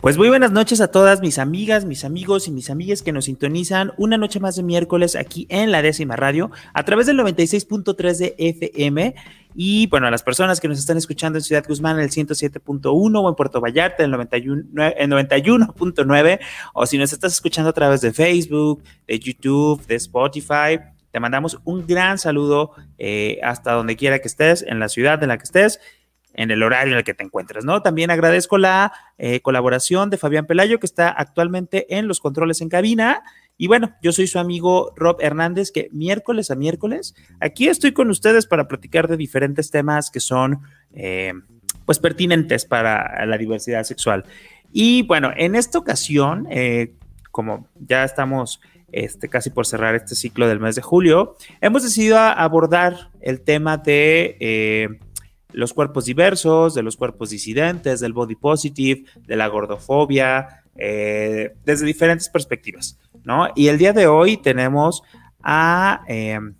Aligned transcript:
Pues 0.00 0.16
muy 0.16 0.30
buenas 0.30 0.50
noches 0.50 0.80
a 0.80 0.90
todas 0.90 1.20
mis 1.20 1.38
amigas, 1.38 1.84
mis 1.84 2.06
amigos 2.06 2.48
y 2.48 2.50
mis 2.50 2.70
amigas 2.70 3.02
que 3.02 3.12
nos 3.12 3.26
sintonizan 3.26 3.92
una 3.98 4.16
noche 4.16 4.40
más 4.40 4.56
de 4.56 4.62
miércoles 4.62 5.14
aquí 5.14 5.46
en 5.50 5.70
la 5.70 5.82
décima 5.82 6.16
radio 6.16 6.50
a 6.72 6.86
través 6.86 7.06
del 7.06 7.18
96.3 7.18 8.16
de 8.16 8.34
FM 8.38 9.14
y 9.54 9.88
bueno, 9.88 10.06
a 10.06 10.10
las 10.10 10.22
personas 10.22 10.58
que 10.58 10.68
nos 10.68 10.78
están 10.78 10.96
escuchando 10.96 11.38
en 11.38 11.44
Ciudad 11.44 11.66
Guzmán 11.68 11.98
en 11.98 12.04
el 12.04 12.10
107.1 12.10 13.22
o 13.22 13.28
en 13.28 13.34
Puerto 13.34 13.60
Vallarta 13.60 14.02
en 14.02 14.14
el 14.14 14.20
91.9 14.20 16.40
o 16.72 16.86
si 16.86 16.96
nos 16.96 17.12
estás 17.12 17.34
escuchando 17.34 17.68
a 17.68 17.74
través 17.74 18.00
de 18.00 18.14
Facebook, 18.14 18.82
de 19.06 19.18
YouTube, 19.18 19.86
de 19.86 19.96
Spotify, 19.96 20.78
te 21.10 21.20
mandamos 21.20 21.58
un 21.64 21.86
gran 21.86 22.16
saludo 22.16 22.70
eh, 22.96 23.38
hasta 23.42 23.72
donde 23.72 23.96
quiera 23.96 24.20
que 24.20 24.28
estés, 24.28 24.62
en 24.62 24.78
la 24.78 24.88
ciudad 24.88 25.22
en 25.22 25.28
la 25.28 25.36
que 25.36 25.44
estés 25.44 25.78
en 26.34 26.50
el 26.50 26.62
horario 26.62 26.92
en 26.92 26.98
el 26.98 27.04
que 27.04 27.14
te 27.14 27.24
encuentres, 27.24 27.64
¿no? 27.64 27.82
También 27.82 28.10
agradezco 28.10 28.58
la 28.58 28.92
eh, 29.18 29.40
colaboración 29.40 30.10
de 30.10 30.18
Fabián 30.18 30.46
Pelayo, 30.46 30.78
que 30.78 30.86
está 30.86 31.08
actualmente 31.08 31.96
en 31.96 32.08
los 32.08 32.20
controles 32.20 32.60
en 32.60 32.68
cabina. 32.68 33.22
Y 33.56 33.66
bueno, 33.66 33.94
yo 34.02 34.12
soy 34.12 34.26
su 34.26 34.38
amigo 34.38 34.92
Rob 34.96 35.18
Hernández, 35.20 35.70
que 35.70 35.88
miércoles 35.92 36.50
a 36.50 36.54
miércoles 36.54 37.14
aquí 37.40 37.68
estoy 37.68 37.92
con 37.92 38.08
ustedes 38.08 38.46
para 38.46 38.68
platicar 38.68 39.08
de 39.08 39.16
diferentes 39.16 39.70
temas 39.70 40.10
que 40.10 40.20
son, 40.20 40.60
eh, 40.94 41.32
pues, 41.84 41.98
pertinentes 41.98 42.64
para 42.64 43.26
la 43.26 43.36
diversidad 43.36 43.84
sexual. 43.84 44.24
Y 44.72 45.02
bueno, 45.02 45.30
en 45.36 45.56
esta 45.56 45.78
ocasión, 45.78 46.46
eh, 46.50 46.94
como 47.30 47.68
ya 47.74 48.04
estamos 48.04 48.60
este, 48.92 49.28
casi 49.28 49.50
por 49.50 49.66
cerrar 49.66 49.94
este 49.94 50.14
ciclo 50.14 50.48
del 50.48 50.58
mes 50.58 50.74
de 50.74 50.82
julio, 50.82 51.36
hemos 51.60 51.82
decidido 51.82 52.18
abordar 52.18 53.10
el 53.20 53.40
tema 53.40 53.76
de 53.76 54.98
los 55.52 55.72
cuerpos 55.72 56.04
diversos, 56.04 56.74
de 56.74 56.82
los 56.82 56.96
cuerpos 56.96 57.30
disidentes, 57.30 58.00
del 58.00 58.12
body 58.12 58.36
positive, 58.36 59.04
de 59.26 59.36
la 59.36 59.48
gordofobia, 59.48 60.64
eh, 60.76 61.54
desde 61.64 61.86
diferentes 61.86 62.28
perspectivas, 62.28 62.98
¿no? 63.24 63.48
Y 63.54 63.68
el 63.68 63.78
día 63.78 63.92
de 63.92 64.06
hoy 64.06 64.36
tenemos 64.36 65.02
a 65.42 66.02
em, 66.08 66.54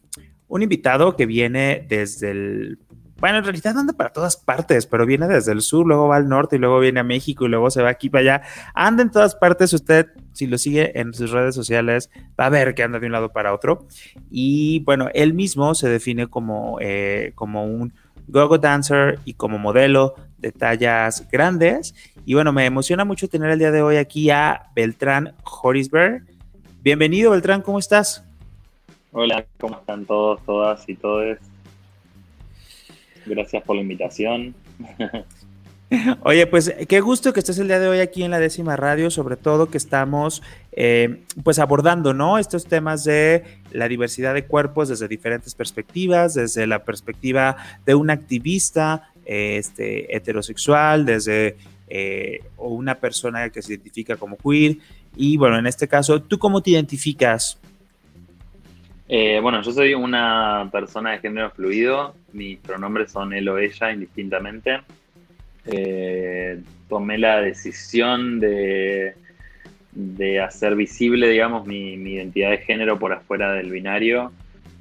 un 0.48 0.62
invitado 0.62 1.16
que 1.16 1.26
viene 1.26 1.86
desde 1.88 2.30
el, 2.30 2.78
bueno, 3.20 3.38
en 3.38 3.44
realidad 3.44 3.76
anda 3.76 3.92
para 3.92 4.12
todas 4.12 4.36
partes, 4.36 4.86
pero 4.86 5.04
viene 5.04 5.28
desde 5.28 5.52
el 5.52 5.60
sur, 5.60 5.86
luego 5.86 6.08
va 6.08 6.16
al 6.16 6.28
norte 6.28 6.56
y 6.56 6.58
luego 6.58 6.80
viene 6.80 7.00
a 7.00 7.04
México 7.04 7.44
y 7.44 7.48
luego 7.50 7.70
se 7.70 7.82
va 7.82 7.90
aquí 7.90 8.08
para 8.08 8.22
allá. 8.22 8.42
Anda 8.74 9.02
en 9.02 9.10
todas 9.10 9.34
partes, 9.34 9.74
usted 9.74 10.06
si 10.32 10.46
lo 10.46 10.56
sigue 10.56 10.98
en 10.98 11.12
sus 11.12 11.30
redes 11.30 11.54
sociales 11.54 12.08
va 12.38 12.46
a 12.46 12.50
ver 12.50 12.74
que 12.74 12.82
anda 12.82 12.98
de 12.98 13.06
un 13.06 13.12
lado 13.12 13.30
para 13.30 13.52
otro. 13.52 13.86
Y 14.30 14.80
bueno, 14.80 15.08
él 15.12 15.34
mismo 15.34 15.74
se 15.74 15.90
define 15.90 16.28
como, 16.28 16.78
eh, 16.80 17.32
como 17.34 17.64
un 17.64 17.92
gogo 18.30 18.58
dancer 18.58 19.18
y 19.24 19.34
como 19.34 19.58
modelo 19.58 20.14
de 20.38 20.52
tallas 20.52 21.28
grandes. 21.30 21.94
Y 22.24 22.34
bueno, 22.34 22.52
me 22.52 22.64
emociona 22.64 23.04
mucho 23.04 23.28
tener 23.28 23.50
el 23.50 23.58
día 23.58 23.70
de 23.70 23.82
hoy 23.82 23.96
aquí 23.96 24.30
a 24.30 24.70
Beltrán 24.74 25.34
Horisberg. 25.44 26.24
Bienvenido, 26.82 27.32
Beltrán, 27.32 27.62
¿cómo 27.62 27.78
estás? 27.78 28.24
Hola, 29.12 29.44
¿cómo 29.58 29.76
están 29.78 30.06
todos, 30.06 30.44
todas 30.44 30.88
y 30.88 30.94
todos? 30.94 31.38
Gracias 33.26 33.62
por 33.64 33.76
la 33.76 33.82
invitación. 33.82 34.54
Oye, 36.22 36.46
pues 36.46 36.72
qué 36.88 37.00
gusto 37.00 37.32
que 37.32 37.40
estés 37.40 37.58
el 37.58 37.66
día 37.66 37.80
de 37.80 37.88
hoy 37.88 37.98
aquí 37.98 38.22
en 38.22 38.30
la 38.30 38.38
décima 38.38 38.76
radio, 38.76 39.10
sobre 39.10 39.36
todo 39.36 39.70
que 39.70 39.76
estamos 39.76 40.40
eh, 40.70 41.24
pues 41.42 41.58
abordando, 41.58 42.14
¿no? 42.14 42.38
Estos 42.38 42.66
temas 42.66 43.02
de 43.02 43.59
la 43.72 43.88
diversidad 43.88 44.34
de 44.34 44.44
cuerpos 44.44 44.88
desde 44.88 45.08
diferentes 45.08 45.54
perspectivas, 45.54 46.34
desde 46.34 46.66
la 46.66 46.84
perspectiva 46.84 47.56
de 47.86 47.94
un 47.94 48.10
activista 48.10 49.10
este, 49.24 50.14
heterosexual, 50.14 51.06
desde 51.06 51.56
eh, 51.88 52.40
una 52.56 52.96
persona 52.96 53.50
que 53.50 53.62
se 53.62 53.74
identifica 53.74 54.16
como 54.16 54.36
queer. 54.36 54.76
Y 55.16 55.36
bueno, 55.36 55.58
en 55.58 55.66
este 55.66 55.88
caso, 55.88 56.22
¿tú 56.22 56.38
cómo 56.38 56.62
te 56.62 56.70
identificas? 56.70 57.58
Eh, 59.08 59.40
bueno, 59.42 59.60
yo 59.62 59.72
soy 59.72 59.94
una 59.94 60.68
persona 60.70 61.12
de 61.12 61.18
género 61.18 61.50
fluido, 61.50 62.14
mis 62.32 62.58
pronombres 62.58 63.10
son 63.10 63.32
él 63.32 63.48
o 63.48 63.58
ella 63.58 63.90
indistintamente 63.90 64.82
eh, 65.66 66.60
tomé 66.88 67.18
la 67.18 67.40
decisión 67.40 68.40
de, 68.40 69.14
de, 69.92 70.40
hacer 70.40 70.74
visible, 70.74 71.28
digamos, 71.28 71.66
mi, 71.66 71.94
identidad 71.94 72.50
de 72.50 72.58
género 72.58 72.98
por 72.98 73.12
afuera 73.12 73.52
del 73.52 73.70
binario, 73.70 74.32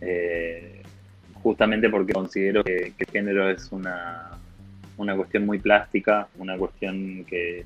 eh, 0.02 0.82
justamente 1.36 1.90
porque 1.90 2.14
considero 2.14 2.64
que, 2.64 2.94
el 2.98 3.06
género 3.12 3.50
es 3.50 3.72
una, 3.72 4.32
una 4.98 5.16
cuestión 5.16 5.46
muy 5.46 5.60
plástica, 5.60 6.28
una 6.38 6.58
cuestión 6.58 7.26
que, 7.26 7.66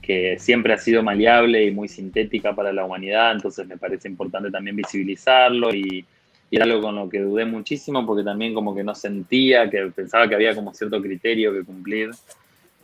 que 0.00 0.38
siempre 0.38 0.72
ha 0.72 0.78
sido 0.78 1.02
maleable 1.02 1.64
y 1.64 1.70
muy 1.70 1.88
sintética 1.88 2.54
para 2.54 2.72
la 2.72 2.84
humanidad, 2.84 3.32
entonces 3.32 3.66
me 3.66 3.76
parece 3.76 4.08
importante 4.08 4.50
también 4.50 4.76
visibilizarlo 4.76 5.74
y, 5.74 6.04
y 6.50 6.56
era 6.56 6.66
algo 6.66 6.82
con 6.82 6.94
lo 6.94 7.08
que 7.08 7.20
dudé 7.20 7.44
muchísimo 7.44 8.06
porque 8.06 8.22
también 8.22 8.54
como 8.54 8.74
que 8.74 8.84
no 8.84 8.94
sentía, 8.94 9.68
que 9.68 9.90
pensaba 9.94 10.28
que 10.28 10.34
había 10.34 10.54
como 10.54 10.72
cierto 10.74 11.00
criterio 11.00 11.52
que 11.52 11.64
cumplir. 11.64 12.10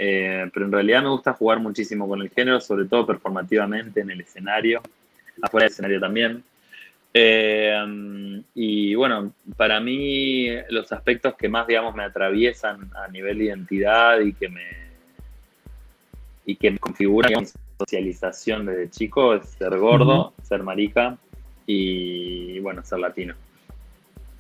Eh, 0.02 0.50
pero 0.54 0.64
en 0.64 0.72
realidad 0.72 1.02
me 1.02 1.10
gusta 1.10 1.34
jugar 1.34 1.60
muchísimo 1.60 2.08
con 2.08 2.22
el 2.22 2.30
género, 2.30 2.58
sobre 2.58 2.86
todo 2.86 3.06
performativamente 3.06 4.00
en 4.00 4.10
el 4.10 4.22
escenario, 4.22 4.80
afuera 5.42 5.64
del 5.64 5.72
escenario 5.72 6.00
también. 6.00 6.42
Eh, 7.12 8.42
y 8.54 8.94
bueno, 8.94 9.34
para 9.58 9.78
mí 9.78 10.48
los 10.70 10.90
aspectos 10.92 11.34
que 11.34 11.50
más, 11.50 11.66
digamos, 11.66 11.94
me 11.94 12.04
atraviesan 12.04 12.90
a 12.94 13.08
nivel 13.08 13.36
de 13.36 13.44
identidad 13.44 14.20
y 14.20 14.32
que 14.32 14.48
me, 14.48 14.68
y 16.46 16.56
que 16.56 16.70
me 16.70 16.78
configuran 16.78 17.42
mi 17.42 17.46
socialización 17.78 18.64
desde 18.64 18.88
chico 18.88 19.34
es 19.34 19.50
ser 19.50 19.76
gordo, 19.76 20.32
ser 20.42 20.62
marica 20.62 21.18
y, 21.66 22.58
bueno, 22.60 22.82
ser 22.82 23.00
latino. 23.00 23.34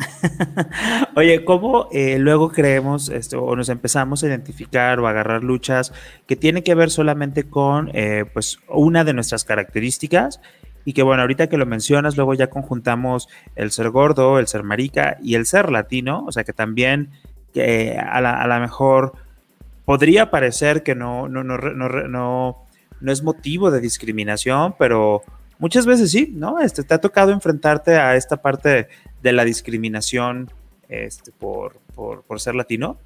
Oye, 1.16 1.44
¿cómo 1.44 1.88
eh, 1.92 2.18
luego 2.18 2.50
creemos 2.50 3.08
esto 3.08 3.42
o 3.42 3.56
nos 3.56 3.68
empezamos 3.68 4.22
a 4.22 4.26
identificar 4.26 4.98
o 5.00 5.06
agarrar 5.06 5.44
luchas 5.44 5.92
que 6.26 6.36
tienen 6.36 6.62
que 6.62 6.74
ver 6.74 6.90
solamente 6.90 7.44
con 7.44 7.90
eh, 7.94 8.24
pues 8.32 8.58
una 8.68 9.04
de 9.04 9.12
nuestras 9.12 9.44
características? 9.44 10.40
Y 10.84 10.94
que 10.94 11.02
bueno, 11.02 11.22
ahorita 11.22 11.48
que 11.48 11.58
lo 11.58 11.66
mencionas, 11.66 12.16
luego 12.16 12.34
ya 12.34 12.48
conjuntamos 12.48 13.28
el 13.54 13.70
ser 13.70 13.90
gordo, 13.90 14.38
el 14.38 14.46
ser 14.46 14.62
marica 14.62 15.18
y 15.22 15.34
el 15.34 15.44
ser 15.44 15.70
latino, 15.70 16.24
o 16.26 16.32
sea 16.32 16.44
que 16.44 16.54
también 16.54 17.10
a 17.54 18.20
la, 18.20 18.42
a 18.42 18.60
mejor 18.60 19.12
podría 19.84 20.30
parecer 20.30 20.82
que 20.82 20.94
no, 20.94 21.28
no, 21.28 21.44
no, 21.44 21.58
no, 21.58 22.66
no 23.00 23.12
es 23.12 23.22
motivo 23.22 23.70
de 23.70 23.80
discriminación, 23.80 24.74
pero 24.78 25.22
muchas 25.60 25.86
veces 25.86 26.10
sí, 26.10 26.32
¿no? 26.34 26.58
Este, 26.58 26.82
te 26.82 26.94
ha 26.94 26.98
tocado 26.98 27.30
enfrentarte 27.30 27.96
a 27.96 28.16
esta 28.16 28.42
parte 28.42 28.88
de 29.22 29.32
la 29.32 29.44
discriminación 29.44 30.50
este, 30.88 31.30
por, 31.30 31.76
ser 32.38 32.56
latino? 32.56 32.98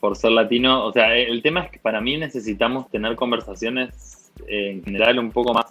Por, 0.00 0.16
ser 0.16 0.32
latino, 0.32 0.84
o 0.84 0.92
sea, 0.92 1.16
el 1.16 1.42
tema 1.42 1.64
es 1.64 1.70
que 1.72 1.78
para 1.78 2.00
mí 2.00 2.16
necesitamos 2.16 2.88
tener 2.90 3.16
conversaciones 3.16 4.30
eh, 4.46 4.70
en 4.72 4.84
general 4.84 5.18
un 5.18 5.30
poco 5.30 5.54
más 5.54 5.66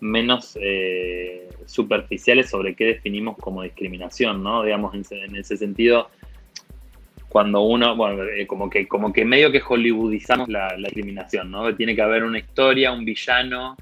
menos 0.00 0.56
eh, 0.60 1.48
superficiales 1.66 2.50
sobre 2.50 2.74
qué 2.74 2.86
definimos 2.86 3.36
como 3.36 3.62
discriminación, 3.62 4.42
¿no? 4.42 4.62
Digamos, 4.62 4.94
en, 4.94 5.36
ese 5.36 5.56
sentido, 5.56 6.08
cuando 7.30 7.62
uno, 7.62 7.94
bueno, 7.94 8.24
eh, 8.24 8.46
como 8.46 8.68
que, 8.68 8.88
como 8.88 9.12
que 9.12 9.24
medio 9.24 9.52
que 9.52 9.60
hollywoodizamos 9.60 10.48
la, 10.48 10.68
la 10.76 10.88
discriminación, 10.88 11.50
¿no? 11.50 11.72
Tiene 11.76 11.94
que 11.94 12.02
haber 12.02 12.24
una 12.24 12.40
historia, 12.40 12.90
un 12.90 13.04
villano, 13.04 13.76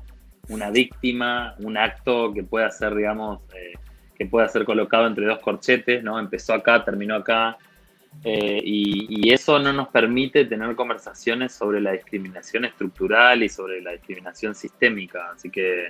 una 0.48 0.70
víctima, 0.70 1.54
un 1.58 1.78
acto 1.78 2.32
que 2.34 2.42
pueda 2.42 2.70
ser, 2.70 2.94
digamos, 2.94 3.40
eh, 3.54 3.72
que 4.16 4.26
pueda 4.26 4.48
ser 4.48 4.64
colocado 4.64 5.06
entre 5.06 5.24
dos 5.24 5.38
corchetes, 5.38 6.02
¿no? 6.04 6.18
Empezó 6.18 6.52
acá, 6.52 6.84
terminó 6.84 7.14
acá. 7.14 7.56
Eh, 8.24 8.60
y, 8.62 9.32
eso 9.32 9.58
no 9.58 9.72
nos 9.72 9.88
permite 9.88 10.44
tener 10.44 10.74
conversaciones 10.74 11.52
sobre 11.52 11.80
la 11.80 11.92
discriminación 11.92 12.64
estructural 12.64 13.42
y 13.42 13.48
sobre 13.48 13.80
la 13.80 13.92
discriminación 13.92 14.54
sistémica. 14.54 15.30
Así 15.34 15.50
que 15.50 15.88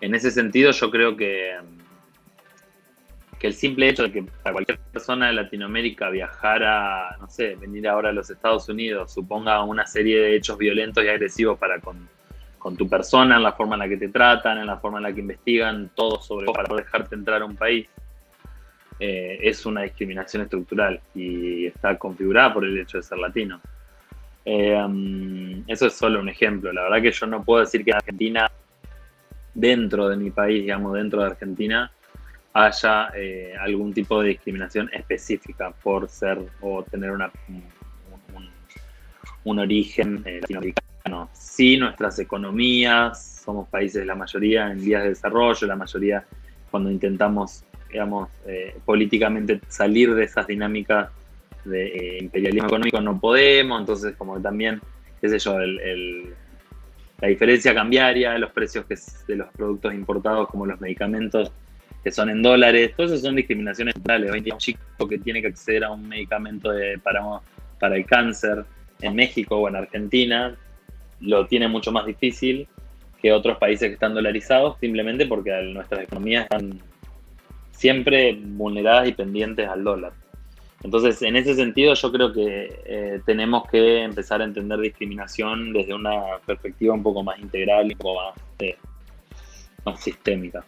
en 0.00 0.14
ese 0.14 0.30
sentido 0.30 0.72
yo 0.72 0.90
creo 0.90 1.16
que, 1.16 1.54
que 3.40 3.46
el 3.46 3.54
simple 3.54 3.88
hecho 3.88 4.02
de 4.02 4.12
que 4.12 4.22
para 4.22 4.52
cualquier 4.52 4.78
persona 4.78 5.28
de 5.28 5.32
Latinoamérica 5.32 6.10
viajara, 6.10 7.16
no 7.18 7.26
sé, 7.30 7.56
venir 7.56 7.88
ahora 7.88 8.10
a 8.10 8.12
los 8.12 8.28
Estados 8.28 8.68
Unidos, 8.68 9.14
suponga 9.14 9.64
una 9.64 9.86
serie 9.86 10.20
de 10.20 10.36
hechos 10.36 10.58
violentos 10.58 11.02
y 11.02 11.08
agresivos 11.08 11.58
para 11.58 11.80
con, 11.80 12.06
con 12.58 12.76
tu 12.76 12.86
persona, 12.86 13.36
en 13.36 13.42
la 13.42 13.52
forma 13.52 13.76
en 13.76 13.80
la 13.80 13.88
que 13.88 13.96
te 13.96 14.08
tratan, 14.08 14.58
en 14.58 14.66
la 14.66 14.76
forma 14.76 14.98
en 14.98 15.04
la 15.04 15.14
que 15.14 15.20
investigan, 15.20 15.90
todo 15.94 16.20
sobre 16.20 16.52
para 16.52 16.74
dejarte 16.76 17.14
entrar 17.14 17.40
a 17.40 17.46
un 17.46 17.56
país. 17.56 17.88
eh, 19.00 19.38
es 19.40 19.64
una 19.64 19.82
discriminación 19.82 20.42
estructural 20.42 21.00
y 21.14 21.66
está 21.66 21.96
configurada 21.96 22.52
por 22.52 22.64
el 22.66 22.78
hecho 22.78 22.98
de 22.98 23.02
ser 23.02 23.18
latino. 23.18 23.60
Eh, 24.44 24.74
um, 24.74 25.64
eso 25.66 25.86
es 25.86 25.94
solo 25.94 26.20
un 26.20 26.28
ejemplo. 26.28 26.70
La 26.72 26.82
verdad 26.82 27.02
que 27.02 27.10
yo 27.10 27.26
no 27.26 27.42
puedo 27.42 27.60
decir 27.60 27.82
que 27.82 27.90
en 27.90 27.96
Argentina, 27.96 28.50
dentro 29.54 30.08
de 30.08 30.16
mi 30.16 30.30
país, 30.30 30.62
digamos, 30.62 30.92
dentro 30.92 31.22
de 31.22 31.28
Argentina, 31.28 31.90
haya 32.52 33.10
eh, 33.14 33.54
algún 33.58 33.92
tipo 33.92 34.20
de 34.22 34.30
discriminación 34.30 34.90
específica 34.92 35.70
por 35.70 36.08
ser 36.08 36.38
o 36.60 36.82
tener 36.82 37.12
una, 37.12 37.30
un, 39.44 39.58
origen 39.58 40.22
latinoamericano. 40.24 41.28
Sí, 41.32 41.76
nuestras 41.76 42.18
economías, 42.18 43.42
somos 43.44 43.68
países, 43.68 44.06
la 44.06 44.14
mayoría 44.14 44.70
en 44.70 44.84
vías 44.84 45.02
de 45.02 45.10
desarrollo, 45.10 45.66
la 45.66 45.76
mayoría 45.76 46.24
cuando 46.70 46.90
intentamos 46.90 47.64
digamos, 47.90 48.28
eh, 48.46 48.76
políticamente 48.84 49.60
salir 49.68 50.14
de 50.14 50.24
esas 50.24 50.46
dinámicas 50.46 51.10
de 51.64 51.86
eh, 51.86 52.18
imperialismo 52.20 52.68
económico 52.68 53.00
no 53.00 53.20
podemos, 53.20 53.80
entonces 53.80 54.14
como 54.16 54.40
también, 54.40 54.80
qué 55.20 55.28
sé 55.28 55.38
yo, 55.38 55.58
la 55.58 57.28
diferencia 57.28 57.74
cambiaria, 57.74 58.38
los 58.38 58.50
precios 58.52 58.86
que, 58.86 58.96
de 59.26 59.36
los 59.36 59.48
productos 59.48 59.92
importados 59.92 60.48
como 60.48 60.64
los 60.64 60.80
medicamentos 60.80 61.52
que 62.02 62.10
son 62.10 62.30
en 62.30 62.42
dólares, 62.42 62.92
todo 62.96 63.06
eso 63.06 63.18
son 63.18 63.36
discriminaciones 63.36 63.94
naturales. 63.96 64.30
Hoy 64.32 64.50
un 64.50 64.58
chico 64.58 65.08
que 65.08 65.18
tiene 65.18 65.40
que 65.42 65.48
acceder 65.48 65.84
a 65.84 65.90
un 65.90 66.08
medicamento 66.08 66.70
para, 67.02 67.94
el 67.94 68.06
cáncer 68.06 68.64
en 69.00 69.14
México 69.14 69.56
o 69.56 69.68
en 69.68 69.76
Argentina 69.76 70.56
lo 71.20 71.46
tiene 71.46 71.68
mucho 71.68 71.92
más 71.92 72.06
difícil 72.06 72.66
que 73.20 73.32
otros 73.32 73.58
países 73.58 73.88
que 73.88 73.94
están 73.94 74.14
dolarizados, 74.14 74.78
simplemente 74.80 75.26
porque 75.26 75.50
nuestras 75.74 76.04
economías 76.04 76.44
están 76.44 76.80
siempre 77.70 78.38
vulneradas 78.40 79.08
y 79.08 79.12
pendientes 79.12 79.68
al 79.68 79.84
dólar. 79.84 80.12
Entonces, 80.82 81.20
en 81.20 81.36
ese 81.36 81.54
sentido, 81.54 81.92
yo 81.92 82.10
creo 82.10 82.32
que 82.32 82.80
eh, 82.86 83.20
tenemos 83.26 83.68
que 83.68 84.02
empezar 84.02 84.40
a 84.40 84.44
entender 84.44 84.80
discriminación 84.80 85.74
desde 85.74 85.92
una 85.92 86.38
perspectiva 86.46 86.94
un 86.94 87.02
poco 87.02 87.22
más 87.22 87.38
integral 87.38 87.90
y 87.90 87.92
un 87.92 87.98
poco 87.98 88.22
más, 88.22 88.34
eh, 88.60 88.78
más 89.84 90.00
sistémica. 90.00 90.64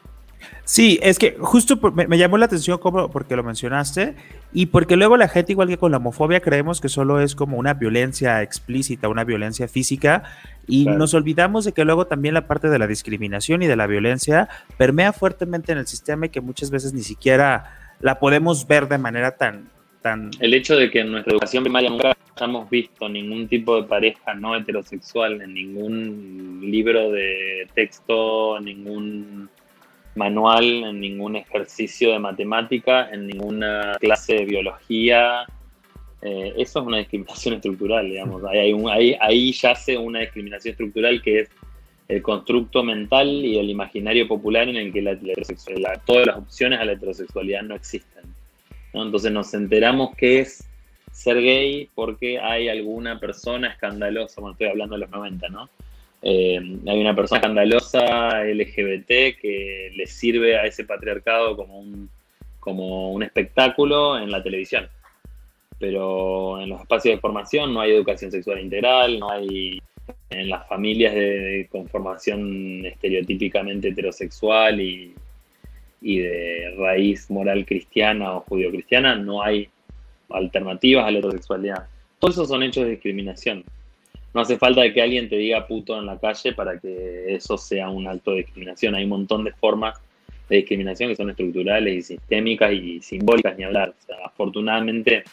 Sí, 0.64 0.98
es 1.02 1.18
que 1.18 1.36
justo 1.38 1.78
me, 1.92 2.18
llamó 2.18 2.38
la 2.38 2.46
atención 2.46 2.78
como 2.78 3.10
porque 3.10 3.36
lo 3.36 3.42
mencionaste 3.42 4.14
y 4.52 4.66
porque 4.66 4.96
luego 4.96 5.16
la 5.16 5.28
gente, 5.28 5.52
igual 5.52 5.68
que 5.68 5.78
con 5.78 5.90
la 5.92 5.98
homofobia, 5.98 6.40
creemos 6.40 6.80
que 6.80 6.88
solo 6.88 7.20
es 7.20 7.34
como 7.34 7.56
una 7.56 7.74
violencia 7.74 8.42
explícita, 8.42 9.08
una 9.08 9.24
violencia 9.24 9.68
física 9.68 10.22
y 10.66 10.84
nos 10.84 11.14
olvidamos 11.14 11.64
de 11.64 11.72
que 11.72 11.84
luego 11.84 12.06
también 12.06 12.34
la 12.34 12.46
parte 12.46 12.68
de 12.68 12.78
la 12.78 12.86
discriminación 12.86 13.62
y 13.62 13.66
de 13.66 13.76
la 13.76 13.86
violencia 13.86 14.48
permea 14.76 15.12
fuertemente 15.12 15.72
en 15.72 15.78
el 15.78 15.86
sistema 15.86 16.26
y 16.26 16.28
que 16.28 16.40
muchas 16.40 16.70
veces 16.70 16.92
ni 16.92 17.02
siquiera 17.02 17.96
la 18.00 18.18
podemos 18.18 18.66
ver 18.66 18.88
de 18.88 18.98
manera 18.98 19.36
tan... 19.36 19.68
tan... 20.00 20.30
El 20.40 20.54
hecho 20.54 20.76
de 20.76 20.90
que 20.90 21.00
en 21.00 21.12
nuestra 21.12 21.32
educación 21.32 21.64
primaria 21.64 21.90
nunca 21.90 22.14
hayamos 22.36 22.68
visto 22.70 23.08
ningún 23.08 23.48
tipo 23.48 23.80
de 23.80 23.88
pareja 23.88 24.34
no 24.34 24.56
heterosexual 24.56 25.40
en 25.42 25.54
ningún 25.54 26.60
libro 26.62 27.10
de 27.10 27.68
texto, 27.74 28.58
ningún 28.60 29.48
manual, 30.14 30.64
en 30.84 31.00
ningún 31.00 31.36
ejercicio 31.36 32.12
de 32.12 32.18
matemática, 32.18 33.08
en 33.10 33.26
ninguna 33.26 33.96
clase 34.00 34.34
de 34.34 34.44
biología. 34.44 35.44
Eh, 36.20 36.54
eso 36.56 36.80
es 36.80 36.86
una 36.86 36.98
discriminación 36.98 37.54
estructural, 37.56 38.08
digamos. 38.08 38.44
Ahí, 38.44 38.74
ahí, 38.90 39.16
ahí 39.20 39.52
yace 39.52 39.96
una 39.96 40.20
discriminación 40.20 40.72
estructural 40.72 41.22
que 41.22 41.40
es 41.40 41.50
el 42.08 42.22
constructo 42.22 42.82
mental 42.82 43.28
y 43.28 43.58
el 43.58 43.70
imaginario 43.70 44.28
popular 44.28 44.68
en 44.68 44.76
el 44.76 44.92
que 44.92 45.02
todas 46.04 46.26
las 46.26 46.36
opciones 46.36 46.80
a 46.80 46.84
la 46.84 46.92
heterosexualidad 46.92 47.62
no 47.62 47.74
existen. 47.74 48.24
Entonces 48.92 49.32
nos 49.32 49.54
enteramos 49.54 50.14
que 50.16 50.40
es 50.40 50.68
ser 51.10 51.40
gay 51.40 51.88
porque 51.94 52.38
hay 52.38 52.68
alguna 52.68 53.18
persona 53.18 53.68
escandalosa, 53.68 54.40
bueno, 54.40 54.52
estoy 54.52 54.68
hablando 54.68 54.94
de 54.96 55.00
los 55.00 55.10
90, 55.10 55.48
¿no? 55.48 55.68
Eh, 56.22 56.60
hay 56.86 57.00
una 57.00 57.16
persona 57.16 57.40
escandalosa 57.40 58.44
LGBT 58.44 59.38
que 59.40 59.92
le 59.94 60.06
sirve 60.06 60.56
a 60.56 60.66
ese 60.66 60.84
patriarcado 60.84 61.56
como 61.56 61.80
un, 61.80 62.08
como 62.60 63.12
un 63.12 63.24
espectáculo 63.24 64.19
en 64.19 64.30
la 64.30 64.42
televisión. 64.42 64.88
Pero 65.80 66.60
en 66.60 66.69
los 66.69 66.80
espacios 66.80 67.16
de 67.16 67.20
formación 67.20 67.74
no 67.74 67.80
hay 67.80 67.90
educación 67.90 68.30
sexual 68.30 68.60
integral, 68.60 69.19
no 69.19 69.30
hay 69.30 69.82
en 70.30 70.48
las 70.48 70.66
familias 70.69 71.12
de, 71.14 71.69
conformación 71.70 72.86
estereotípicamente 72.86 73.88
heterosexual 73.88 74.80
y, 74.80 75.14
y 76.00 76.19
de 76.19 76.74
raíz 76.78 77.30
moral 77.30 77.66
cristiana 77.66 78.36
o 78.36 78.40
judío-cristiana, 78.42 79.16
no 79.16 79.42
hay 79.42 79.69
alternativas 80.30 81.04
a 81.06 81.10
la 81.10 81.19
heterosexualidad. 81.19 81.86
Todos 82.20 82.34
esos 82.36 82.48
son 82.48 82.62
hechos 82.62 82.84
de 82.84 82.90
discriminación 82.90 83.64
no 84.34 84.40
hace 84.40 84.58
falta 84.58 84.90
que 84.93 85.02
alguien 85.02 85.29
te 85.29 85.37
diga 85.37 85.67
puto 85.67 85.99
en 85.99 86.06
la 86.06 86.19
calle 86.19 86.52
para 86.52 86.79
que 86.79 87.34
eso 87.34 87.58
sea 87.58 87.90
un 87.90 88.06
acto 88.06 88.31
de 88.32 88.38
discriminación. 88.38 88.94
Hay 88.94 89.05
un 89.05 89.11
montón 89.11 89.44
de 89.44 89.52
formas 89.52 89.99
de 90.49 90.56
discriminación 90.56 91.11
que 91.11 91.17
son 91.17 91.31
estructurales 91.31 91.94
y 91.94 92.02
sistémicas 92.02 92.73
y 92.73 93.00
simbólicas, 93.02 93.56
ni 93.56 93.64
hablar. 93.64 93.94
afortunadamente, 94.25 95.25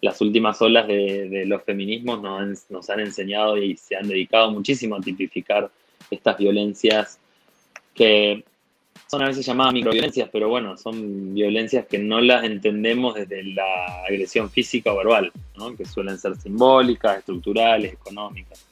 las 0.00 0.20
últimas 0.20 0.60
olas 0.62 0.86
de, 0.86 1.44
los 1.46 1.62
feminismos 1.62 2.20
nos 2.68 2.90
han 2.90 3.00
enseñado 3.00 3.56
y 3.58 3.76
se 3.76 3.96
han 3.96 4.08
dedicado 4.08 4.50
muchísimo 4.50 4.96
a 4.96 5.00
tipificar 5.00 5.70
estas 6.10 6.38
violencias 6.38 7.18
que 7.94 8.44
son 9.08 9.22
a 9.22 9.26
veces 9.26 9.44
llamadas 9.46 9.72
microviolencias, 9.72 10.28
pero 10.30 10.48
bueno, 10.50 10.76
son 10.76 11.32
violencias 11.32 11.86
que 11.86 11.98
no 11.98 12.20
las 12.20 12.44
entendemos 12.44 13.14
desde 13.14 13.42
la 13.42 14.02
agresión 14.06 14.50
física 14.50 14.92
o 14.92 14.98
verbal, 14.98 15.32
¿no? 15.56 15.74
que 15.74 15.86
suelen 15.86 16.18
ser 16.18 16.36
simbólicas, 16.36 17.18
estructurales, 17.18 17.94
económicas. 17.94 18.62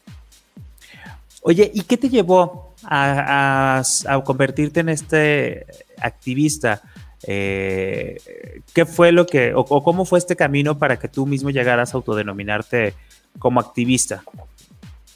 Oye, 1.41 1.71
¿y 1.73 1.83
qué 1.83 1.97
te 1.97 2.11
llevó 2.11 2.75
a, 2.83 3.83
convertirte 4.25 4.81
en 4.81 4.91
este 4.91 5.65
activista? 5.99 6.83
Eh, 7.23 8.19
¿Qué 8.75 8.85
fue 8.85 9.13
lo 9.13 9.27
que, 9.27 9.53
o, 9.55 9.65
cómo 9.65 10.05
fue 10.05 10.19
este 10.19 10.37
camino 10.37 10.79
para 10.79 10.99
que 10.99 11.09
tú 11.09 11.25
mismo 11.25 11.49
llegaras 11.49 11.95
a 11.95 11.97
autodenominarte 11.97 12.93
como 13.39 13.61
activista? 13.61 14.23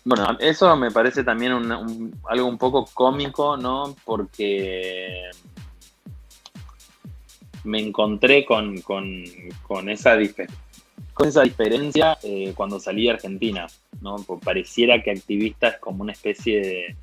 Bueno, 0.05 0.37
eso 0.41 0.76
me 0.76 0.91
parece 0.91 1.25
también 1.25 1.52
algo 1.52 2.47
un 2.47 2.58
poco 2.58 2.87
cómico, 2.93 3.56
¿no? 3.56 3.94
Porque 4.05 5.31
me 7.64 7.81
encontré 7.81 8.44
con, 8.44 8.77
esa, 9.89 10.17
con 11.13 11.29
esa 11.29 11.43
diferencia 11.43 12.19
eh, 12.22 12.53
cuando 12.55 12.81
salí 12.81 13.05
de 13.05 13.10
Argentina, 13.10 13.67
¿no? 14.01 14.17
Pues 14.17 14.41
pareciera 14.43 15.03
que 15.03 15.10
activista 15.10 15.69
es 15.69 15.77
como 15.79 16.03
una 16.03 16.13
especie 16.13 16.96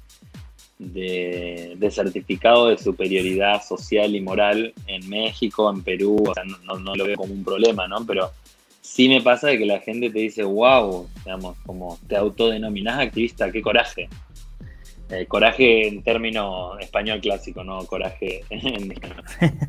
de, 0.80 1.76
de, 1.78 1.92
certificado 1.92 2.70
de 2.70 2.78
superioridad 2.78 3.64
social 3.64 4.16
y 4.16 4.22
moral 4.22 4.74
en 4.88 5.08
México, 5.10 5.70
en 5.72 5.84
Perú, 5.84 6.24
o 6.28 6.34
sea, 6.34 6.44
no, 6.44 6.80
no, 6.80 6.96
lo 6.96 7.06
veo 7.06 7.16
como 7.16 7.34
un 7.34 7.44
problema, 7.44 7.88
¿no? 7.88 8.06
Pero 8.06 8.32
sí 8.88 9.10
me 9.10 9.22
pasa 9.22 9.48
de 9.48 9.58
que 9.58 9.66
la 9.66 9.80
gente 9.80 10.10
te 10.10 10.20
dice, 10.20 10.44
wow, 10.44 11.08
digamos, 11.24 11.58
como 11.66 12.00
te 12.08 12.16
autodenominás 12.16 13.00
activista, 13.00 13.52
qué 13.52 13.62
coraje. 13.62 14.08
Eh, 15.10 15.26
coraje 15.26 15.88
en 15.88 16.04
término 16.04 16.78
español 16.80 17.22
clásico, 17.22 17.64
no 17.64 17.86
coraje 17.86 18.44
en 18.50 18.94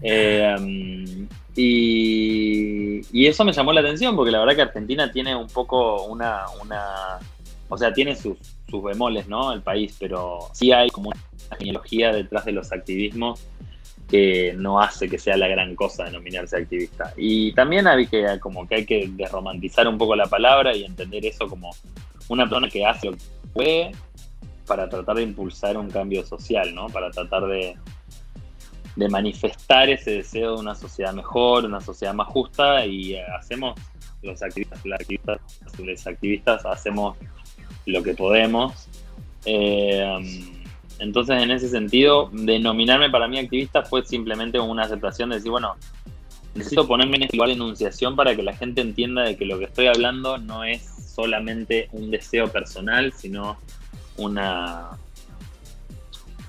eh, 0.03 0.57
um, 0.59 1.29
y, 1.55 3.27
eso 3.27 3.45
me 3.45 3.53
llamó 3.53 3.73
la 3.73 3.81
atención 3.81 4.17
porque 4.17 4.33
la 4.33 4.41
verdad 4.41 4.57
que 4.57 4.63
Argentina 4.63 5.13
tiene 5.13 5.37
un 5.37 5.47
poco 5.47 6.05
una, 6.05 6.45
una 6.61 7.19
o 7.69 7.77
sea, 7.77 7.93
tiene 7.93 8.17
sus, 8.17 8.37
sus 8.69 8.83
bemoles, 8.83 9.29
¿no? 9.29 9.53
El 9.53 9.63
país, 9.63 9.97
pero 10.01 10.49
sí 10.53 10.73
hay 10.73 10.89
como 10.91 11.11
una 11.11 11.57
genealogía 11.57 12.13
detrás 12.13 12.45
de 12.45 12.53
los 12.53 12.73
activismos 12.73 13.47
que 14.09 14.55
no 14.57 14.81
hace 14.81 15.09
que 15.09 15.19
sea 15.19 15.37
la 15.37 15.49
gran 15.49 15.75
cosa 15.75 16.05
denominarse 16.05 16.57
activista. 16.57 17.12
Y 17.17 17.53
también 17.53 17.87
hay 17.87 18.07
que, 18.07 18.38
como 18.41 18.67
que 18.67 18.77
hay 18.77 18.87
que 18.87 19.09
desromantizar 19.12 19.87
un 19.87 19.99
poco 19.99 20.17
la 20.17 20.27
palabra 20.27 20.75
y 20.75 20.85
entender 20.85 21.27
eso 21.27 21.47
como 21.47 21.71
una 22.29 22.45
persona 22.45 22.69
que 22.69 22.87
hace 22.87 23.11
lo 23.11 23.17
que 23.17 23.25
puede 23.53 23.93
para 24.67 24.88
tratar 24.88 25.17
de 25.17 25.23
impulsar 25.23 25.77
un 25.77 25.91
cambio 25.91 26.25
social, 26.25 26.75
¿no? 26.75 26.88
Para 26.88 27.11
tratar 27.11 27.47
de, 27.47 27.77
de 28.97 29.09
manifestar 29.09 29.88
ese 29.91 30.12
deseo 30.12 30.55
de 30.55 30.61
una 30.61 30.75
sociedad 30.75 31.12
mejor, 31.12 31.65
una 31.65 31.81
sociedad 31.81 32.15
más 32.15 32.29
justa 32.29 32.85
y 32.87 33.17
hacemos, 33.17 33.79
los 34.23 34.43
activistas, 34.43 34.85
las 34.85 35.00
activistas, 35.00 35.41
los 35.79 36.07
activistas 36.07 36.67
hacemos 36.67 37.17
lo 37.87 38.03
que 38.03 38.15
podemos. 38.15 38.88
Eh, 39.45 40.58
entonces, 40.99 41.43
en 41.43 41.50
ese 41.50 41.69
sentido, 41.69 42.28
denominarme 42.33 43.11
para 43.11 43.28
mí 43.28 43.38
activista 43.38 43.83
fue 43.83 44.05
simplemente 44.05 44.59
una 44.59 44.83
aceptación 44.83 45.31
de 45.31 45.37
decir, 45.37 45.50
bueno, 45.50 45.76
necesito 46.55 46.87
ponerme 46.88 47.19
en 47.19 47.28
igual 47.31 47.50
enunciación 47.50 48.17
para 48.17 48.35
que 48.35 48.43
la 48.43 48.57
gente 48.57 48.81
entienda 48.81 49.23
de 49.23 49.37
que 49.37 49.45
lo 49.45 49.59
que 49.59 49.67
estoy 49.67 49.87
hablando 49.87 50.38
no 50.38 50.64
es 50.64 50.83
solamente 51.14 51.88
un 51.93 52.11
deseo 52.11 52.49
personal, 52.49 53.12
sino 53.12 53.59
una, 54.17 54.90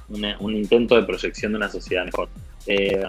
un 0.10 0.56
intento 0.56 0.96
de 0.96 1.04
proyección 1.04 1.52
de 1.52 1.58
una 1.58 1.70
sociedad 1.70 2.06
mejor. 2.06 2.30
Eh, 2.66 3.06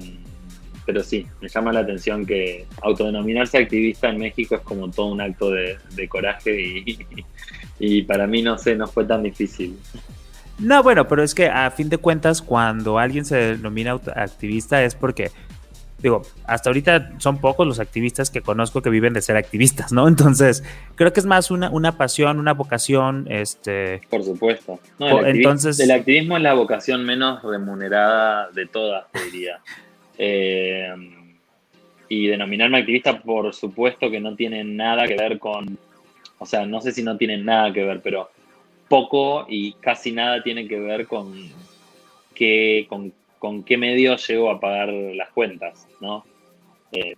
pero 0.85 1.03
sí, 1.03 1.27
me 1.41 1.49
llama 1.49 1.73
la 1.73 1.81
atención 1.81 2.27
que 2.27 2.67
autodenominarse 2.83 3.59
activista 3.59 4.11
en 4.11 4.19
México 4.19 4.57
es 4.57 4.61
como 4.63 4.91
todo 4.91 5.07
un 5.07 5.21
acto 5.21 5.51
de, 5.51 5.79
coraje 6.09 6.61
y, 6.61 6.99
y, 7.79 8.03
para 8.03 8.27
mí 8.27 8.43
no 8.43 8.59
sé, 8.59 8.75
no 8.77 8.87
fue 8.87 9.05
tan 9.05 9.23
difícil. 9.23 9.79
No, 10.61 10.83
bueno, 10.83 11.09
pero 11.09 11.23
es 11.23 11.35
que 11.35 11.49
a 11.49 11.71
fin 11.71 11.89
de 11.89 11.99
cuentas 11.99 12.43
cuando 12.43 12.99
alguien 12.99 13.25
se 13.25 13.37
denomina 13.37 13.93
activista 14.15 14.83
es 14.83 14.95
porque 14.95 15.31
digo, 16.03 16.23
hasta 16.47 16.71
ahorita 16.71 17.13
son 17.19 17.39
pocos 17.39 17.67
los 17.67 17.79
activistas 17.79 18.31
que 18.31 18.41
conozco 18.41 18.83
que 18.83 18.91
viven 18.91 19.13
de 19.13 19.23
ser 19.23 19.37
activistas, 19.37 19.93
¿no? 19.93 20.09
Entonces, 20.09 20.65
creo 20.95 21.13
que 21.13 21.21
es 21.21 21.27
más 21.27 21.51
una, 21.51 21.71
una 21.71 21.97
pasión, 21.97 22.39
una 22.39 22.55
vocación, 22.55 23.27
este... 23.31 24.01
Por 24.09 24.25
supuesto. 24.25 24.81
el, 24.99 25.37
entonces... 25.37 25.79
el 25.81 25.91
activismo 25.91 26.37
es 26.37 26.43
la 26.43 26.55
vocación 26.55 27.05
menos 27.05 27.43
remunerada 27.43 28.51
de 28.51 28.67
todas, 28.67 29.11
te 29.13 29.25
diría. 29.25 29.61
Eh, 30.19 30.89
y 32.09 32.27
denominarme 32.27 32.79
activista, 32.79 33.21
por 33.21 33.55
supuesto 33.55 34.11
que 34.11 34.21
no 34.21 34.35
tiene 34.35 34.65
nada 34.65 35.07
que 35.07 35.17
ver 35.17 35.39
con, 35.39 35.79
o 36.39 36.47
sea, 36.47 36.67
no 36.67 36.81
sé 36.81 36.93
si 36.93 37.03
no 37.03 37.17
tiene 37.17 37.39
nada 37.39 37.73
que 37.73 37.85
ver, 37.85 38.01
pero 38.03 38.31
poco 38.91 39.47
y 39.49 39.73
casi 39.81 40.13
nada 40.13 40.43
tiene 40.43 40.69
que 40.69 40.79
ver 40.79 41.07
con 41.07 41.33
qué, 42.35 42.85
con 42.91 43.15
con 43.41 43.65
qué 43.65 43.79
medio 43.79 44.17
llego 44.17 44.51
a 44.51 44.61
pagar 44.61 44.91
las 44.91 45.31
cuentas, 45.31 45.89
¿no? 46.01 46.25
Eh, 46.93 47.17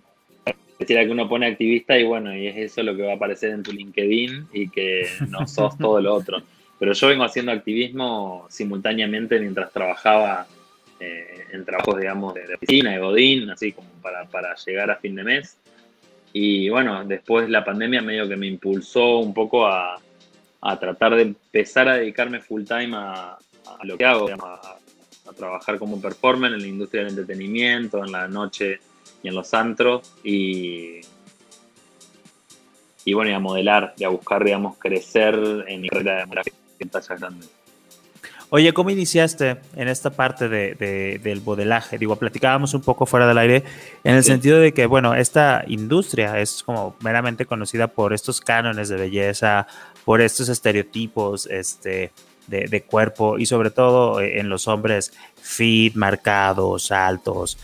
que 0.78 1.08
uno 1.08 1.28
pone 1.28 1.46
activista 1.46 1.96
y 1.96 2.04
bueno, 2.04 2.36
y 2.36 2.48
es 2.48 2.56
eso 2.56 2.82
lo 2.82 2.96
que 2.96 3.02
va 3.02 3.12
a 3.12 3.16
aparecer 3.16 3.50
en 3.50 3.62
tu 3.62 3.72
LinkedIn 3.72 4.48
y 4.52 4.68
que 4.68 5.06
no 5.28 5.46
sos 5.46 5.76
todo 5.78 6.00
lo 6.00 6.14
otro. 6.14 6.42
Pero 6.78 6.92
yo 6.92 7.08
vengo 7.08 7.24
haciendo 7.24 7.52
activismo 7.52 8.46
simultáneamente 8.50 9.38
mientras 9.38 9.72
trabajaba 9.72 10.46
eh, 10.98 11.44
en 11.52 11.64
trabajos, 11.64 12.00
digamos, 12.00 12.34
de, 12.34 12.54
oficina, 12.54 12.92
de 12.92 12.98
Godín, 12.98 13.50
así 13.50 13.72
como 13.72 13.88
para, 14.00 14.54
llegar 14.66 14.90
a 14.90 14.96
fin 14.96 15.14
de 15.14 15.22
mes. 15.22 15.56
Y 16.32 16.68
bueno, 16.68 17.04
después 17.04 17.48
la 17.48 17.64
pandemia 17.64 18.02
medio 18.02 18.28
que 18.28 18.36
me 18.36 18.48
impulsó 18.48 19.18
un 19.18 19.34
poco 19.34 19.66
a, 19.66 20.00
tratar 20.78 21.16
de 21.16 21.22
empezar 21.22 21.88
a 21.88 21.96
dedicarme 21.96 22.40
full 22.40 22.64
time 22.64 22.92
a, 22.96 23.38
lo 23.84 23.98
que 23.98 24.04
hago, 24.04 24.28
a, 24.30 24.78
a 25.28 25.32
trabajar 25.32 25.78
como 25.78 26.00
performer 26.00 26.52
en 26.52 26.60
la 26.60 26.66
industria 26.66 27.02
del 27.02 27.10
entretenimiento, 27.10 28.04
en 28.04 28.12
la 28.12 28.28
noche 28.28 28.80
y 29.22 29.28
en 29.28 29.34
los 29.34 29.52
antros 29.54 30.12
y, 30.24 31.00
y 33.04 33.12
bueno, 33.14 33.30
y 33.30 33.34
a 33.34 33.38
modelar 33.38 33.94
y 33.96 34.04
a 34.04 34.08
buscar, 34.08 34.44
digamos, 34.44 34.76
crecer 34.78 35.34
en 35.66 35.80
mi 35.80 35.88
carrera 35.88 36.18
de 36.18 36.26
modelaje 36.26 36.52
en 36.78 36.88
tallas 36.88 37.20
grandes. 37.20 37.50
Oye, 38.54 38.74
¿cómo 38.74 38.90
iniciaste 38.90 39.56
en 39.76 39.88
esta 39.88 40.10
parte 40.10 40.46
de, 40.50 41.18
del 41.22 41.40
modelaje? 41.40 41.96
Digo, 41.96 42.16
platicábamos 42.16 42.74
un 42.74 42.82
poco 42.82 43.06
fuera 43.06 43.26
del 43.26 43.38
aire, 43.38 43.64
en 44.04 44.14
el 44.14 44.22
sentido 44.22 44.58
de 44.58 44.74
que, 44.74 44.84
bueno, 44.84 45.14
esta 45.14 45.64
industria 45.68 46.38
es 46.38 46.62
como 46.62 46.94
meramente 47.00 47.46
conocida 47.46 47.86
por 47.86 48.12
estos 48.12 48.42
cánones 48.42 48.90
de 48.90 48.96
belleza, 48.96 49.66
por 50.04 50.20
estos 50.20 50.48
estereotipos, 50.48 51.46
este, 51.46 52.12
de, 52.46 52.82
cuerpo 52.82 53.38
y 53.38 53.46
sobre 53.46 53.70
todo 53.70 54.20
eh, 54.20 54.40
en 54.40 54.48
los 54.48 54.68
hombres 54.68 55.12
fit, 55.40 55.94
marcados, 55.94 56.90
altos. 56.92 57.58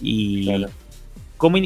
Y 0.00 0.66
¿cómo, 1.36 1.58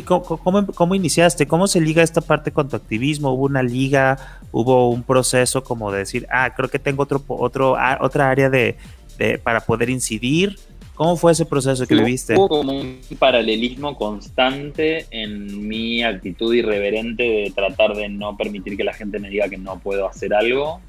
cómo, 0.74 0.94
iniciaste? 0.94 1.46
¿Cómo 1.46 1.66
se 1.66 1.80
liga 1.80 2.02
esta 2.02 2.20
parte 2.20 2.52
con 2.52 2.68
tu 2.68 2.76
activismo? 2.76 3.32
¿Hubo 3.32 3.44
una 3.44 3.62
liga? 3.62 4.40
¿Hubo 4.52 4.90
un 4.90 5.02
proceso 5.02 5.62
como 5.62 5.90
de 5.92 5.98
decir, 5.98 6.26
ah, 6.30 6.54
creo 6.54 6.68
que 6.68 6.78
tengo 6.78 7.02
otro, 7.02 7.22
otro, 7.28 7.76
otra 8.00 8.30
área 8.30 8.48
de, 8.48 8.76
para 9.42 9.60
poder 9.60 9.90
incidir? 9.90 10.58
¿Cómo 10.94 11.16
fue 11.16 11.32
ese 11.32 11.46
proceso 11.46 11.86
que 11.86 11.94
viviste? 11.94 12.34
Hubo 12.36 12.48
como 12.48 12.72
un 12.72 13.00
paralelismo 13.18 13.96
constante 13.96 15.06
en 15.10 15.66
mi 15.66 16.02
actitud 16.02 16.54
irreverente 16.54 17.22
de 17.22 17.52
tratar 17.54 17.96
de 17.96 18.08
no 18.08 18.36
permitir 18.36 18.76
que 18.76 18.84
la 18.84 18.92
gente 18.92 19.18
me 19.18 19.30
diga 19.30 19.48
que 19.48 19.56
no 19.56 19.78
puedo 19.78 20.06
hacer 20.06 20.34
algo 20.34 20.80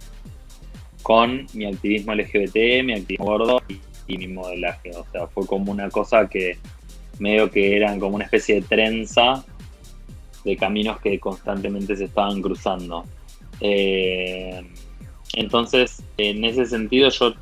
con 1.04 1.48
mi 1.54 1.66
activismo 1.66 2.16
LGBT, 2.16 2.84
mi 2.84 2.94
activismo 2.94 3.26
gordo 3.26 3.62
y, 4.08 4.18
mi 4.18 4.28
modelaje. 4.28 4.92
O 4.92 5.06
sea, 5.12 5.28
fue 5.28 5.46
como 5.48 5.72
una 5.72 5.90
cosa 5.90 6.28
que 6.28 6.58
medio 7.20 7.50
que 7.50 7.76
eran 7.76 8.00
como 8.00 8.16
una 8.16 8.26
especie 8.26 8.56
de 8.56 8.62
trenza 8.62 9.44
de 10.44 10.58
caminos 10.58 11.00
que 11.00 11.20
constantemente 11.20 11.96
se 11.96 12.06
estaban 12.06 12.42
cruzando. 12.42 13.06
Eh, 13.62 14.62
entonces, 15.34 16.04
en 16.18 16.44
ese 16.44 16.66
sentido, 16.66 17.10
yo 17.10 17.34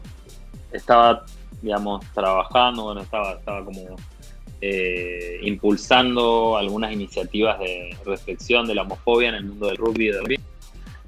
estaba, 0.72 1.26
digamos, 1.62 2.06
trabajando, 2.14 2.84
bueno, 2.84 3.02
estaba, 3.02 3.34
estaba 3.34 3.64
como 3.66 3.96
eh, 4.62 5.40
impulsando 5.44 6.58
algunas 6.58 6.92
iniciativas 6.94 7.60
de 7.60 7.96
reflexión 8.06 8.68
de 8.68 8.76
la 8.76 8.84
homofobia 8.84 9.30
en 9.30 9.36
el 9.36 9.46
mundo 9.46 9.68
del 9.68 9.78
rugby. 9.78 10.08
Del 10.08 10.22
rugby. 10.22 10.40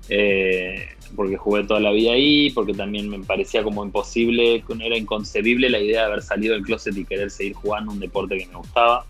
Eh, 0.10 0.88
porque 1.16 1.38
jugué 1.38 1.64
toda 1.64 1.80
la 1.80 1.92
vida 1.92 2.12
ahí, 2.12 2.50
porque 2.52 2.74
también 2.74 3.10
me 3.10 3.20
parecía 3.20 3.64
como 3.64 3.86
imposible, 3.86 4.64
era 4.82 4.98
inconcebible 4.98 5.70
la 5.70 5.80
idea 5.80 6.02
de 6.02 6.08
haber 6.08 6.22
salido 6.24 6.56
del 6.56 6.64
closet 6.64 6.98
y 6.98 7.06
querer 7.06 7.30
seguir 7.30 7.54
jugando 7.54 7.92
un 7.92 8.00
deporte 8.00 8.38
que 8.38 8.48
me 8.48 8.56
gustaba. 8.56 9.06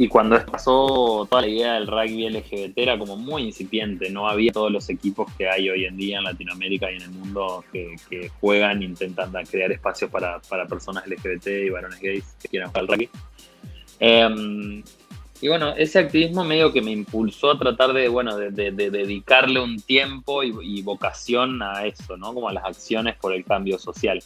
Y 0.00 0.06
cuando 0.06 0.40
pasó 0.46 1.26
toda 1.28 1.42
la 1.42 1.48
idea 1.48 1.74
del 1.74 1.88
rugby 1.88 2.30
LGBT 2.30 2.72
era 2.76 2.96
como 2.96 3.16
muy 3.16 3.42
incipiente, 3.42 4.08
no 4.10 4.28
había 4.28 4.52
todos 4.52 4.70
los 4.70 4.88
equipos 4.90 5.26
que 5.36 5.48
hay 5.48 5.68
hoy 5.68 5.86
en 5.86 5.96
día 5.96 6.18
en 6.18 6.24
Latinoamérica 6.24 6.88
y 6.92 6.98
en 6.98 7.02
el 7.02 7.10
mundo 7.10 7.64
que, 7.72 7.96
juegan 8.40 8.80
e 8.80 8.84
intentan 8.84 9.32
crear 9.44 9.72
espacios 9.72 10.08
para, 10.08 10.40
personas 10.68 11.04
LGBT 11.04 11.48
y 11.66 11.70
varones 11.70 12.00
gays 12.00 12.36
que 12.40 12.46
quieran 12.46 12.68
jugar 12.68 12.82
al 12.82 12.88
rugby. 12.88 13.10
Em, 13.98 14.84
y 15.40 15.48
bueno, 15.48 15.74
ese 15.76 16.00
activismo 16.00 16.42
medio 16.42 16.72
que 16.72 16.82
me 16.82 16.90
impulsó 16.90 17.52
a 17.52 17.58
tratar 17.58 17.92
de, 17.92 18.08
bueno, 18.08 18.36
de, 18.36 18.50
dedicarle 18.72 19.60
un 19.60 19.80
tiempo 19.80 20.42
y, 20.42 20.82
vocación 20.82 21.62
a 21.62 21.86
eso, 21.86 22.16
¿no? 22.16 22.34
Como 22.34 22.48
a 22.48 22.52
las 22.52 22.64
acciones 22.64 23.14
por 23.16 23.32
el 23.32 23.44
cambio 23.44 23.78
social. 23.78 24.20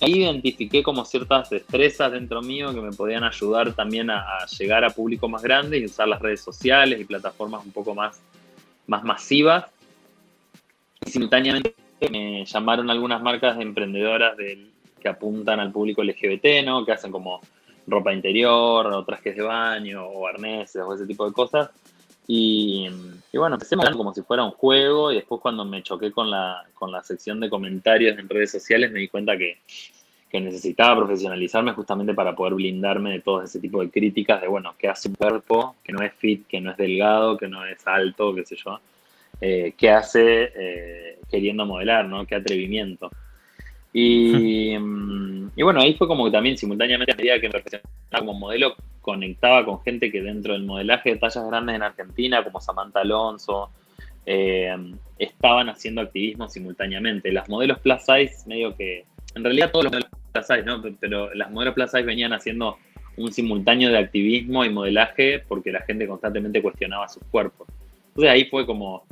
ahí 0.00 0.22
identifiqué 0.22 0.82
como 0.82 1.04
ciertas 1.04 1.50
destrezas 1.50 2.12
dentro 2.12 2.40
mío 2.40 2.72
que 2.72 2.80
me 2.80 2.92
podían 2.92 3.24
ayudar 3.24 3.74
también 3.74 4.10
a, 4.10 4.46
llegar 4.58 4.84
a 4.84 4.90
público 4.90 5.28
más 5.28 5.42
grande 5.42 5.78
y 5.78 5.84
usar 5.84 6.08
las 6.08 6.20
redes 6.20 6.40
sociales 6.40 6.98
y 6.98 7.04
plataformas 7.04 7.64
un 7.64 7.72
poco 7.72 7.94
más, 7.94 8.20
más 8.86 9.04
masivas. 9.04 9.66
Y 11.04 11.10
simultáneamente 11.10 11.74
me 12.10 12.44
llamaron 12.46 12.88
algunas 12.88 13.20
marcas 13.20 13.58
de 13.58 13.64
emprendedoras 13.64 14.34
que 15.00 15.08
apuntan 15.08 15.60
al 15.60 15.72
público 15.72 16.02
LGBT, 16.02 16.64
¿no? 16.64 16.86
Que 16.86 16.92
hacen 16.92 17.12
como 17.12 17.42
ropa 17.86 18.12
interior, 18.12 18.86
o 18.86 19.04
trajes 19.04 19.36
de 19.36 19.42
baño, 19.42 20.06
o 20.06 20.26
arneses, 20.26 20.82
o 20.82 20.94
ese 20.94 21.06
tipo 21.06 21.26
de 21.26 21.32
cosas. 21.32 21.70
Y, 22.28 22.88
bueno, 23.34 23.54
empecé 23.54 23.76
como 23.76 24.12
si 24.12 24.22
fuera 24.22 24.42
un 24.42 24.50
juego 24.50 25.12
y 25.12 25.16
después 25.16 25.40
cuando 25.40 25.64
me 25.64 25.82
choqué 25.82 26.10
con 26.10 26.30
la, 26.30 26.64
con 26.74 26.90
la 26.90 27.02
sección 27.02 27.38
de 27.38 27.48
comentarios 27.48 28.18
en 28.18 28.28
redes 28.28 28.50
sociales 28.50 28.90
me 28.90 28.98
di 28.98 29.06
cuenta 29.06 29.36
que, 29.36 29.58
que 30.28 30.40
necesitaba 30.40 30.96
profesionalizarme 30.96 31.72
justamente 31.72 32.14
para 32.14 32.34
poder 32.34 32.54
blindarme 32.54 33.12
de 33.12 33.20
todo 33.20 33.42
ese 33.42 33.60
tipo 33.60 33.80
de 33.80 33.90
críticas 33.90 34.40
de, 34.40 34.48
bueno, 34.48 34.74
¿qué 34.76 34.88
hace 34.88 35.08
un 35.08 35.14
cuerpo 35.14 35.76
que 35.84 35.92
no 35.92 36.02
es 36.02 36.12
fit, 36.14 36.46
que 36.48 36.60
no 36.60 36.72
es 36.72 36.76
delgado, 36.76 37.36
que 37.36 37.48
no 37.48 37.64
es 37.64 37.86
alto, 37.86 38.34
qué 38.34 38.44
sé 38.44 38.56
yo? 38.56 38.80
Eh, 39.40 39.74
¿Qué 39.76 39.90
hace 39.90 40.50
eh, 40.54 41.18
queriendo 41.30 41.64
modelar, 41.64 42.06
¿no? 42.06 42.26
¿Qué 42.26 42.34
atrevimiento? 42.34 43.10
Y, 43.98 44.74
y, 45.56 45.62
bueno, 45.62 45.80
ahí 45.80 45.94
fue 45.94 46.06
como 46.06 46.26
que 46.26 46.30
también 46.30 46.58
simultáneamente 46.58 47.12
a 47.12 47.16
medida 47.16 47.40
que 47.40 47.48
me 47.48 47.62
como 48.18 48.34
modelo, 48.34 48.76
conectaba 49.00 49.64
con 49.64 49.80
gente 49.80 50.12
que 50.12 50.20
dentro 50.20 50.52
del 50.52 50.64
modelaje 50.64 51.12
de 51.12 51.16
tallas 51.16 51.46
grandes 51.46 51.76
en 51.76 51.82
Argentina, 51.82 52.44
como 52.44 52.60
Samantha 52.60 53.00
Alonso, 53.00 53.70
eh, 54.26 54.76
estaban 55.18 55.70
haciendo 55.70 56.02
activismo 56.02 56.46
simultáneamente. 56.46 57.32
Las 57.32 57.48
modelos 57.48 57.78
plus 57.78 58.02
size, 58.02 58.46
medio 58.46 58.76
que, 58.76 59.06
en 59.34 59.42
realidad 59.42 59.70
todos 59.70 59.86
los 59.86 59.92
modelos 59.92 60.10
plus 60.30 60.46
size, 60.46 60.62
¿no? 60.64 60.82
Pero 61.00 61.32
las 61.32 61.50
modelos 61.50 61.72
plus 61.72 61.90
size 61.90 62.02
venían 62.02 62.34
haciendo 62.34 62.76
un 63.16 63.32
simultáneo 63.32 63.88
de 63.88 63.96
activismo 63.96 64.62
y 64.62 64.68
modelaje 64.68 65.42
porque 65.48 65.72
la 65.72 65.80
gente 65.80 66.06
constantemente 66.06 66.60
cuestionaba 66.60 67.08
sus 67.08 67.22
cuerpos. 67.30 67.66
Entonces 68.08 68.30
ahí 68.30 68.44
fue 68.44 68.66
como 68.66 69.06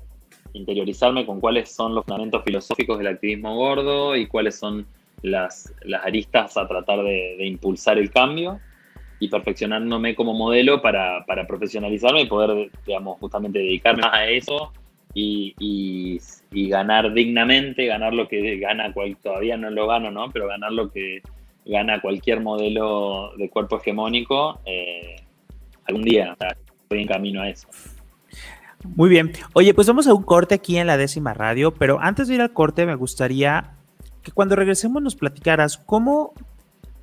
interiorizarme 0.54 1.26
con 1.26 1.40
cuáles 1.40 1.70
son 1.70 1.94
los 1.94 2.04
fundamentos 2.04 2.42
filosóficos 2.44 2.98
del 2.98 3.08
activismo 3.08 3.54
gordo 3.56 4.16
y 4.16 4.26
cuáles 4.26 4.56
son 4.56 4.86
las, 5.22 5.72
las 5.82 6.04
aristas 6.04 6.56
a 6.56 6.66
tratar 6.66 7.02
de, 7.02 7.44
impulsar 7.46 7.98
el 7.98 8.10
cambio 8.10 8.60
y 9.20 9.28
perfeccionándome 9.28 10.14
como 10.14 10.32
modelo 10.32 10.80
para, 10.80 11.24
profesionalizarme 11.46 12.22
y 12.22 12.26
poder, 12.26 12.70
digamos, 12.86 13.18
justamente 13.18 13.58
dedicarme 13.58 14.02
más 14.02 14.14
a 14.14 14.26
eso 14.26 14.72
y, 15.12 15.54
y, 15.58 16.68
ganar 16.68 17.12
dignamente, 17.12 17.86
ganar 17.86 18.14
lo 18.14 18.28
que 18.28 18.58
gana, 18.58 18.92
cual, 18.92 19.16
todavía 19.22 19.56
no 19.56 19.70
lo 19.70 19.86
gano, 19.86 20.10
¿no? 20.10 20.30
Pero 20.32 20.48
ganar 20.48 20.72
lo 20.72 20.90
que 20.90 21.22
gana 21.64 22.00
cualquier 22.00 22.40
modelo 22.40 23.32
de 23.36 23.48
cuerpo 23.48 23.78
hegemónico 23.78 24.60
eh, 24.66 25.16
algún 25.86 26.02
día. 26.02 26.36
estoy 26.82 27.02
en 27.02 27.08
camino 27.08 27.42
a 27.42 27.48
eso. 27.48 27.68
Muy 28.84 29.08
bien. 29.08 29.32
Oye, 29.54 29.74
pues 29.74 29.86
vamos 29.86 30.06
a 30.06 30.14
un 30.14 30.22
corte 30.22 30.54
aquí 30.54 30.76
en 30.76 30.86
la 30.86 30.96
décima 30.96 31.34
radio, 31.34 31.74
pero 31.74 32.00
antes 32.00 32.28
de 32.28 32.34
ir 32.34 32.40
al 32.40 32.52
corte 32.52 32.86
me 32.86 32.94
gustaría 32.94 33.72
que 34.22 34.32
cuando 34.32 34.56
regresemos 34.56 35.02
nos 35.02 35.16
platicaras 35.16 35.78
cómo, 35.78 36.32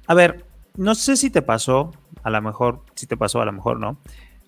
a 0.08 0.14
ver, 0.14 0.46
no 0.76 0.96
sé 0.96 1.18
si 1.18 1.30
te 1.30 1.42
pasó, 1.42 1.92
a 2.24 2.30
lo 2.30 2.42
mejor 2.42 2.82
sí 2.96 3.08
te 3.08 3.18
pasó, 3.18 3.42
a 3.42 3.46
lo 3.46 3.52
mejor 3.52 3.80
no, 3.80 3.98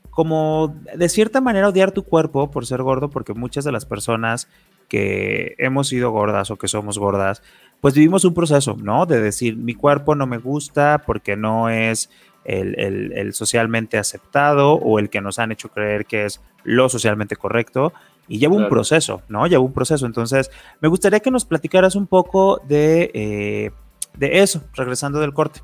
como 0.09 0.75
de 0.95 1.09
cierta 1.09 1.41
manera 1.41 1.69
odiar 1.69 1.91
tu 1.91 2.03
cuerpo 2.03 2.51
por 2.51 2.65
ser 2.65 2.81
gordo, 2.83 3.09
porque 3.09 3.33
muchas 3.33 3.63
de 3.65 3.71
las 3.71 3.85
personas 3.85 4.47
que 4.87 5.55
hemos 5.57 5.87
sido 5.87 6.11
gordas 6.11 6.51
o 6.51 6.57
que 6.57 6.67
somos 6.67 6.99
gordas, 6.99 7.41
pues 7.81 7.95
vivimos 7.95 8.25
un 8.25 8.33
proceso, 8.33 8.77
¿no? 8.79 9.05
De 9.05 9.19
decir, 9.19 9.57
mi 9.57 9.73
cuerpo 9.73 10.15
no 10.15 10.27
me 10.27 10.37
gusta 10.37 11.03
porque 11.05 11.35
no 11.35 11.69
es 11.69 12.09
el, 12.45 13.33
socialmente 13.33 13.97
aceptado 13.97 14.73
o 14.73 14.99
el 14.99 15.09
que 15.09 15.21
nos 15.21 15.39
han 15.39 15.51
hecho 15.51 15.69
creer 15.69 16.05
que 16.05 16.25
es 16.25 16.41
lo 16.63 16.89
socialmente 16.89 17.35
correcto. 17.35 17.93
Y 18.27 18.39
lleva 18.39 18.55
un 18.55 18.69
proceso, 18.69 19.21
¿no? 19.27 19.45
Lleva 19.47 19.63
un 19.63 19.73
proceso. 19.73 20.05
Entonces, 20.05 20.49
me 20.79 20.87
gustaría 20.87 21.19
que 21.19 21.29
nos 21.29 21.43
platicaras 21.43 21.95
un 21.95 22.07
poco 22.07 22.61
de, 22.65 23.11
eh, 23.13 23.71
de 24.17 24.39
eso, 24.39 24.63
regresando 24.75 25.19
del 25.19 25.33
corte. 25.33 25.61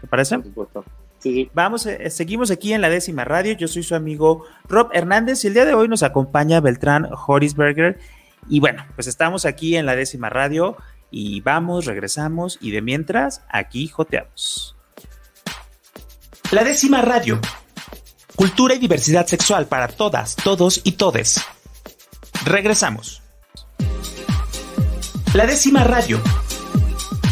¿Te 0.00 0.06
parece? 0.06 0.38
Vamos, 1.54 1.86
eh, 1.86 2.10
seguimos 2.10 2.50
aquí 2.50 2.72
en 2.72 2.80
la 2.80 2.90
décima 2.90 3.24
radio. 3.24 3.52
Yo 3.54 3.68
soy 3.68 3.82
su 3.82 3.94
amigo 3.94 4.44
Rob 4.68 4.90
Hernández 4.92 5.44
y 5.44 5.48
el 5.48 5.54
día 5.54 5.64
de 5.64 5.74
hoy 5.74 5.88
nos 5.88 6.02
acompaña 6.02 6.60
Beltrán 6.60 7.08
Horisberger. 7.26 7.98
Y 8.48 8.60
bueno, 8.60 8.84
pues 8.94 9.06
estamos 9.06 9.46
aquí 9.46 9.76
en 9.76 9.86
la 9.86 9.94
décima 9.94 10.30
radio 10.30 10.76
y 11.10 11.40
vamos, 11.40 11.84
regresamos 11.84 12.58
y 12.60 12.72
de 12.72 12.82
mientras 12.82 13.44
aquí 13.48 13.86
joteamos. 13.86 14.76
La 16.52 16.64
décima 16.64 17.00
radio. 17.00 17.40
Cultura 18.36 18.74
y 18.74 18.78
diversidad 18.78 19.26
sexual 19.26 19.68
para 19.68 19.88
todas, 19.88 20.36
todos 20.36 20.82
y 20.84 20.92
todes. 20.92 21.40
Regresamos. 22.44 23.22
La 25.32 25.46
décima 25.46 25.82
radio. 25.82 26.20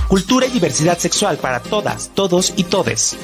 Cultura 0.09 0.47
y 0.47 0.51
diversidad 0.51 0.97
sexual 0.97 1.37
para 1.37 1.61
todas, 1.61 2.09
todos 2.15 2.55
y 2.57 2.65
todes. 2.65 3.19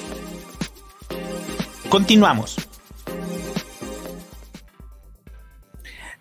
Continuamos. 1.88 2.65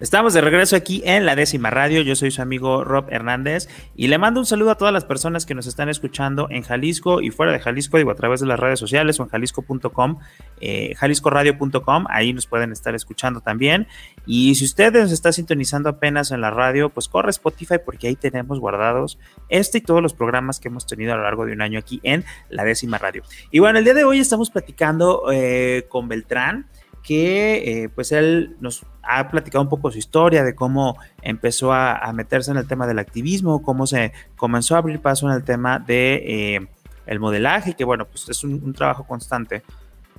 Estamos 0.01 0.33
de 0.33 0.41
regreso 0.41 0.75
aquí 0.75 1.01
en 1.05 1.25
la 1.25 1.37
décima 1.37 1.69
radio. 1.69 2.01
Yo 2.01 2.17
soy 2.17 2.29
su 2.29 2.41
amigo 2.41 2.83
Rob 2.83 3.05
Hernández 3.09 3.69
y 3.95 4.07
le 4.07 4.17
mando 4.17 4.41
un 4.41 4.45
saludo 4.45 4.71
a 4.71 4.75
todas 4.75 4.93
las 4.93 5.05
personas 5.05 5.45
que 5.45 5.55
nos 5.55 5.67
están 5.67 5.87
escuchando 5.87 6.47
en 6.49 6.63
Jalisco 6.63 7.21
y 7.21 7.29
fuera 7.29 7.53
de 7.53 7.59
Jalisco, 7.59 7.97
digo 7.97 8.11
a 8.11 8.15
través 8.15 8.41
de 8.41 8.45
las 8.45 8.59
redes 8.59 8.77
sociales 8.77 9.17
o 9.21 9.23
en 9.23 9.29
jalisco.com, 9.29 10.19
eh, 10.59 10.95
jaliscoradio.com. 10.95 12.07
Ahí 12.09 12.33
nos 12.33 12.45
pueden 12.45 12.73
estar 12.73 12.93
escuchando 12.93 13.39
también. 13.39 13.87
Y 14.25 14.55
si 14.55 14.65
ustedes 14.65 15.01
nos 15.01 15.11
está 15.13 15.31
sintonizando 15.31 15.87
apenas 15.87 16.31
en 16.31 16.41
la 16.41 16.51
radio, 16.51 16.89
pues 16.89 17.07
corre 17.07 17.29
Spotify 17.29 17.75
porque 17.83 18.09
ahí 18.09 18.17
tenemos 18.17 18.59
guardados 18.59 19.17
este 19.47 19.77
y 19.77 19.81
todos 19.81 20.01
los 20.01 20.13
programas 20.13 20.59
que 20.59 20.67
hemos 20.67 20.85
tenido 20.85 21.13
a 21.13 21.15
lo 21.15 21.23
largo 21.23 21.45
de 21.45 21.53
un 21.53 21.61
año 21.61 21.79
aquí 21.79 22.01
en 22.03 22.25
la 22.49 22.65
décima 22.65 22.97
radio. 22.97 23.23
Y 23.49 23.59
bueno, 23.59 23.79
el 23.79 23.85
día 23.85 23.93
de 23.93 24.03
hoy 24.03 24.19
estamos 24.19 24.49
platicando 24.49 25.31
eh, 25.31 25.85
con 25.87 26.09
Beltrán 26.09 26.67
que 27.05 27.83
eh, 27.83 27.89
pues 27.89 28.11
él 28.11 28.57
nos 28.59 28.83
ha 29.03 29.29
platicado 29.29 29.61
un 29.61 29.69
poco 29.69 29.91
su 29.91 29.99
historia 29.99 30.43
de 30.43 30.55
cómo 30.55 30.97
empezó 31.21 31.71
a, 31.71 32.11
meterse 32.13 32.49
en 32.49 32.57
el 32.57 32.67
tema 32.67 32.87
del 32.87 32.97
activismo, 32.97 33.61
cómo 33.61 33.85
se 33.85 34.11
comenzó 34.35 34.73
a 34.73 34.79
abrir 34.79 34.99
paso 34.99 35.29
en 35.29 35.35
el 35.35 35.43
tema 35.43 35.77
de 35.77 36.55
eh, 36.55 36.67
el 37.05 37.19
modelaje, 37.19 37.75
que 37.75 37.83
bueno, 37.83 38.05
pues 38.05 38.27
es 38.29 38.43
un, 38.43 38.73
trabajo 38.73 39.05
constante. 39.05 39.61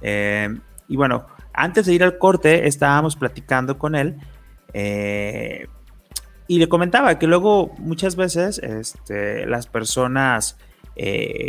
Eh, 0.01 0.49
y 0.87 0.97
bueno, 0.97 1.27
antes 1.53 1.87
de 1.87 1.95
ir 1.95 2.05
al 2.05 2.19
corte, 2.19 2.69
estábamos 2.69 3.17
platicando 3.17 3.79
con 3.79 3.97
él 3.97 4.21
y 6.49 6.59
le 6.59 6.69
comentaba 6.69 7.19
que 7.19 7.27
luego 7.27 7.75
muchas 7.79 8.15
veces 8.15 8.59
este, 8.59 9.47
las 9.47 9.67
personas 9.67 10.57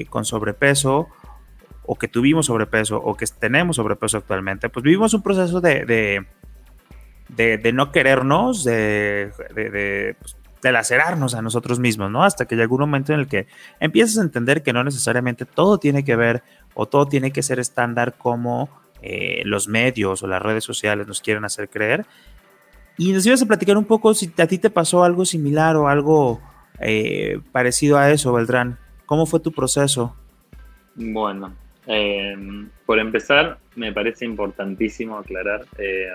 con 0.09 0.25
sobrepeso 0.25 1.09
o 1.87 1.95
que 1.95 2.07
tuvimos 2.07 2.45
sobrepeso 2.45 2.97
o 2.97 3.15
que 3.15 3.25
tenemos 3.39 3.77
sobrepeso 3.77 4.17
actualmente, 4.17 4.69
pues 4.69 4.83
vivimos 4.83 5.13
un 5.13 5.23
proceso 5.23 5.61
de, 5.61 6.25
de, 7.29 7.71
no 7.73 7.91
querernos, 7.91 8.63
de, 8.63 9.31
pues, 10.19 10.35
de, 10.61 10.71
lacerarnos 10.71 11.33
a 11.33 11.41
nosotros 11.41 11.79
mismos, 11.79 12.11
¿no? 12.11 12.25
Hasta 12.25 12.45
que 12.45 12.57
llega 12.57 12.73
un 12.73 12.81
momento 12.81 13.13
en 13.13 13.21
el 13.21 13.27
que 13.27 13.47
empiezas 13.79 14.17
a 14.17 14.21
entender 14.21 14.63
que 14.63 14.73
no 14.73 14.83
necesariamente 14.83 15.45
todo 15.45 15.77
tiene 15.77 16.03
que 16.03 16.17
ver 16.17 16.43
o 16.73 16.87
todo 16.87 17.07
tiene 17.07 17.31
que 17.31 17.41
ser 17.41 17.57
estándar 17.57 18.17
como 18.17 18.69
eh, 19.01 19.43
los 19.45 19.69
medios 19.69 20.23
o 20.23 20.27
las 20.27 20.41
redes 20.41 20.65
sociales 20.65 21.07
nos 21.07 21.21
quieren 21.21 21.45
hacer 21.45 21.69
creer. 21.69 22.05
Y 22.97 23.13
nos 23.13 23.25
ibas 23.25 23.41
a 23.41 23.45
platicar 23.45 23.77
un 23.77 23.85
poco 23.85 24.13
si 24.13 24.29
a 24.37 24.47
ti 24.47 24.57
te 24.57 24.69
pasó 24.69 25.05
algo 25.05 25.23
similar 25.23 25.77
o 25.77 25.87
algo 25.87 26.41
eh, 26.81 27.39
parecido 27.53 27.97
a 27.97 28.11
eso, 28.11 28.33
Beltrán. 28.33 28.77
¿Cómo 29.05 29.25
fue 29.25 29.39
tu 29.39 29.53
proceso? 29.53 30.17
Bueno, 30.95 31.53
eh, 31.87 32.35
por 32.85 32.99
empezar, 32.99 33.59
me 33.75 33.93
parece 33.93 34.25
importantísimo 34.25 35.17
aclarar 35.17 35.65
eh, 35.77 36.09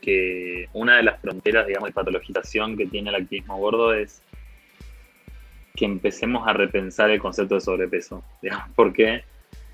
que 0.00 0.68
una 0.72 0.96
de 0.96 1.02
las 1.02 1.20
fronteras, 1.20 1.66
digamos, 1.66 1.90
de 1.90 1.94
patologización 1.94 2.76
que 2.76 2.86
tiene 2.86 3.10
el 3.10 3.16
activismo 3.16 3.58
gordo 3.58 3.92
es 3.92 4.22
que 5.76 5.84
empecemos 5.84 6.48
a 6.48 6.54
repensar 6.54 7.10
el 7.10 7.20
concepto 7.20 7.56
de 7.56 7.60
sobrepeso, 7.60 8.24
digamos, 8.42 8.70
porque 8.74 9.22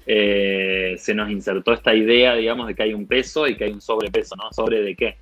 eh, 0.07 0.97
se 0.99 1.15
nos 1.15 1.31
insertó 1.31 1.73
esta 1.73 1.95
idea, 1.95 2.35
digamos, 2.35 2.67
de 2.67 2.75
que 2.75 2.83
hay 2.83 2.95
un 2.95 3.07
peso 3.07 3.47
y 3.47 3.57
que 3.57 3.65
hay 3.65 3.73
un 3.73 3.81
sobrepeso, 3.81 4.35
¿no? 4.35 4.53
¿Sobre 4.53 4.83
de 4.83 4.97
qué? 4.97 5.17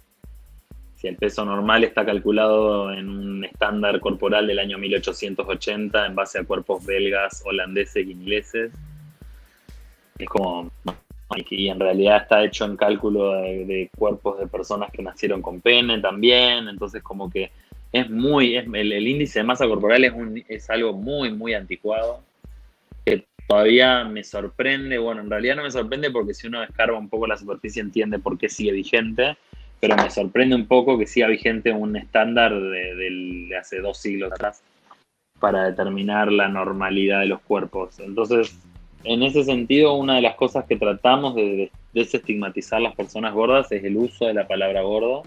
Si 0.95 1.09
el 1.09 1.17
peso 1.17 1.45
normal 1.45 1.85
está 1.85 2.07
calculado 2.07 2.91
en 2.91 3.09
un 3.09 3.45
estándar 3.45 4.01
corporal 4.01 4.47
del 4.47 4.61
año 4.61 4.79
1880 4.79 6.07
en 6.07 6.15
base 6.15 6.39
a 6.39 6.45
cuerpos 6.45 6.87
belgas, 6.87 7.43
holandeses 7.45 8.07
ingleses, 8.07 8.73
es 10.19 10.29
como, 10.29 10.71
y 11.51 11.69
en 11.69 11.81
realidad 11.81 12.23
está 12.23 12.45
hecho 12.45 12.65
en 12.65 12.77
cálculo 12.77 13.33
de, 13.33 13.91
cuerpos 13.97 14.39
de 14.39 14.47
personas 14.47 14.91
que 14.93 15.03
nacieron 15.03 15.43
con 15.43 15.61
pene 15.61 15.99
también, 16.01 16.69
entonces 16.69 17.03
como 17.03 17.31
que 17.31 17.51
es 17.93 18.09
muy, 18.11 18.57
es, 18.57 18.67
el, 18.73 19.07
índice 19.07 19.41
de 19.41 19.45
masa 19.45 19.67
corporal 19.67 20.05
es, 20.05 20.13
un, 20.13 20.43
es 20.49 20.71
algo 20.71 20.93
muy, 20.93 21.33
muy 21.33 21.55
anticuado, 21.55 22.21
que 23.05 23.25
todavía 23.47 24.05
me 24.05 24.25
sorprende, 24.25 24.99
bueno, 24.99 25.21
en 25.21 25.31
realidad 25.31 25.57
no 25.57 25.63
me 25.63 25.71
sorprende 25.71 26.11
porque 26.11 26.35
si 26.35 26.47
uno 26.47 26.63
escarba 26.63 26.99
un 26.99 27.09
poco 27.09 27.27
la 27.27 27.37
superficie 27.37 27.83
entiende 27.83 28.19
por 28.19 28.39
qué 28.39 28.49
sigue 28.49 28.73
vigente, 28.73 29.37
pero 29.81 29.97
me 29.97 30.11
sorprende 30.11 30.55
un 30.55 30.67
poco 30.67 30.97
que 30.97 31.07
siga 31.07 31.27
vigente 31.27 31.73
un 31.73 31.97
estándar 31.97 32.53
de 32.55 33.57
hace 33.59 33.81
dos 33.81 33.99
siglos 33.99 34.33
atrás 34.33 34.63
para 35.41 35.65
determinar 35.65 36.31
la 36.31 36.47
normalidad 36.47 37.19
de 37.19 37.27
los 37.27 37.41
cuerpos. 37.41 37.99
Entonces, 37.99 38.57
en 39.05 39.23
ese 39.23 39.45
sentido, 39.45 39.95
una 39.95 40.17
de 40.17 40.23
las 40.23 40.37
cosas 40.37 40.65
que 40.65 40.77
tratamos 40.77 41.35
de 41.35 41.71
desestigmatizar 41.93 42.81
las 42.81 42.95
personas 42.95 43.35
gordas 43.35 43.71
es 43.73 43.85
el 43.85 43.97
uso 43.97 44.27
de 44.27 44.35
la 44.35 44.47
palabra 44.47 44.83
gordo, 44.83 45.23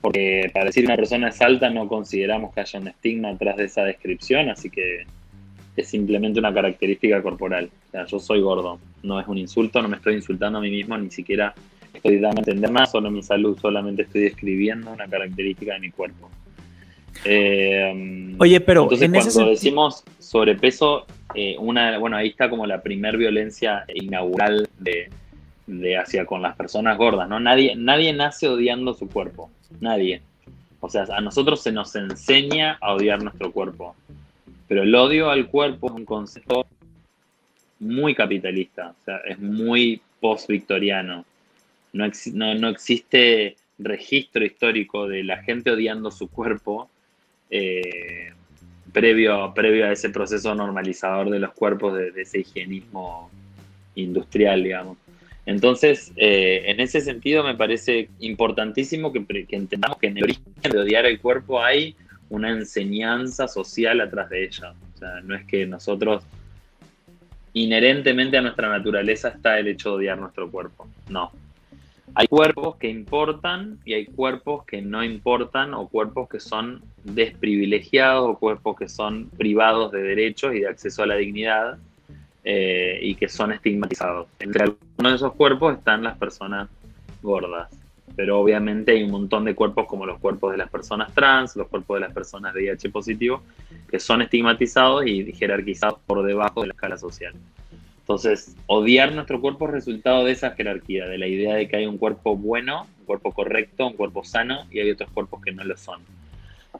porque 0.00 0.50
para 0.52 0.66
decir 0.66 0.84
una 0.84 0.96
persona 0.96 1.28
es 1.28 1.40
alta 1.40 1.70
no 1.70 1.88
consideramos 1.88 2.54
que 2.54 2.60
haya 2.60 2.80
un 2.80 2.88
estigma 2.88 3.30
atrás 3.30 3.56
de 3.56 3.64
esa 3.64 3.84
descripción, 3.84 4.48
así 4.48 4.70
que 4.70 5.04
es 5.76 5.88
simplemente 5.88 6.38
una 6.38 6.52
característica 6.52 7.22
corporal. 7.22 7.70
O 7.88 7.90
sea, 7.90 8.06
yo 8.06 8.18
soy 8.18 8.40
gordo, 8.40 8.78
no 9.02 9.20
es 9.20 9.26
un 9.26 9.38
insulto, 9.38 9.82
no 9.82 9.88
me 9.88 9.96
estoy 9.96 10.14
insultando 10.14 10.58
a 10.58 10.62
mí 10.62 10.70
mismo, 10.70 10.96
ni 10.96 11.10
siquiera 11.10 11.54
estoy 11.92 12.18
dando 12.18 12.38
a 12.38 12.42
entender 12.42 12.70
nada, 12.70 12.86
solo 12.86 13.10
mi 13.10 13.22
salud, 13.22 13.58
solamente 13.58 14.02
estoy 14.02 14.22
describiendo 14.22 14.90
una 14.90 15.06
característica 15.06 15.74
de 15.74 15.80
mi 15.80 15.90
cuerpo. 15.90 16.30
Eh, 17.24 18.34
Oye, 18.38 18.60
pero 18.60 18.88
entonces 18.90 19.34
cuando 19.34 19.50
decimos 19.50 20.04
sobrepeso, 20.18 21.06
eh, 21.34 21.56
una, 21.58 21.98
bueno, 21.98 22.16
ahí 22.16 22.28
está 22.28 22.48
como 22.48 22.66
la 22.66 22.82
primer 22.82 23.16
violencia 23.16 23.84
inaugural 23.94 24.68
de, 24.78 25.10
hacia 25.96 26.26
con 26.26 26.42
las 26.42 26.56
personas 26.56 26.96
gordas, 26.98 27.28
¿no? 27.28 27.38
Nadie, 27.38 27.74
nadie 27.76 28.12
nace 28.12 28.48
odiando 28.48 28.94
su 28.94 29.08
cuerpo, 29.08 29.50
nadie. 29.80 30.22
O 30.80 30.88
sea, 30.88 31.04
a 31.14 31.20
nosotros 31.20 31.62
se 31.62 31.72
nos 31.72 31.94
enseña 31.94 32.78
a 32.80 32.94
odiar 32.94 33.22
nuestro 33.22 33.52
cuerpo. 33.52 33.94
Pero 34.66 34.82
el 34.82 34.94
odio 34.94 35.30
al 35.30 35.48
cuerpo 35.48 35.88
es 35.88 35.94
un 35.94 36.04
concepto 36.04 36.66
muy 37.80 38.14
capitalista, 38.14 38.94
o 39.00 39.04
sea, 39.04 39.16
es 39.26 39.38
muy 39.38 40.00
post-victoriano. 40.20 41.24
No, 41.92 42.06
no, 42.54 42.68
existe 42.68 43.56
registro 43.78 44.44
histórico 44.44 45.08
de 45.08 45.24
la 45.24 45.38
gente 45.42 45.70
odiando 45.70 46.10
su 46.10 46.28
cuerpo 46.28 46.88
eh, 47.50 48.32
previo, 48.92 49.52
previo 49.54 49.86
a 49.86 49.92
ese 49.92 50.10
proceso 50.10 50.54
normalizador 50.54 51.30
de 51.30 51.38
los 51.38 51.52
cuerpos, 51.52 51.94
de, 51.94 52.12
ese 52.16 52.40
higienismo 52.40 53.30
industrial, 53.94 54.62
digamos. 54.62 54.98
Entonces, 55.46 56.12
eh, 56.16 56.64
en 56.66 56.80
ese 56.80 57.00
sentido 57.00 57.42
me 57.42 57.54
parece 57.54 58.08
importantísimo 58.20 59.12
que, 59.12 59.24
entendamos 59.50 59.98
que 59.98 60.08
en 60.08 60.18
el 60.18 60.24
origen 60.24 60.44
de 60.62 60.78
odiar 60.78 61.06
el 61.06 61.20
cuerpo 61.20 61.62
hay 61.62 61.96
una 62.28 62.50
enseñanza 62.50 63.48
social 63.48 64.00
atrás 64.00 64.30
de 64.30 64.44
ella. 64.44 64.74
O 64.94 64.98
sea, 64.98 65.20
no 65.22 65.34
es 65.34 65.44
que 65.46 65.66
nosotros, 65.66 66.22
inherentemente 67.52 68.36
a 68.36 68.42
nuestra 68.42 68.68
naturaleza 68.68 69.28
está 69.28 69.58
el 69.58 69.68
hecho 69.68 69.90
de 69.90 69.96
odiar 69.96 70.18
nuestro 70.18 70.50
cuerpo. 70.50 70.86
No, 71.08 71.32
hay 72.14 72.26
cuerpos 72.26 72.76
que 72.76 72.88
importan 72.88 73.78
y 73.84 73.94
hay 73.94 74.06
cuerpos 74.06 74.64
que 74.64 74.82
no 74.82 75.04
importan 75.04 75.74
o 75.74 75.88
cuerpos 75.88 76.28
que 76.28 76.40
son 76.40 76.82
desprivilegiados 77.04 78.28
o 78.28 78.38
cuerpos 78.38 78.76
que 78.76 78.88
son 78.88 79.30
privados 79.36 79.92
de 79.92 80.02
derechos 80.02 80.54
y 80.54 80.60
de 80.60 80.68
acceso 80.68 81.02
a 81.02 81.06
la 81.06 81.16
dignidad. 81.16 81.78
eh, 82.42 82.98
y 83.02 83.16
que 83.16 83.28
son 83.28 83.52
estigmatizados. 83.52 84.26
Entre 84.38 84.62
algunos 84.62 85.12
de 85.12 85.14
esos 85.14 85.34
cuerpos 85.34 85.76
están 85.76 86.02
las 86.02 86.16
personas 86.16 86.70
gordas, 87.22 87.68
pero 88.16 88.40
obviamente 88.40 88.92
hay 88.92 89.02
un 89.02 89.10
montón 89.10 89.44
de 89.44 89.54
cuerpos 89.54 89.86
como 89.86 90.06
los 90.06 90.18
cuerpos 90.18 90.52
de 90.52 90.56
las 90.56 90.70
personas 90.70 91.12
trans, 91.14 91.54
los 91.56 91.68
cuerpos 91.68 91.96
de 91.96 92.00
las 92.00 92.14
personas 92.14 92.54
de 92.54 92.62
VIH 92.62 92.88
positivo, 92.88 93.42
que 93.90 94.00
son 94.00 94.22
estigmatizados 94.22 95.06
y 95.06 95.30
jerarquizados 95.34 95.98
por 96.06 96.22
debajo 96.22 96.62
de 96.62 96.68
la 96.68 96.72
escala 96.72 96.96
social. 96.96 97.34
Entonces, 98.10 98.56
odiar 98.66 99.12
nuestro 99.12 99.40
cuerpo 99.40 99.66
es 99.66 99.70
resultado 99.70 100.24
de 100.24 100.32
esa 100.32 100.50
jerarquía, 100.50 101.06
de 101.06 101.16
la 101.16 101.28
idea 101.28 101.54
de 101.54 101.68
que 101.68 101.76
hay 101.76 101.86
un 101.86 101.96
cuerpo 101.96 102.36
bueno, 102.36 102.88
un 102.98 103.04
cuerpo 103.04 103.30
correcto, 103.30 103.86
un 103.86 103.92
cuerpo 103.92 104.24
sano 104.24 104.66
y 104.68 104.80
hay 104.80 104.90
otros 104.90 105.12
cuerpos 105.12 105.40
que 105.40 105.52
no 105.52 105.62
lo 105.62 105.76
son. 105.76 106.00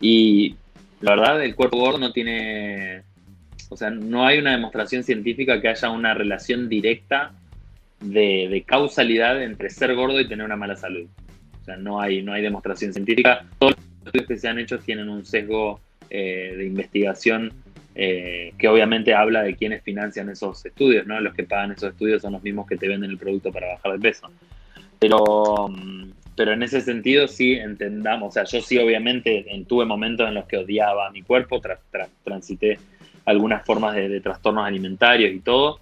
Y 0.00 0.56
la 1.00 1.12
verdad, 1.12 1.40
el 1.44 1.54
cuerpo 1.54 1.78
gordo 1.78 1.98
no 1.98 2.12
tiene, 2.12 3.02
o 3.68 3.76
sea, 3.76 3.90
no 3.90 4.26
hay 4.26 4.40
una 4.40 4.50
demostración 4.50 5.04
científica 5.04 5.60
que 5.60 5.68
haya 5.68 5.88
una 5.90 6.14
relación 6.14 6.68
directa 6.68 7.30
de, 8.00 8.64
causalidad 8.66 9.40
entre 9.40 9.70
ser 9.70 9.94
gordo 9.94 10.18
y 10.20 10.26
tener 10.26 10.44
una 10.44 10.56
mala 10.56 10.74
salud. 10.74 11.06
O 11.62 11.64
sea, 11.64 11.76
no 11.76 12.00
hay, 12.00 12.22
no 12.22 12.32
hay 12.32 12.42
demostración 12.42 12.92
científica. 12.92 13.46
Todos 13.60 13.76
los 13.76 14.06
estudios 14.06 14.26
que 14.26 14.36
se 14.36 14.48
han 14.48 14.58
hecho 14.58 14.80
tienen 14.80 15.08
un 15.08 15.24
sesgo 15.24 15.78
eh, 16.10 16.54
de 16.56 16.66
investigación 16.66 17.52
eh, 18.02 18.54
que 18.56 18.66
obviamente 18.66 19.12
habla 19.12 19.42
de 19.42 19.56
quienes 19.56 19.82
financian 19.82 20.30
esos 20.30 20.64
estudios, 20.64 21.06
¿no? 21.06 21.20
Los 21.20 21.34
que 21.34 21.44
pagan 21.44 21.72
esos 21.72 21.90
estudios 21.90 22.22
son 22.22 22.32
los 22.32 22.42
mismos 22.42 22.66
que 22.66 22.78
te 22.78 22.88
venden 22.88 23.10
el 23.10 23.18
producto 23.18 23.52
para 23.52 23.74
bajar 23.74 23.92
de 23.92 23.98
peso. 23.98 24.30
Pero, 24.98 25.68
mm, 25.68 26.10
pero 26.34 26.52
en 26.54 26.62
ese 26.62 26.80
sentido 26.80 27.28
sí 27.28 27.52
entendamos, 27.52 28.30
o 28.30 28.32
sea, 28.32 28.44
yo 28.44 28.62
sí 28.62 28.78
obviamente 28.78 29.44
tuve 29.68 29.84
momentos 29.84 30.26
en 30.26 30.32
los 30.32 30.46
que 30.46 30.56
odiaba 30.56 31.10
mi 31.10 31.20
cuerpo, 31.20 31.60
transité 32.24 32.78
algunas 33.26 33.66
formas 33.66 33.94
de, 33.94 34.18
trastornos 34.22 34.64
alimentarios 34.64 35.34
y 35.34 35.40
todo, 35.40 35.78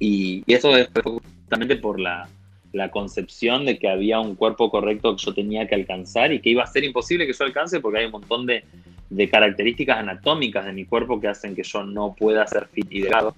y, 0.00 0.42
eso 0.52 0.76
es 0.76 0.88
justamente 1.00 1.76
por 1.76 2.00
la, 2.00 2.28
la 2.72 2.90
concepción 2.90 3.66
de 3.66 3.78
que 3.78 3.88
había 3.88 4.18
un 4.18 4.34
cuerpo 4.34 4.68
correcto 4.68 5.14
que 5.14 5.22
yo 5.22 5.32
tenía 5.32 5.68
que 5.68 5.76
alcanzar 5.76 6.32
y 6.32 6.40
que 6.40 6.50
iba 6.50 6.64
a 6.64 6.66
ser 6.66 6.82
imposible 6.82 7.24
que 7.24 7.32
yo 7.32 7.44
alcance 7.44 7.78
porque 7.78 8.00
hay 8.00 8.06
un 8.06 8.12
montón 8.12 8.46
de, 8.46 8.64
de 9.10 9.28
características 9.28 9.98
anatómicas 9.98 10.64
de 10.64 10.72
mi 10.72 10.84
cuerpo 10.84 11.20
que 11.20 11.28
hacen 11.28 11.54
que 11.54 11.62
yo 11.62 11.84
no 11.84 12.14
pueda 12.14 12.46
ser 12.46 12.66
fit 12.66 12.86
y 12.90 13.02
delgado. 13.02 13.34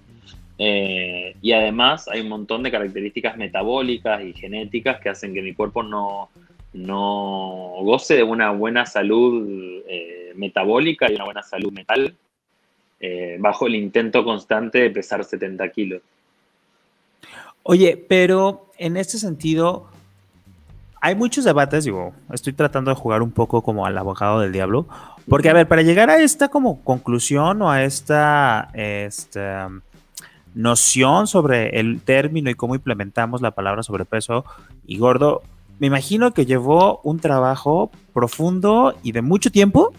Eh, 0.58 1.36
y 1.40 1.52
además 1.52 2.08
hay 2.08 2.20
un 2.20 2.28
montón 2.28 2.62
de 2.62 2.70
características 2.70 3.36
metabólicas 3.36 4.24
y 4.24 4.32
genéticas 4.32 5.00
que 5.00 5.08
hacen 5.08 5.32
que 5.32 5.42
mi 5.42 5.54
cuerpo 5.54 5.82
no, 5.82 6.30
no 6.72 7.76
goce 7.82 8.16
de 8.16 8.24
una 8.24 8.50
buena 8.50 8.84
salud 8.84 9.82
eh, 9.86 10.32
metabólica 10.34 11.10
y 11.10 11.14
una 11.14 11.24
buena 11.24 11.42
salud 11.42 11.72
mental 11.72 12.14
eh, 13.00 13.36
bajo 13.38 13.68
el 13.68 13.76
intento 13.76 14.24
constante 14.24 14.78
de 14.78 14.90
pesar 14.90 15.24
70 15.24 15.68
kilos. 15.70 16.02
Oye, 17.62 18.02
pero 18.08 18.72
en 18.78 18.96
este 18.96 19.18
sentido, 19.18 19.86
hay 21.00 21.14
muchos 21.14 21.44
debates, 21.44 21.84
digo, 21.84 22.12
estoy 22.32 22.52
tratando 22.54 22.90
de 22.90 22.96
jugar 22.96 23.22
un 23.22 23.30
poco 23.30 23.62
como 23.62 23.86
al 23.86 23.96
abogado 23.98 24.40
del 24.40 24.52
diablo, 24.52 24.86
porque 25.28 25.50
a 25.50 25.52
ver, 25.52 25.68
para 25.68 25.82
llegar 25.82 26.10
a 26.10 26.22
esta 26.22 26.48
como 26.48 26.82
conclusión 26.82 27.60
o 27.62 27.70
a 27.70 27.84
esta, 27.84 28.70
esta 28.74 29.70
noción 30.54 31.26
sobre 31.26 31.80
el 31.80 32.00
término 32.00 32.50
y 32.50 32.54
cómo 32.54 32.74
implementamos 32.74 33.42
la 33.42 33.52
palabra 33.52 33.82
sobrepeso 33.82 34.44
y 34.86 34.98
gordo, 34.98 35.42
me 35.78 35.86
imagino 35.86 36.32
que 36.32 36.46
llevó 36.46 37.00
un 37.04 37.20
trabajo 37.20 37.90
profundo 38.12 38.94
y 39.02 39.12
de 39.12 39.22
mucho 39.22 39.50
tiempo 39.50 39.92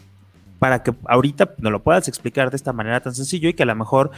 para 0.59 0.83
que 0.83 0.93
ahorita 1.05 1.53
nos 1.59 1.71
lo 1.71 1.79
puedas 1.79 2.07
explicar 2.09 2.49
de 2.49 2.57
esta 2.57 2.73
manera 2.73 2.99
tan 2.99 3.15
sencillo 3.15 3.47
y 3.47 3.53
que 3.53 3.63
a 3.63 3.65
lo 3.65 3.75
mejor 3.75 4.11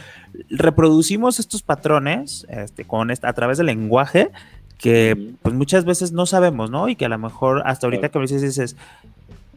reproducimos 0.50 1.38
estos 1.38 1.62
patrones 1.62 2.46
este, 2.48 2.84
con 2.84 3.10
a 3.10 3.32
través 3.32 3.58
del 3.58 3.68
lenguaje 3.68 4.30
que 4.76 5.34
pues 5.42 5.54
muchas 5.54 5.84
veces 5.84 6.10
no 6.10 6.26
sabemos, 6.26 6.68
¿no? 6.68 6.88
Y 6.88 6.96
que 6.96 7.04
a 7.04 7.08
lo 7.08 7.16
mejor 7.16 7.62
hasta 7.64 7.86
ahorita 7.86 8.08
que 8.08 8.18
me 8.18 8.24
dices, 8.24 8.42
dices, 8.42 8.76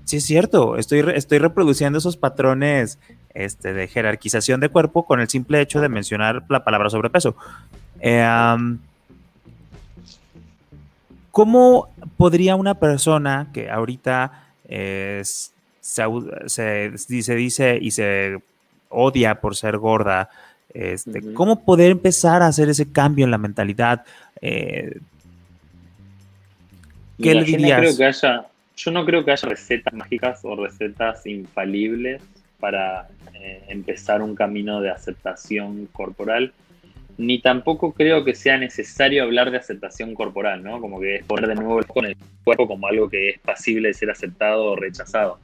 sí 0.05 0.17
es 0.17 0.25
cierto, 0.25 0.77
estoy, 0.77 1.03
estoy 1.13 1.39
reproduciendo 1.39 1.99
esos 1.99 2.15
patrones 2.17 2.99
este, 3.33 3.73
de 3.73 3.87
jerarquización 3.87 4.59
de 4.61 4.69
cuerpo 4.69 5.05
con 5.05 5.19
el 5.19 5.27
simple 5.27 5.59
hecho 5.61 5.81
de 5.81 5.89
mencionar 5.89 6.43
la 6.49 6.63
palabra 6.63 6.89
sobrepeso. 6.89 7.35
Eh, 7.99 8.25
¿Cómo 11.31 11.89
podría 12.15 12.55
una 12.55 12.75
persona 12.75 13.49
que 13.53 13.69
ahorita 13.69 14.45
se, 15.81 16.91
dice, 17.09 17.77
y 17.81 17.91
se 17.91 18.39
odia 18.89 19.41
por 19.41 19.55
ser 19.55 19.77
gorda, 19.77 20.29
este, 20.73 21.33
¿cómo 21.33 21.63
poder 21.63 21.91
empezar 21.91 22.41
a 22.41 22.47
hacer 22.47 22.69
ese 22.69 22.91
cambio 22.91 23.25
en 23.25 23.31
la 23.31 23.37
mentalidad? 23.37 24.03
Eh, 24.41 24.97
¿Qué 27.21 27.33
le 27.33 27.43
dirías? 27.43 27.95
que 27.95 28.05
haya, 28.05 28.45
yo 28.75 28.91
no 28.91 29.05
creo 29.05 29.23
que 29.23 29.31
haya 29.31 29.47
recetas 29.47 29.93
mágicas 29.93 30.41
o 30.43 30.55
recetas 30.55 31.25
infalibles 31.25 32.21
para 32.59 33.07
eh, 33.33 33.63
empezar 33.69 34.21
un 34.21 34.35
camino 34.35 34.81
de 34.81 34.89
aceptación 34.89 35.87
corporal, 35.87 36.53
ni 37.17 37.39
tampoco 37.39 37.93
creo 37.93 38.25
que 38.25 38.35
sea 38.35 38.57
necesario 38.57 39.23
hablar 39.23 39.51
de 39.51 39.57
aceptación 39.57 40.13
corporal, 40.13 40.63
¿no? 40.63 40.81
Como 40.81 40.99
que 40.99 41.17
es 41.17 41.25
poner 41.25 41.47
de 41.47 41.55
nuevo 41.55 41.81
con 41.87 42.05
el 42.05 42.17
cuerpo 42.43 42.67
como 42.67 42.87
algo 42.87 43.09
que 43.09 43.29
es 43.29 43.39
pasible 43.39 43.89
de 43.89 43.93
ser 43.93 44.09
aceptado 44.09 44.65
o 44.65 44.75
rechazado. 44.75 45.39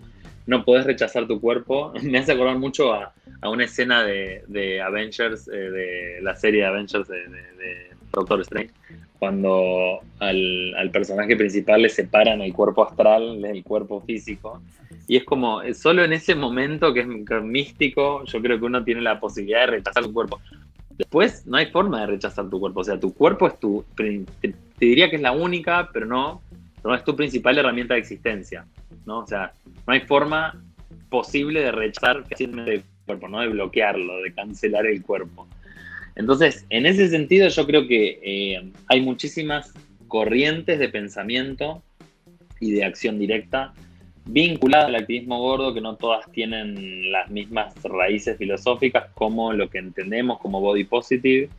No 0.48 0.66
podés 0.66 0.86
rechazar 0.86 1.28
tu 1.28 1.40
cuerpo. 1.40 1.94
Me 2.04 2.18
hace 2.18 2.34
acordar 2.34 2.58
mucho 2.58 2.94
a, 2.94 3.14
una 3.44 3.64
escena 3.64 4.04
de, 4.04 4.82
Avengers, 4.82 5.48
eh, 5.48 5.52
de 5.52 6.20
la 6.22 6.36
serie 6.36 6.62
de 6.62 6.68
Avengers 6.68 7.08
de, 7.08 7.30
de 7.30 7.92
Doctor 8.12 8.42
Strange, 8.42 8.72
cuando 9.22 10.00
al, 10.18 10.90
personaje 10.92 11.38
principal 11.38 11.84
le 11.84 11.90
separan 11.90 12.42
el 12.42 12.52
cuerpo 12.54 12.88
astral 12.88 13.40
del 13.40 13.64
cuerpo 13.64 14.02
físico. 14.02 14.64
Y 15.08 15.18
es 15.18 15.26
como, 15.26 15.62
solo 15.76 16.04
en 16.04 16.12
ese 16.12 16.34
momento 16.34 16.92
que 16.92 17.02
es, 17.02 17.44
místico, 17.44 18.26
yo 18.26 18.42
creo 18.42 18.58
que 18.58 18.66
uno 18.66 18.84
tiene 18.84 19.00
la 19.02 19.20
posibilidad 19.20 19.60
de 19.60 19.78
rechazar 19.78 20.06
su 20.06 20.12
cuerpo. 20.12 20.42
Después 20.98 21.46
no 21.46 21.58
hay 21.58 21.68
forma 21.68 22.02
de 22.02 22.08
rechazar 22.08 22.50
tu 22.50 22.60
cuerpo. 22.60 22.80
O 22.80 22.84
sea, 22.84 23.00
tu 23.00 23.14
cuerpo 23.14 23.46
es 23.46 23.60
tu. 23.60 23.86
Te, 23.96 24.26
diría 24.80 25.08
que 25.12 25.18
es 25.18 25.22
la 25.22 25.34
única, 25.34 25.92
pero 25.94 26.08
no, 26.08 26.42
no 26.84 26.96
es 26.96 27.04
tu 27.04 27.16
principal 27.16 27.56
herramienta 27.60 27.94
de 27.94 28.00
existencia. 28.00 28.66
¿no? 29.06 29.20
O 29.20 29.28
sea, 29.28 29.54
no 29.86 29.94
hay 29.94 30.00
forma 30.00 30.60
posible 31.12 31.60
de 31.62 31.72
rechazar 31.72 32.24
el 32.40 32.84
cuerpo, 33.06 33.28
¿no? 33.28 33.42
De 33.42 33.50
bloquearlo, 33.50 34.20
de 34.24 34.34
cancelar 34.34 34.88
el 34.88 35.04
cuerpo. 35.04 35.48
Entonces, 36.22 36.68
en 36.70 36.86
ese 36.86 37.10
sentido, 37.10 37.48
yo 37.48 37.66
creo 37.66 37.88
que 37.88 38.20
eh, 38.22 38.72
hay 38.86 39.02
muchísimas 39.02 39.74
corrientes 40.08 40.78
de 40.78 40.88
pensamiento 40.88 41.82
y 42.60 42.74
de 42.74 42.86
acción 42.86 43.18
directa 43.18 43.74
vinculadas 44.26 44.90
al 44.90 44.98
activismo 44.98 45.40
gordo, 45.40 45.74
que 45.74 45.82
no 45.82 45.96
todas 45.96 46.32
tienen 46.32 47.12
las 47.12 47.32
mismas 47.32 47.74
raíces 47.84 48.38
filosóficas 48.38 49.06
como 49.16 49.52
lo 49.52 49.68
que 49.72 49.80
entendemos 49.80 50.38
como 50.38 50.62
body 50.62 50.84
positive, 50.84 51.50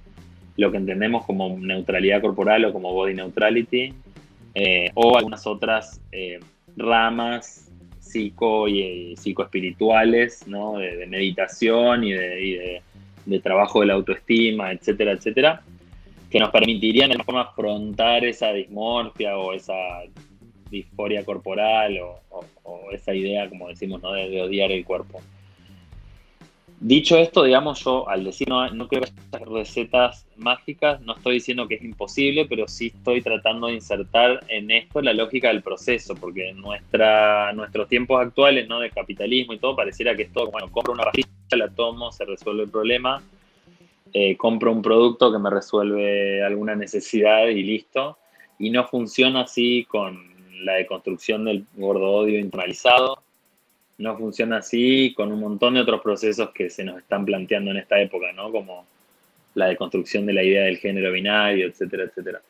lo 0.56 0.70
que 0.70 0.76
entendemos 0.76 1.26
como 1.26 1.58
neutralidad 1.58 2.20
corporal 2.20 2.64
o 2.64 2.72
como 2.72 2.92
body 2.92 3.14
neutrality, 3.14 3.92
eh, 4.54 4.90
o 4.94 5.18
algunas 5.18 5.44
otras 5.44 6.00
eh, 6.12 6.38
ramas 6.76 7.68
psico 7.98 8.68
y 8.68 9.16
psicoespirituales, 9.16 10.46
¿no? 10.46 10.78
de, 10.78 11.04
meditación 11.08 12.04
y 12.04 12.12
de 12.12 12.20
de 12.20 12.82
trabajo 13.42 13.80
de 13.80 13.86
la 13.86 13.94
autoestima, 13.94 14.72
etcétera, 14.72 15.12
etcétera, 15.12 15.62
que 16.30 16.38
nos 16.38 16.50
permitirían 16.50 17.10
de 17.10 17.22
forma 17.22 17.42
afrontar 17.42 18.24
esa 18.24 18.52
dismorfia 18.52 19.36
o 19.36 19.52
esa 19.52 19.74
disforia 20.70 21.24
corporal 21.24 21.98
o, 22.00 22.90
esa 22.92 23.14
idea, 23.14 23.48
como 23.48 23.68
decimos, 23.68 24.02
¿no? 24.02 24.12
de, 24.12 24.40
odiar 24.42 24.72
el 24.72 24.84
cuerpo. 24.84 25.20
Dicho 26.84 27.16
esto, 27.16 27.44
digamos, 27.44 27.84
yo 27.84 28.08
al 28.08 28.24
decir 28.24 28.48
no, 28.48 28.66
creo 28.88 29.02
que 29.02 29.12
haya 29.36 29.44
recetas 29.44 30.26
mágicas, 30.36 31.00
no 31.02 31.14
estoy 31.14 31.34
diciendo 31.34 31.68
que 31.68 31.76
es 31.76 31.84
imposible, 31.84 32.44
pero 32.46 32.66
sí 32.66 32.92
estoy 32.92 33.22
tratando 33.22 33.68
de 33.68 33.74
insertar 33.74 34.44
en 34.48 34.68
esto 34.72 35.00
la 35.00 35.12
lógica 35.12 35.46
del 35.46 35.62
proceso, 35.62 36.16
porque 36.16 36.48
en 36.48 36.60
nuestra, 36.60 37.52
nuestros 37.52 37.88
tiempos 37.88 38.20
actuales, 38.20 38.66
¿no? 38.66 38.80
De 38.80 38.90
capitalismo 38.90 39.52
y 39.52 39.60
todo, 39.60 39.76
pareciera 39.76 40.16
que 40.16 40.22
esto, 40.22 40.50
bueno, 40.50 40.72
compro 40.72 40.92
una 40.92 41.04
pastilla, 41.04 41.28
la 41.52 41.68
tomo, 41.68 42.10
se 42.10 42.24
resuelve 42.24 42.64
el 42.64 42.70
problema, 42.70 43.22
eh, 44.12 44.36
compro 44.36 44.72
un 44.72 44.82
producto 44.82 45.30
que 45.30 45.38
me 45.38 45.50
resuelve 45.50 46.42
alguna 46.42 46.74
necesidad 46.74 47.46
y 47.46 47.62
listo, 47.62 48.18
y 48.58 48.70
no 48.70 48.88
funciona 48.88 49.42
así 49.42 49.84
con 49.88 50.34
la 50.64 50.72
deconstrucción 50.72 51.44
del 51.44 51.64
gordo 51.76 52.10
odio 52.10 52.40
internalizado, 52.40 53.22
no 54.02 54.18
funciona 54.18 54.58
así 54.58 55.14
con 55.16 55.32
un 55.32 55.40
montón 55.40 55.74
de 55.74 55.80
otros 55.80 56.02
procesos 56.02 56.50
que 56.50 56.68
se 56.68 56.84
nos 56.84 56.98
están 56.98 57.24
planteando 57.24 57.70
en 57.70 57.76
esta 57.78 58.00
época, 58.00 58.32
¿no? 58.32 58.50
Como 58.50 58.84
la 59.54 59.66
deconstrucción 59.66 60.26
de 60.26 60.32
la 60.32 60.42
idea 60.42 60.64
del 60.64 60.78
género 60.78 61.12
binario, 61.12 61.68
etcétera, 61.68 62.04
etcétera. 62.04 62.42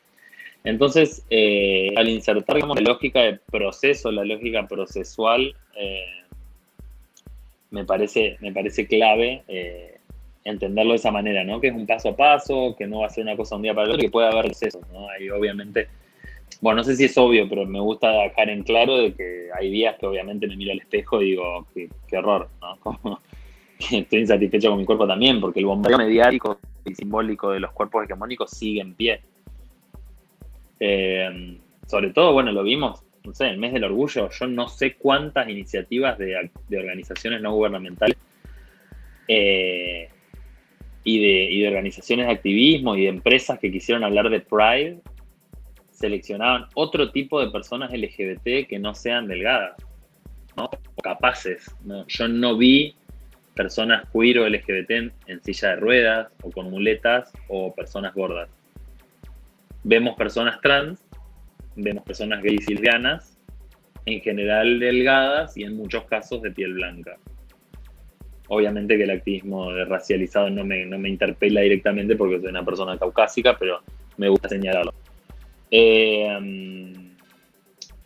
Entonces, 0.63 1.25
eh, 1.29 1.93
al 1.95 2.09
insertar 2.09 2.57
la 2.57 2.81
lógica 2.81 3.21
de 3.21 3.39
proceso, 3.51 4.11
la 4.11 4.25
lógica 4.25 4.65
procesual, 4.67 5.53
eh, 5.75 6.23
me, 7.69 7.85
parece, 7.85 8.37
me 8.39 8.51
parece 8.51 8.87
clave 8.87 9.43
eh, 9.47 9.97
entenderlo 10.45 10.93
de 10.93 10.97
esa 10.97 11.11
manera, 11.11 11.43
¿no? 11.43 11.61
Que 11.61 11.67
es 11.67 11.75
un 11.75 11.85
paso 11.85 12.09
a 12.09 12.15
paso, 12.15 12.75
que 12.77 12.87
no 12.87 13.01
va 13.01 13.07
a 13.07 13.09
ser 13.09 13.25
una 13.25 13.35
cosa 13.35 13.57
un 13.57 13.61
día 13.61 13.73
para 13.73 13.85
el 13.85 13.91
otro, 13.91 14.01
que 14.01 14.09
puede 14.09 14.27
haber 14.27 14.47
excesos, 14.47 14.81
¿no? 14.91 15.07
Ahí 15.09 15.29
obviamente, 15.29 15.87
bueno, 16.63 16.77
no 16.77 16.83
sé 16.85 16.95
si 16.95 17.03
es 17.03 17.17
obvio, 17.17 17.49
pero 17.49 17.65
me 17.65 17.81
gusta 17.81 18.09
dejar 18.09 18.49
en 18.49 18.63
claro 18.63 18.97
de 18.97 19.13
que 19.13 19.49
hay 19.53 19.69
días 19.69 19.97
que 19.99 20.05
obviamente 20.05 20.47
me 20.47 20.55
miro 20.55 20.71
al 20.71 20.79
espejo 20.79 21.21
y 21.21 21.31
digo, 21.31 21.67
qué, 21.73 21.89
qué 22.07 22.17
horror, 22.17 22.47
¿no? 22.61 23.19
Estoy 23.91 24.19
insatisfecho 24.21 24.69
con 24.69 24.77
mi 24.77 24.85
cuerpo 24.85 25.05
también, 25.05 25.41
porque 25.41 25.59
el 25.59 25.65
bombardeo 25.65 25.97
mediático 25.97 26.57
y 26.85 26.95
simbólico 26.95 27.51
de 27.51 27.59
los 27.59 27.73
cuerpos 27.73 28.05
hegemónicos 28.05 28.51
sigue 28.51 28.79
en 28.79 28.93
pie. 28.93 29.19
Eh, 30.79 31.59
sobre 31.85 32.11
todo, 32.11 32.31
bueno, 32.31 32.53
lo 32.53 32.63
vimos, 32.63 33.03
no 33.25 33.33
sé, 33.33 33.49
el 33.49 33.57
mes 33.57 33.73
del 33.73 33.83
orgullo, 33.83 34.29
yo 34.29 34.47
no 34.47 34.69
sé 34.69 34.95
cuántas 34.95 35.49
iniciativas 35.49 36.17
de, 36.17 36.49
organizaciones 36.71 37.41
no 37.41 37.51
gubernamentales 37.51 38.15
eh, 39.27 40.07
y 41.03 41.59
de 41.59 41.67
organizaciones 41.67 42.27
de 42.27 42.31
activismo 42.31 42.95
y 42.95 43.01
de 43.01 43.09
empresas 43.09 43.59
que 43.59 43.69
quisieron 43.69 44.05
hablar 44.05 44.29
de 44.29 44.39
Pride 44.39 45.01
seleccionaban 46.03 46.65
otro 46.73 47.11
tipo 47.11 47.39
de 47.39 47.49
personas 47.49 47.93
LGBT 47.93 48.67
que 48.67 48.77
no 48.77 48.93
sean 48.93 49.25
delgadas, 49.25 49.77
¿no? 50.57 50.65
O 50.95 51.01
capaces. 51.01 51.73
Yo 52.09 52.27
no 52.27 52.57
vi 52.57 52.93
personas 53.55 54.05
queer 54.11 54.39
o 54.39 54.49
LGBT 54.49 54.91
en, 55.27 55.43
silla 55.43 55.69
de 55.69 55.75
ruedas 55.77 56.27
o 56.41 56.51
con 56.51 56.69
muletas 56.69 57.31
o 57.47 57.73
personas 57.73 58.13
gordas. 58.13 58.49
Vemos 59.85 60.17
personas 60.17 60.59
trans, 60.59 61.01
vemos 61.77 62.03
personas 62.03 62.43
gays 62.43 62.69
y 62.69 62.73
lesbianas, 62.73 63.39
en 64.05 64.19
general 64.19 64.81
delgadas 64.81 65.55
y 65.55 65.63
en 65.63 65.77
muchos 65.77 66.03
casos 66.03 66.41
de 66.41 66.51
piel 66.51 66.73
blanca. 66.73 67.15
Obviamente 68.49 68.97
que 68.97 69.03
el 69.03 69.11
activismo 69.11 69.71
racializado 69.85 70.49
no 70.49 70.65
me, 70.65 70.85
no 70.85 70.99
me 70.99 71.07
interpela 71.07 71.61
directamente 71.61 72.17
porque 72.17 72.41
soy 72.41 72.49
una 72.49 72.65
persona 72.65 72.97
caucásica, 72.97 73.57
pero 73.57 73.81
me 74.17 74.27
gusta 74.27 74.49
señalarlo. 74.49 74.93
Eh, 75.75 76.93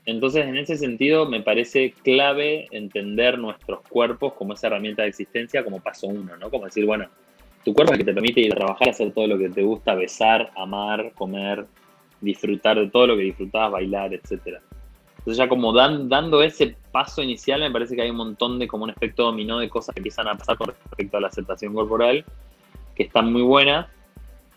entonces, 0.05 0.45
en 0.45 0.55
ese 0.55 0.77
sentido, 0.77 1.25
me 1.25 1.41
parece 1.41 1.91
clave 1.91 2.65
entender 2.71 3.37
nuestros 3.37 3.81
cuerpos 3.89 4.35
como 4.35 4.53
esa 4.53 4.67
herramienta 4.67 5.01
de 5.01 5.09
existencia 5.09 5.65
como 5.65 5.81
paso 5.81 6.07
uno, 6.07 6.37
¿no? 6.37 6.49
Como 6.49 6.63
decir, 6.63 6.85
bueno, 6.85 7.09
tu 7.65 7.73
cuerpo 7.73 7.91
es 7.91 7.99
el 7.99 8.05
que 8.05 8.11
te 8.11 8.13
permite 8.13 8.39
ir 8.39 8.53
a 8.53 8.55
trabajar, 8.55 8.87
hacer 8.87 9.11
todo 9.11 9.27
lo 9.27 9.37
que 9.37 9.49
te 9.49 9.63
gusta, 9.63 9.95
besar, 9.95 10.49
amar, 10.55 11.11
comer, 11.13 11.65
disfrutar 12.21 12.79
de 12.79 12.89
todo 12.89 13.05
lo 13.05 13.17
que 13.17 13.23
disfrutabas, 13.23 13.73
bailar, 13.73 14.13
etc. 14.13 14.61
Entonces 15.17 15.35
ya 15.35 15.49
como 15.49 15.73
dando 15.73 16.41
ese 16.41 16.77
paso 16.93 17.21
inicial, 17.21 17.59
me 17.59 17.69
parece 17.69 17.97
que 17.97 18.03
hay 18.03 18.11
un 18.11 18.15
montón 18.15 18.59
de 18.59 18.67
como 18.69 18.85
un 18.85 18.91
efecto 18.91 19.23
dominó 19.23 19.59
de 19.59 19.67
cosas 19.67 19.93
que 19.93 19.99
empiezan 19.99 20.29
a 20.29 20.37
pasar 20.37 20.57
con 20.57 20.67
respecto 20.67 21.17
a 21.17 21.19
la 21.19 21.27
aceptación 21.27 21.73
corporal, 21.73 22.23
que 22.95 23.03
están 23.03 23.33
muy 23.33 23.41
buenas, 23.41 23.87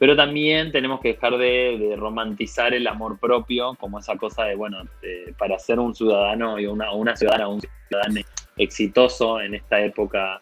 pero 0.00 0.16
también 0.16 0.72
tenemos 0.72 0.98
que 1.00 1.08
dejar 1.08 1.36
de, 1.36 1.94
romantizar 1.94 2.72
el 2.72 2.86
amor 2.86 3.20
propio 3.20 3.74
como 3.78 3.98
esa 3.98 4.16
cosa 4.16 4.44
de, 4.44 4.54
bueno, 4.54 4.78
para 5.36 5.58
ser 5.58 5.78
un 5.78 5.94
ciudadano 5.94 6.58
y 6.58 6.64
una, 6.66 6.90
una 6.92 7.14
ciudadana 7.14 7.48
un 7.48 7.60
ciudadano 7.60 8.20
exitoso 8.56 9.42
en 9.42 9.56
esta 9.56 9.78
época 9.78 10.40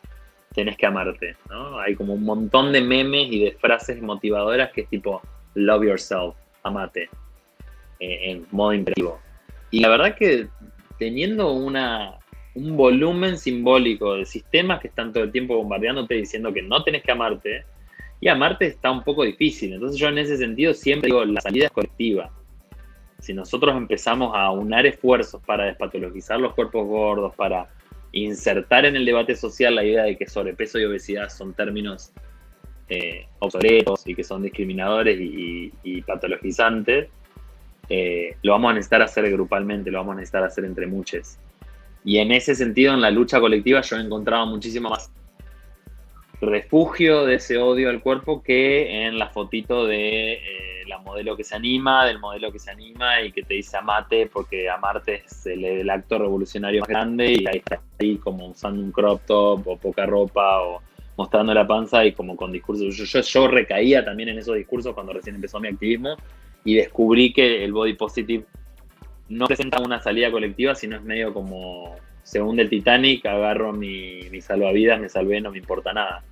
tenés 0.54 0.76
que 0.76 0.86
amarte, 0.86 1.34
¿no? 1.50 1.80
Hay 1.80 1.96
como 1.96 2.14
un 2.14 2.22
montón 2.22 2.72
de 2.72 2.82
memes 2.82 3.32
y 3.32 3.46
de 3.46 3.50
frases 3.50 4.00
motivadoras 4.00 4.70
que 4.70 4.82
es 4.82 4.88
tipo, 4.90 5.20
love 5.54 5.86
yourself, 5.86 6.36
amate, 6.62 7.10
eh, 7.98 8.30
en 8.30 8.46
modo 8.52 8.74
imperativo. 8.74 9.18
Y 9.72 9.80
la 9.80 9.88
verdad 9.88 10.14
que 10.14 10.46
teniendo 11.00 11.50
una, 11.50 12.16
un 12.54 12.76
volumen 12.76 13.36
simbólico 13.36 14.14
de 14.14 14.24
sistemas 14.24 14.78
que 14.78 14.86
están 14.86 15.12
todo 15.12 15.24
el 15.24 15.32
tiempo 15.32 15.56
bombardeándote 15.56 16.14
diciendo 16.14 16.52
que 16.52 16.62
no 16.62 16.84
tenés 16.84 17.02
que 17.02 17.10
amarte, 17.10 17.64
y 18.20 18.28
a 18.28 18.34
Marte 18.34 18.66
está 18.66 18.90
un 18.90 19.02
poco 19.02 19.24
difícil. 19.24 19.72
Entonces 19.72 19.98
yo 19.98 20.08
en 20.08 20.18
ese 20.18 20.36
sentido 20.36 20.74
siempre 20.74 21.08
digo, 21.08 21.24
la 21.24 21.40
salida 21.40 21.66
es 21.66 21.72
colectiva. 21.72 22.30
Si 23.20 23.32
nosotros 23.32 23.76
empezamos 23.76 24.32
a 24.34 24.50
unar 24.50 24.86
esfuerzos 24.86 25.42
para 25.44 25.64
despatologizar 25.64 26.40
los 26.40 26.54
cuerpos 26.54 26.86
gordos, 26.86 27.34
para 27.34 27.68
insertar 28.12 28.86
en 28.86 28.96
el 28.96 29.04
debate 29.04 29.36
social 29.36 29.74
la 29.74 29.84
idea 29.84 30.04
de 30.04 30.16
que 30.16 30.26
sobrepeso 30.26 30.78
y 30.78 30.84
obesidad 30.84 31.28
son 31.28 31.52
términos 31.54 32.12
eh, 32.88 33.26
obsoletos 33.40 34.06
y 34.06 34.14
que 34.14 34.24
son 34.24 34.42
discriminadores 34.42 35.18
y, 35.20 36.02
patologizantes, 36.02 37.08
eh, 37.88 38.36
lo 38.42 38.52
vamos 38.52 38.70
a 38.70 38.74
necesitar 38.74 39.02
hacer 39.02 39.30
grupalmente, 39.30 39.90
lo 39.90 39.98
vamos 39.98 40.12
a 40.12 40.16
necesitar 40.16 40.44
hacer 40.44 40.64
entre 40.64 40.86
muchos. 40.86 41.36
Y 42.04 42.18
en 42.18 42.32
ese 42.32 42.54
sentido, 42.54 42.94
en 42.94 43.00
la 43.00 43.10
lucha 43.10 43.40
colectiva, 43.40 43.82
yo 43.82 43.96
he 43.96 44.00
encontrado 44.00 44.46
muchísimo 44.46 44.88
más 44.88 45.10
refugio 46.40 47.24
de 47.26 47.36
ese 47.36 47.58
odio 47.58 47.90
al 47.90 48.00
cuerpo 48.00 48.42
que 48.42 49.06
en 49.06 49.18
la 49.18 49.28
fotito 49.28 49.86
de 49.86 50.34
eh, 50.34 50.84
la 50.86 50.98
modelo 50.98 51.36
que 51.36 51.44
se 51.44 51.56
anima, 51.56 52.06
del 52.06 52.18
modelo 52.18 52.52
que 52.52 52.58
se 52.58 52.70
anima 52.70 53.20
y 53.22 53.32
que 53.32 53.42
te 53.42 53.54
dice 53.54 53.76
amate 53.76 54.26
porque 54.26 54.68
amarte 54.70 55.22
es 55.26 55.46
el, 55.46 55.88
acto 55.90 56.18
revolucionario 56.18 56.80
más 56.80 56.88
grande 56.88 57.32
y 57.32 57.46
ahí 57.46 57.58
está 57.58 57.80
ahí 57.98 58.16
como 58.18 58.48
usando 58.48 58.82
un 58.82 58.92
crop 58.92 59.20
top 59.26 59.66
o 59.66 59.76
poca 59.76 60.06
ropa 60.06 60.62
o 60.62 60.80
mostrando 61.16 61.52
la 61.52 61.66
panza 61.66 62.04
y 62.04 62.12
como 62.12 62.36
con 62.36 62.52
discursos. 62.52 62.94
Yo, 62.96 63.20
yo, 63.20 63.48
recaía 63.48 64.04
también 64.04 64.28
en 64.28 64.38
esos 64.38 64.54
discursos 64.54 64.94
cuando 64.94 65.12
recién 65.12 65.34
empezó 65.34 65.58
mi 65.58 65.68
activismo 65.68 66.16
y 66.64 66.76
descubrí 66.76 67.32
que 67.32 67.64
el 67.64 67.72
body 67.72 67.94
positive 67.94 68.44
no 69.28 69.46
presenta 69.46 69.80
una 69.80 70.00
salida 70.00 70.30
colectiva, 70.30 70.74
sino 70.76 70.96
es 70.96 71.02
medio 71.02 71.34
como 71.34 71.96
según 72.28 72.60
el 72.60 72.68
Titanic, 72.68 73.24
agarro 73.24 73.72
mi, 73.72 74.20
mi 74.30 74.42
salvavidas, 74.42 75.00
me 75.00 75.08
salvé, 75.08 75.40
no 75.40 75.50
me 75.50 75.56
importa 75.56 75.94
nada. 75.94 76.22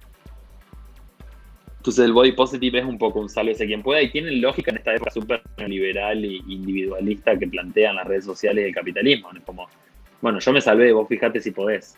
Entonces 1.79 2.05
el 2.05 2.13
body 2.13 2.33
positive 2.33 2.81
es 2.81 2.85
un 2.85 2.99
poco 2.99 3.19
un 3.19 3.31
sálvese 3.31 3.65
quien 3.65 3.83
pueda 3.83 4.03
y 4.03 4.11
tiene 4.11 4.31
lógica 4.33 4.71
en 4.73 4.77
esta 4.77 4.95
época 4.95 5.11
súper 5.11 5.41
liberal 5.67 6.23
e 6.23 6.43
individualista 6.49 7.39
que 7.39 7.47
plantean 7.47 7.97
las 7.97 8.07
redes 8.07 8.27
sociales 8.27 8.65
del 8.65 8.75
capitalismo. 8.75 9.31
Es 9.35 9.43
como, 9.43 9.69
bueno, 10.21 10.39
yo 10.39 10.53
me 10.53 10.61
salvé, 10.61 10.93
vos 10.93 11.09
fijate 11.09 11.41
si 11.41 11.53
podés. 11.53 11.97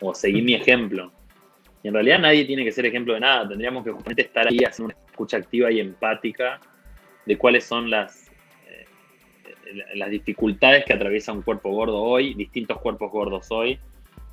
O 0.00 0.14
seguí 0.14 0.40
mi 0.40 0.54
ejemplo. 0.54 1.10
Y 1.82 1.88
en 1.88 1.94
realidad 1.94 2.20
nadie 2.20 2.44
tiene 2.44 2.62
que 2.62 2.70
ser 2.70 2.86
ejemplo 2.86 3.14
de 3.14 3.20
nada. 3.20 3.48
Tendríamos 3.48 3.82
que 3.82 3.90
justamente 3.90 4.22
estar 4.22 4.46
ahí 4.46 4.58
haciendo 4.58 4.94
una 4.94 5.04
escucha 5.10 5.38
activa 5.38 5.72
y 5.72 5.80
empática 5.80 6.60
de 7.26 7.36
cuáles 7.36 7.64
son 7.64 7.90
las 7.90 8.30
las 9.94 10.10
dificultades 10.10 10.84
que 10.84 10.92
atraviesa 10.92 11.32
un 11.32 11.42
cuerpo 11.42 11.70
gordo 11.70 12.02
hoy, 12.02 12.34
distintos 12.34 12.78
cuerpos 12.78 13.10
gordos 13.10 13.46
hoy, 13.50 13.78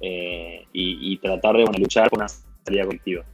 eh, 0.02 0.66
y, 0.72 1.18
tratar 1.18 1.58
de 1.58 1.66
luchar 1.78 2.10
por 2.10 2.20
una 2.20 2.28
salida 2.30 2.86
colectiva. 2.86 3.26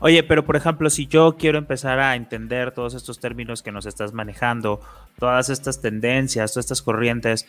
Oye, 0.00 0.22
pero 0.22 0.44
por 0.44 0.54
ejemplo, 0.54 0.90
si 0.90 1.06
yo 1.06 1.36
quiero 1.36 1.58
empezar 1.58 1.98
a 1.98 2.14
entender 2.14 2.72
todos 2.72 2.94
estos 2.94 3.18
términos 3.18 3.62
que 3.62 3.72
nos 3.72 3.86
estás 3.86 4.12
manejando, 4.12 4.80
todas 5.18 5.48
estas 5.48 5.80
tendencias, 5.80 6.52
todas 6.52 6.66
estas 6.66 6.82
corrientes, 6.82 7.46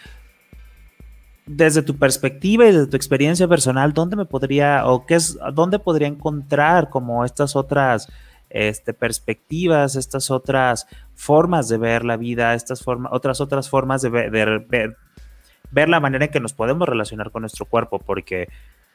desde 1.45 1.81
tu 1.81 1.97
perspectiva 1.97 2.65
y 2.65 2.71
desde 2.71 2.87
tu 2.87 2.95
experiencia 2.95 3.47
personal, 3.47 3.93
¿dónde 3.93 4.15
me 4.15 4.25
podría 4.25 4.85
o 4.85 5.05
qué 5.05 5.15
es, 5.15 5.37
dónde 5.53 5.79
podría 5.79 6.07
encontrar 6.07 6.89
como 6.89 7.25
estas 7.25 7.55
otras 7.55 8.07
este, 8.49 8.93
perspectivas, 8.93 9.95
estas 9.95 10.31
otras 10.31 10.87
formas 11.19 11.67
de 11.67 11.77
ver 11.77 12.05
la 12.05 12.15
vida, 12.15 12.53
estas 12.53 12.81
formas, 12.81 13.11
otras 13.13 13.41
otras 13.41 13.69
formas 13.69 14.01
de 14.01 14.07
ver, 14.07 14.65
ver, 14.69 15.89
la 15.89 15.99
manera 15.99 16.25
en 16.25 16.31
que 16.31 16.39
nos 16.39 16.53
podemos 16.53 16.87
relacionar 16.87 17.29
con 17.29 17.41
nuestro 17.41 17.65
cuerpo, 17.65 17.99
porque 17.99 18.47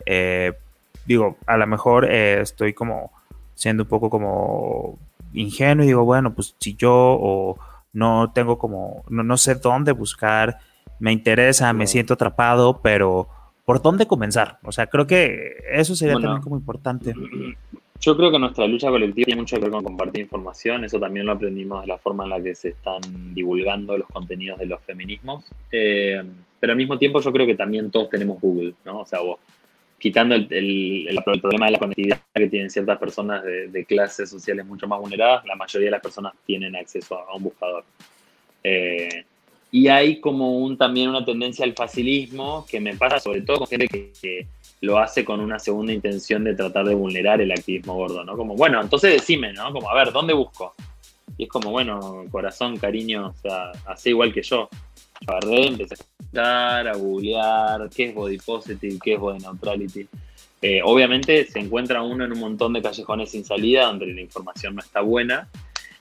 eh, 0.07 0.55
digo, 1.05 1.37
a 1.47 1.59
lo 1.59 1.67
mejor 1.67 2.07
eh, 2.11 2.41
estoy 2.41 2.73
como 2.73 3.13
siendo 3.55 3.83
un 3.83 3.91
poco 3.91 4.09
como 4.09 4.99
ingenuo 5.35 5.85
y 5.85 5.89
digo, 5.89 6.05
bueno, 6.07 6.35
pues 6.35 6.57
si 6.59 6.75
yo 6.75 6.95
o 6.95 7.59
no 7.93 8.33
tengo 8.33 8.57
como, 8.57 9.05
no, 9.11 9.23
no 9.23 9.37
sé 9.37 9.57
dónde 9.57 9.93
buscar, 9.93 10.61
me 11.01 11.13
interesa, 11.13 11.75
me 11.75 11.87
siento 11.87 12.15
atrapado, 12.15 12.81
pero 12.81 13.29
¿por 13.67 13.83
dónde 13.83 14.07
comenzar? 14.07 14.61
O 14.63 14.73
sea, 14.73 14.87
creo 14.87 15.07
que 15.07 15.57
eso 15.73 15.95
sería 15.95 16.15
también 16.15 16.41
como 16.41 16.57
importante. 16.57 17.13
Yo 18.01 18.17
creo 18.17 18.31
que 18.31 18.39
nuestra 18.39 18.67
lucha 18.67 18.91
colectiva 18.91 19.25
tiene 19.25 19.41
mucho 19.41 19.57
que 19.57 19.63
ver 19.63 19.71
con 19.71 19.85
compartir 19.85 20.23
información, 20.23 20.85
eso 20.85 21.01
también 21.01 21.27
lo 21.27 21.33
aprendimos 21.33 21.83
de 21.83 21.87
la 21.87 21.99
forma 21.99 22.25
en 22.25 22.31
la 22.31 22.43
que 22.43 22.55
se 22.55 22.71
están 22.71 23.01
divulgando 23.35 23.97
los 23.97 24.09
contenidos 24.09 24.59
de 24.59 24.67
los 24.67 24.81
feminismos, 24.83 25.45
eh, 25.73 26.23
pero 26.61 26.73
al 26.73 26.77
mismo 26.77 26.99
tiempo 26.99 27.21
yo 27.21 27.33
creo 27.33 27.47
que 27.47 27.55
también 27.55 27.91
todos 27.91 28.11
tenemos 28.11 28.41
Google, 28.41 28.75
¿no? 28.85 29.01
O 29.01 29.07
sea, 29.07 29.21
vos, 29.21 29.39
quitando 29.99 30.35
el, 30.35 31.09
problema 31.25 31.67
de 31.67 31.73
la 31.73 31.79
conectividad 31.79 32.21
que 32.35 32.49
tienen 32.49 32.69
ciertas 32.69 32.99
personas 32.99 33.43
de, 33.43 33.85
clases 33.87 34.29
sociales 34.29 34.67
mucho 34.67 34.87
más 34.87 35.01
vulneradas, 35.01 35.47
la 35.47 35.57
mayoría 35.57 35.87
de 35.87 35.93
las 35.93 36.03
personas 36.03 36.35
tienen 36.45 36.77
acceso 36.77 37.19
a, 37.19 37.35
un 37.35 37.45
buscador. 37.45 37.85
Eh, 38.63 39.25
y 39.71 39.89
hay 39.89 40.21
como 40.21 40.59
un, 40.59 40.77
también 40.77 41.09
una 41.09 41.25
tendencia 41.25 41.65
al 41.65 41.73
facilismo 41.73 42.67
que 42.69 42.81
me 42.81 42.95
pasa 42.97 43.19
sobre 43.19 43.41
todo 43.41 43.61
con 43.61 43.67
gente 43.67 43.89
que 43.89 44.47
lo 44.85 44.99
hace 44.99 45.25
con 45.25 45.41
una 45.41 45.59
segunda 45.59 45.93
intención 45.93 46.45
de 46.45 46.55
tratar 46.55 46.87
de 46.87 46.95
vulnerar 46.95 47.41
el 47.41 47.51
activismo 47.51 47.95
gordo, 47.95 48.25
¿no? 48.25 48.37
Como, 48.37 48.55
bueno, 48.55 48.81
entonces 48.81 49.13
decime, 49.13 49.53
¿no? 49.53 49.73
Como, 49.73 49.91
a 49.91 49.95
ver, 49.95 50.13
¿dónde 50.13 50.35
busco? 50.35 50.75
Y 51.37 51.45
es 51.45 51.49
como, 51.49 51.71
bueno, 51.71 52.25
corazón, 52.31 52.77
cariño, 52.77 53.29
o 53.29 53.35
sea, 53.35 53.73
hace 53.87 54.11
igual 54.11 54.33
que 54.33 54.43
yo. 54.43 54.69
Yo 55.21 55.33
agarré, 55.33 55.69
empecé 55.69 55.95
a 55.95 55.97
escuchar, 55.97 56.89
a 56.89 56.97
googlear, 56.97 57.89
qué 57.95 58.07
es 58.07 58.15
body 58.15 58.39
positive, 58.39 58.99
qué 59.03 59.15
es 59.15 59.21
body 59.21 59.39
neutrality. 59.39 60.07
Eh, 60.61 60.81
obviamente 60.83 61.45
se 61.47 61.59
encuentra 61.59 62.03
uno 62.03 62.25
en 62.25 62.33
un 62.33 62.41
montón 62.41 62.73
de 62.73 62.83
callejones 62.83 63.31
sin 63.31 63.45
salida 63.45 63.87
donde 63.87 64.07
la 64.07 64.21
información 64.21 64.75
no 64.75 64.81
está 64.81 65.01
buena, 65.01 65.49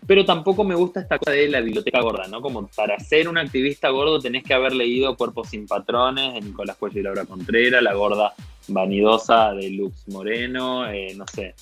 pero 0.06 0.26
tampoco 0.26 0.64
me 0.64 0.76
gusta 0.76 1.00
esta 1.02 1.18
cosa 1.18 1.32
de 1.32 1.48
la 1.50 1.62
biblioteca 1.62 2.02
gorda, 2.02 2.28
¿no? 2.28 2.42
Como 2.42 2.68
para 2.76 3.00
ser 3.00 3.28
un 3.28 3.38
activista 3.38 3.90
gordo 3.90 4.20
tenés 4.20 4.44
que 4.44 4.54
haber 4.54 4.74
leído 4.74 5.16
Cuerpos 5.16 5.50
sin 5.50 5.68
Patrones 5.68 6.34
de 6.34 6.42
Nicolás 6.42 6.78
Cuello 6.78 7.00
y 7.00 7.04
Laura 7.04 7.26
Contreras, 7.26 7.82
La 7.82 7.94
Gorda 7.94 8.34
Vanidosa 8.68 9.54
de 9.54 9.70
Lux 9.70 10.08
Moreno, 10.10 10.90
eh, 10.90 11.14
no 11.16 11.26
sé. 11.28 11.56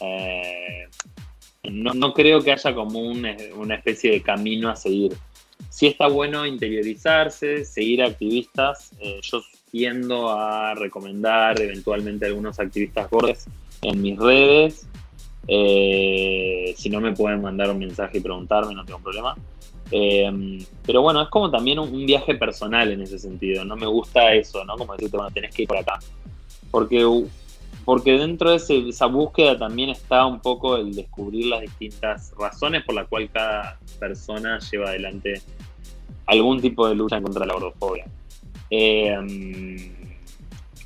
Eh, 0.00 0.88
no, 1.64 2.14
creo 2.14 2.42
que 2.42 2.52
haya 2.52 2.74
como 2.74 3.00
una 3.00 3.74
especie 3.74 4.12
de 4.12 4.22
camino 4.22 4.70
a 4.70 4.76
seguir. 4.76 5.16
Sí 5.68 5.86
está 5.86 6.08
bueno 6.08 6.46
interiorizarse, 6.46 7.64
seguir 7.64 8.02
activistas. 8.02 8.92
Eh, 9.00 9.20
yo 9.22 9.42
tiendo 9.70 10.30
a 10.30 10.74
recomendar 10.74 11.60
eventualmente 11.60 12.26
algunos 12.26 12.58
activistas 12.58 13.10
gordos 13.10 13.44
en 13.82 14.00
mis 14.00 14.18
redes. 14.18 14.86
Eh, 15.52 16.72
si 16.76 16.88
no 16.88 17.00
me 17.00 17.12
pueden 17.12 17.42
mandar 17.42 17.70
un 17.70 17.78
mensaje 17.78 18.18
y 18.18 18.20
preguntarme, 18.20 18.72
no 18.72 18.84
tengo 18.84 19.00
problema. 19.00 19.34
Eh, 19.90 20.64
pero 20.86 21.02
bueno, 21.02 21.20
es 21.20 21.28
como 21.28 21.50
también 21.50 21.80
un, 21.80 22.06
viaje 22.06 22.36
personal 22.36 22.92
en 22.92 23.02
ese 23.02 23.18
sentido. 23.18 23.64
No 23.64 23.74
me 23.74 23.86
gusta 23.86 24.32
eso, 24.32 24.64
¿no? 24.64 24.76
Como 24.76 24.92
decirte, 24.92 25.16
bueno, 25.16 25.32
tenés 25.32 25.52
que 25.52 25.62
ir 25.62 25.68
por 25.68 25.78
acá. 25.78 25.98
Porque 26.70 27.04
porque 27.84 28.12
dentro 28.12 28.50
de 28.50 28.56
esa 28.88 29.06
búsqueda 29.06 29.58
también 29.58 29.88
está 29.90 30.24
un 30.24 30.38
poco 30.38 30.76
el 30.76 30.94
descubrir 30.94 31.46
las 31.46 31.62
distintas 31.62 32.32
razones 32.38 32.84
por 32.84 32.94
las 32.94 33.08
cuales 33.08 33.30
cada 33.32 33.78
persona 33.98 34.60
lleva 34.70 34.90
adelante 34.90 35.42
algún 36.26 36.60
tipo 36.60 36.86
de 36.86 36.94
lucha 36.94 37.20
contra 37.20 37.44
la 37.44 37.54
gordofobia. 37.54 38.06
Eh, 38.70 39.90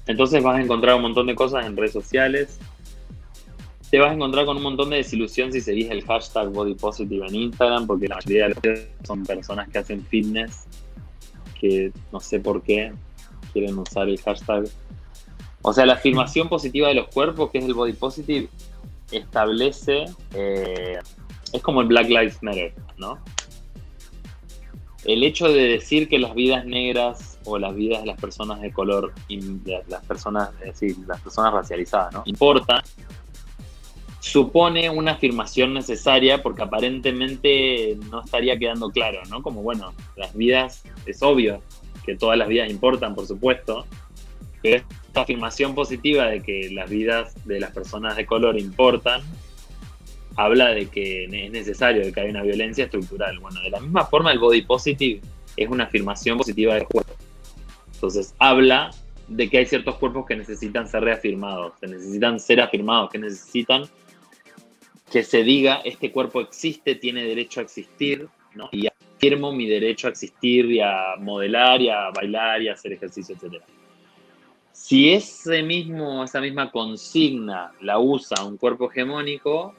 entonces 0.07 0.43
vas 0.43 0.57
a 0.57 0.63
encontrar 0.63 0.95
un 0.97 1.03
montón 1.03 1.27
de 1.27 1.35
cosas 1.35 1.67
en 1.67 1.77
redes 1.77 1.93
sociales. 1.93 2.59
Te 3.95 4.01
vas 4.01 4.11
a 4.11 4.15
encontrar 4.15 4.45
con 4.45 4.57
un 4.57 4.65
montón 4.65 4.91
de 4.91 4.97
desilusión 4.97 5.53
si 5.53 5.61
seguís 5.61 5.89
el 5.89 6.05
hashtag 6.05 6.49
body 6.49 6.75
positive 6.75 7.29
en 7.29 7.35
Instagram, 7.37 7.87
porque 7.87 8.09
la 8.09 8.17
mayoría 8.17 8.49
de 8.49 8.89
los 9.01 9.07
son 9.07 9.23
personas 9.23 9.69
que 9.69 9.79
hacen 9.79 10.05
fitness, 10.07 10.65
que 11.61 11.93
no 12.11 12.19
sé 12.19 12.41
por 12.41 12.61
qué 12.61 12.93
quieren 13.53 13.79
usar 13.79 14.09
el 14.09 14.21
hashtag 14.21 14.65
o 15.63 15.73
sea, 15.73 15.87
la 15.87 15.93
afirmación 15.93 16.49
positiva 16.49 16.89
de 16.89 16.95
los 16.95 17.07
cuerpos, 17.07 17.53
que 17.53 17.59
es 17.59 17.67
el 17.67 17.75
body 17.75 17.93
positive, 17.93 18.49
establece, 19.13 20.07
eh, 20.35 20.99
es 21.53 21.63
como 21.63 21.81
el 21.81 21.87
Black 21.87 22.09
Lives 22.09 22.43
Matter, 22.43 22.75
¿no? 22.99 23.21
El 25.05 25.23
hecho 25.23 25.47
de 25.47 25.69
decir 25.69 26.09
que 26.09 26.19
las 26.19 26.35
vidas 26.35 26.67
negras 26.67 27.39
o 27.45 27.61
las 27.61 27.73
vidas 27.77 28.01
de 28.01 28.07
las 28.07 28.21
personas 28.21 28.61
de 28.61 28.73
color, 28.73 29.13
las 29.87 30.05
personas, 30.05 30.51
es 30.65 30.99
las 31.07 31.21
personas 31.21 31.53
racializadas, 31.53 32.13
¿no? 32.13 32.23
Importa, 32.27 32.83
supone 34.25 34.89
una 34.89 35.13
afirmación 35.13 35.75
necesaria 35.75 36.43
porque 36.43 36.63
aparentemente 36.63 37.99
no 38.11 38.25
estaría 38.25 38.59
quedando 38.59 38.89
claro, 38.91 39.21
¿no? 39.29 39.43
Como, 39.43 39.63
bueno, 39.63 39.93
las 40.17 40.35
vidas, 40.35 40.83
es 41.05 41.23
obvio 41.23 41.61
que 42.07 42.17
todas 42.17 42.39
las 42.39 42.49
vidas 42.49 42.71
importan, 42.71 43.15
por 43.15 43.27
supuesto, 43.27 43.85
pero 44.63 44.83
esta 45.07 45.21
afirmación 45.21 45.75
positiva 45.75 46.25
de 46.25 46.41
que 46.41 46.71
las 46.73 46.89
vidas 46.89 47.35
de 47.45 47.61
las 47.61 47.73
personas 47.73 48.17
de 48.17 48.25
color 48.25 48.59
importan, 48.59 49.21
habla 50.37 50.69
de 50.71 50.87
que 50.87 51.25
es 51.25 51.53
necesario, 51.53 52.11
que 52.11 52.19
hay 52.19 52.31
una 52.31 52.43
violencia 52.43 52.85
estructural. 52.87 53.39
Bueno, 53.41 53.61
de 53.61 53.69
la 53.69 53.81
misma 53.81 54.07
forma 54.07 54.33
el 54.33 54.39
body 54.39 54.63
positive 54.63 55.21
es 55.55 55.69
una 55.69 55.85
afirmación 55.85 56.39
positiva 56.39 56.73
del 56.75 56.85
cuerpo. 56.85 57.13
Entonces 57.93 58.35
habla 58.39 58.91
de 59.29 59.51
que 59.51 59.59
hay 59.59 59.67
ciertos 59.67 59.97
cuerpos 59.97 60.25
que 60.25 60.35
necesitan 60.35 60.89
ser 60.89 61.05
reafirmados, 61.05 61.75
que 61.79 61.89
necesitan 61.89 62.41
ser 62.41 62.63
afirmados, 62.63 63.11
que 63.11 63.19
necesitan 63.19 63.85
que 65.15 65.23
se 65.23 65.45
diga 65.45 65.77
este 65.85 66.11
cuerpo 66.11 66.41
existe, 66.41 66.97
tiene 66.97 67.23
derecho 67.23 67.61
a 67.61 67.63
existir, 67.63 68.29
¿no? 68.57 68.69
Y 68.73 68.89
afirmo 68.89 69.53
mi 69.53 69.69
derecho 69.69 70.09
a 70.09 70.11
existir 70.11 70.69
y 70.73 70.81
a 70.81 71.15
modelar 71.21 71.81
y 71.81 71.89
a 71.89 72.11
bailar 72.11 72.63
y 72.63 72.69
a 72.69 72.73
hacer 72.73 72.95
ejercicio, 72.95 73.37
etcétera. 73.37 73.65
Si 74.73 75.13
ese 75.13 75.63
mismo, 75.63 76.25
esa 76.25 76.41
misma 76.41 76.73
consigna 76.73 77.71
la 77.81 78.01
usa 78.01 78.45
un 78.45 78.57
cuerpo 78.57 78.91
hegemónico, 78.91 79.73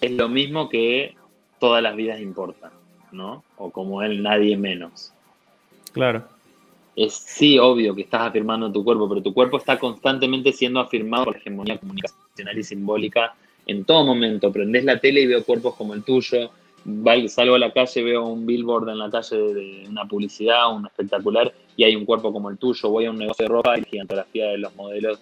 es 0.00 0.12
lo 0.12 0.28
mismo 0.28 0.68
que 0.68 1.16
todas 1.58 1.82
las 1.82 1.96
vidas 1.96 2.20
importan, 2.20 2.70
¿no? 3.10 3.42
O 3.56 3.70
como 3.70 4.00
él, 4.00 4.22
nadie 4.22 4.56
menos. 4.56 5.12
Claro. 5.92 6.28
Es 6.94 7.14
sí, 7.14 7.58
obvio 7.58 7.96
que 7.96 8.02
estás 8.02 8.28
afirmando 8.28 8.70
tu 8.70 8.84
cuerpo, 8.84 9.08
pero 9.08 9.20
tu 9.20 9.34
cuerpo 9.34 9.58
está 9.58 9.76
constantemente 9.76 10.52
siendo 10.52 10.78
afirmado 10.78 11.24
por 11.24 11.34
la 11.34 11.40
hegemonía 11.40 11.78
comunicacional 11.78 12.56
y 12.56 12.62
simbólica 12.62 13.34
en 13.66 13.84
todo 13.84 14.04
momento. 14.04 14.52
Prendes 14.52 14.84
la 14.84 14.98
tele 14.98 15.22
y 15.22 15.26
veo 15.26 15.44
cuerpos 15.44 15.74
como 15.74 15.94
el 15.94 16.02
tuyo, 16.02 16.50
salgo 17.28 17.54
a 17.54 17.58
la 17.58 17.72
calle, 17.72 18.02
veo 18.02 18.26
un 18.26 18.46
billboard 18.46 18.90
en 18.90 18.98
la 18.98 19.10
calle 19.10 19.36
de 19.36 19.86
una 19.88 20.04
publicidad, 20.06 20.74
un 20.74 20.86
espectacular, 20.86 21.52
y 21.76 21.84
hay 21.84 21.96
un 21.96 22.04
cuerpo 22.04 22.32
como 22.32 22.50
el 22.50 22.58
tuyo, 22.58 22.90
voy 22.90 23.06
a 23.06 23.10
un 23.10 23.18
negocio 23.18 23.44
de 23.44 23.48
ropa 23.48 23.78
y 23.78 23.84
gigantografía 23.84 24.46
de 24.46 24.58
los 24.58 24.74
modelos 24.74 25.18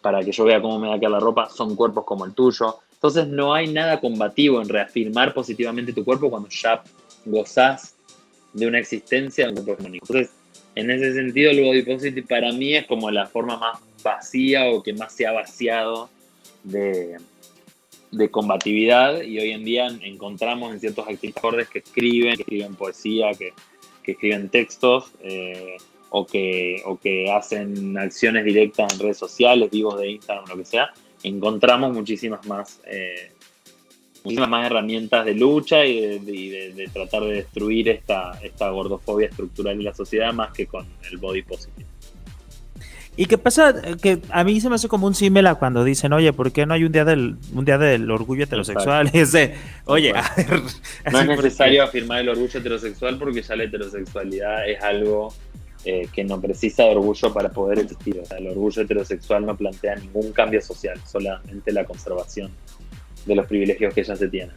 para 0.00 0.22
que 0.22 0.32
yo 0.32 0.44
vea 0.44 0.60
cómo 0.60 0.78
me 0.78 0.88
da 0.88 0.98
quedar 0.98 1.12
la 1.12 1.20
ropa, 1.20 1.48
son 1.48 1.74
cuerpos 1.74 2.04
como 2.04 2.24
el 2.24 2.34
tuyo. 2.34 2.78
Entonces 2.92 3.26
no 3.26 3.52
hay 3.52 3.68
nada 3.68 4.00
combativo 4.00 4.60
en 4.60 4.68
reafirmar 4.68 5.34
positivamente 5.34 5.92
tu 5.92 6.04
cuerpo 6.04 6.30
cuando 6.30 6.48
ya 6.48 6.82
gozás 7.24 7.96
de 8.52 8.66
una 8.66 8.78
existencia 8.78 9.46
de 9.46 9.50
un 9.52 9.64
cuerpo 9.64 9.82
hegemónico. 9.82 10.06
Entonces, 10.08 10.34
en 10.74 10.90
ese 10.90 11.14
sentido, 11.14 11.50
el 11.50 11.64
body 11.64 11.82
positive 11.82 12.26
para 12.28 12.52
mí 12.52 12.74
es 12.74 12.86
como 12.86 13.10
la 13.10 13.26
forma 13.26 13.56
más 13.56 13.78
vacía 14.02 14.66
o 14.66 14.82
que 14.82 14.92
más 14.92 15.12
se 15.14 15.26
ha 15.26 15.32
vaciado 15.32 16.10
de, 16.62 17.16
de 18.16 18.30
combatividad 18.30 19.22
y 19.22 19.38
hoy 19.38 19.50
en 19.50 19.64
día 19.64 19.88
encontramos 20.02 20.72
en 20.72 20.80
ciertos 20.80 21.06
activistas 21.08 21.68
que 21.68 21.80
escriben, 21.80 22.36
que 22.36 22.42
escriben 22.42 22.74
poesía, 22.74 23.32
que, 23.34 23.52
escriben 24.04 24.48
textos 24.50 25.12
eh, 25.22 25.76
o, 26.10 26.26
que, 26.26 26.82
o 26.84 26.98
que 26.98 27.30
hacen 27.30 27.96
acciones 27.96 28.44
directas 28.44 28.92
en 28.92 29.00
redes 29.00 29.18
sociales, 29.18 29.70
vivos 29.70 29.98
de 29.98 30.10
Instagram, 30.10 30.44
lo 30.48 30.56
que 30.58 30.64
sea, 30.64 30.92
encontramos 31.22 31.92
muchísimas 31.94 32.46
más, 32.46 32.80
eh, 32.86 33.32
muchísimas 34.22 34.48
más 34.48 34.66
herramientas 34.66 35.24
de 35.24 35.34
lucha 35.34 35.84
y, 35.84 36.18
de, 36.18 36.90
tratar 36.92 37.22
de 37.22 37.32
destruir 37.32 37.88
esta, 37.88 38.38
esta 38.42 38.68
gordofobia 38.70 39.28
estructural 39.28 39.74
en 39.74 39.84
la 39.84 39.94
sociedad 39.94 40.32
más 40.32 40.52
que 40.52 40.66
con 40.66 40.86
el 41.10 41.16
body 41.16 41.42
positive. 41.42 41.93
¿Y 43.16 43.26
qué 43.26 43.38
pasa? 43.38 43.74
Que 44.02 44.20
a 44.30 44.42
mí 44.42 44.60
se 44.60 44.68
me 44.68 44.74
hace 44.74 44.88
como 44.88 45.06
un 45.06 45.14
símila 45.14 45.54
cuando 45.54 45.84
dicen, 45.84 46.12
oye, 46.12 46.32
¿por 46.32 46.50
qué 46.50 46.66
no 46.66 46.74
hay 46.74 46.84
un 46.84 46.90
día 46.90 47.04
del, 47.04 47.36
un 47.52 47.64
día 47.64 47.78
del 47.78 48.10
orgullo 48.10 48.44
heterosexual? 48.44 49.10
Y 49.12 49.18
ese, 49.20 49.54
oye, 49.84 50.10
a 50.10 50.34
ver, 50.36 50.62
no 51.12 51.20
es 51.20 51.26
necesario 51.28 51.84
afirmar 51.84 52.20
el 52.20 52.30
orgullo 52.30 52.58
heterosexual 52.58 53.16
porque 53.18 53.42
ya 53.42 53.54
la 53.54 53.64
heterosexualidad 53.64 54.68
es 54.68 54.82
algo 54.82 55.32
eh, 55.84 56.08
que 56.12 56.24
no 56.24 56.40
precisa 56.40 56.84
de 56.84 56.90
orgullo 56.90 57.32
para 57.32 57.50
poder 57.50 57.78
existir. 57.80 58.18
O 58.18 58.24
sea, 58.24 58.38
el 58.38 58.48
orgullo 58.48 58.82
heterosexual 58.82 59.46
no 59.46 59.56
plantea 59.56 59.94
ningún 59.94 60.32
cambio 60.32 60.60
social, 60.60 61.00
solamente 61.06 61.70
la 61.72 61.84
conservación 61.84 62.50
de 63.26 63.34
los 63.36 63.46
privilegios 63.46 63.94
que 63.94 64.02
ya 64.02 64.16
se 64.16 64.28
tienen. 64.28 64.56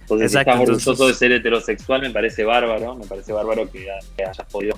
Entonces, 0.00 0.32
si 0.32 0.38
estás 0.38 0.58
orgulloso 0.58 1.08
de 1.08 1.12
ser 1.12 1.32
heterosexual, 1.32 2.00
me 2.00 2.10
parece 2.10 2.42
bárbaro, 2.42 2.96
me 2.96 3.04
parece 3.04 3.34
bárbaro 3.34 3.70
que 3.70 3.86
hayas 3.90 4.46
podido 4.50 4.74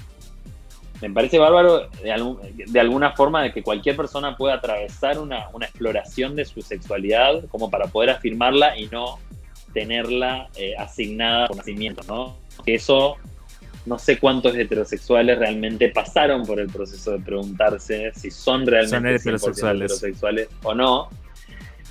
me 1.00 1.10
parece 1.10 1.38
bárbaro 1.38 1.88
de, 2.02 2.80
alguna 2.80 3.12
forma 3.12 3.42
de 3.42 3.52
que 3.52 3.62
cualquier 3.62 3.96
persona 3.96 4.36
pueda 4.36 4.54
atravesar 4.54 5.18
una, 5.18 5.48
exploración 5.62 6.36
de 6.36 6.44
su 6.44 6.60
sexualidad 6.60 7.44
como 7.50 7.70
para 7.70 7.86
poder 7.86 8.10
afirmarla 8.10 8.76
y 8.76 8.86
no 8.88 9.18
tenerla 9.72 10.48
eh, 10.56 10.74
asignada 10.76 11.46
por 11.46 11.56
nacimiento, 11.56 12.02
¿no? 12.06 12.36
Que 12.64 12.74
eso, 12.74 13.16
no 13.86 13.98
sé 13.98 14.18
cuántos 14.18 14.54
heterosexuales 14.56 15.38
realmente 15.38 15.88
pasaron 15.88 16.44
por 16.44 16.60
el 16.60 16.66
proceso 16.66 17.12
de 17.12 17.20
preguntarse 17.20 18.12
si 18.14 18.30
son 18.30 18.66
realmente 18.66 19.14
heterosexuales. 19.14 20.04
o 20.64 20.74
no. 20.74 21.08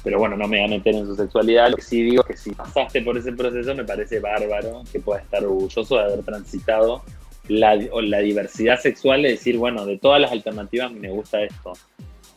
Pero 0.03 0.19
bueno, 0.19 0.37
no 0.37 0.47
me 0.47 0.59
voy 0.59 0.65
a 0.65 0.69
meter 0.77 0.95
en 0.95 1.05
su 1.05 1.15
sexualidad. 1.15 1.71
Lo 1.71 1.77
que 1.77 1.81
sí 1.81 2.03
digo 2.03 2.21
es 2.21 2.27
que 2.27 2.37
si 2.37 2.51
pasaste 2.51 3.01
por 3.01 3.17
ese 3.17 3.33
proceso, 3.33 3.75
me 3.75 3.83
parece 3.83 4.19
bárbaro 4.19 4.83
que 4.91 4.99
pueda 4.99 5.21
estar 5.21 5.43
orgulloso 5.43 5.97
de 5.97 6.03
haber 6.03 6.23
transitado 6.23 7.03
la, 7.49 7.75
la 7.75 8.19
diversidad 8.19 8.79
sexual 8.79 9.25
es 9.25 9.39
decir, 9.39 9.57
bueno, 9.57 9.85
de 9.85 9.97
todas 9.97 10.21
las 10.21 10.31
alternativas 10.31 10.91
me 10.91 11.09
gusta 11.09 11.43
esto. 11.43 11.73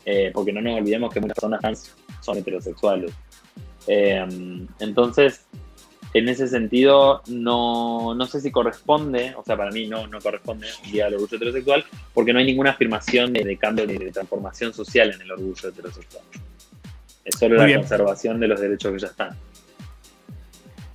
Eh, 0.05 0.31
porque 0.33 0.51
no 0.51 0.61
nos 0.61 0.77
olvidemos 0.77 1.13
que 1.13 1.21
muchas 1.21 1.35
personas 1.35 1.61
trans 1.61 1.95
son 2.19 2.37
heterosexuales. 2.37 3.13
Eh, 3.87 4.25
entonces, 4.79 5.45
en 6.13 6.29
ese 6.29 6.47
sentido, 6.47 7.21
no, 7.27 8.13
no, 8.13 8.25
sé 8.25 8.41
si 8.41 8.51
corresponde, 8.51 9.33
o 9.35 9.43
sea, 9.43 9.57
para 9.57 9.71
mí 9.71 9.87
no, 9.87 10.07
no 10.07 10.19
corresponde 10.19 10.67
un 10.83 10.91
día 10.91 11.07
al 11.07 11.15
orgullo 11.15 11.37
heterosexual, 11.37 11.85
porque 12.13 12.33
no 12.33 12.39
hay 12.39 12.45
ninguna 12.45 12.71
afirmación 12.71 13.33
de, 13.33 13.57
cambio 13.57 13.87
ni 13.87 13.97
de 13.97 14.11
transformación 14.11 14.73
social 14.73 15.11
en 15.13 15.21
el 15.21 15.31
orgullo 15.31 15.69
heterosexual. 15.69 16.23
Es 17.25 17.35
solo 17.35 17.55
la 17.55 17.73
conservación 17.75 18.39
de 18.39 18.47
los 18.47 18.59
derechos 18.59 18.91
que 18.91 18.99
ya 18.99 19.07
están. 19.07 19.37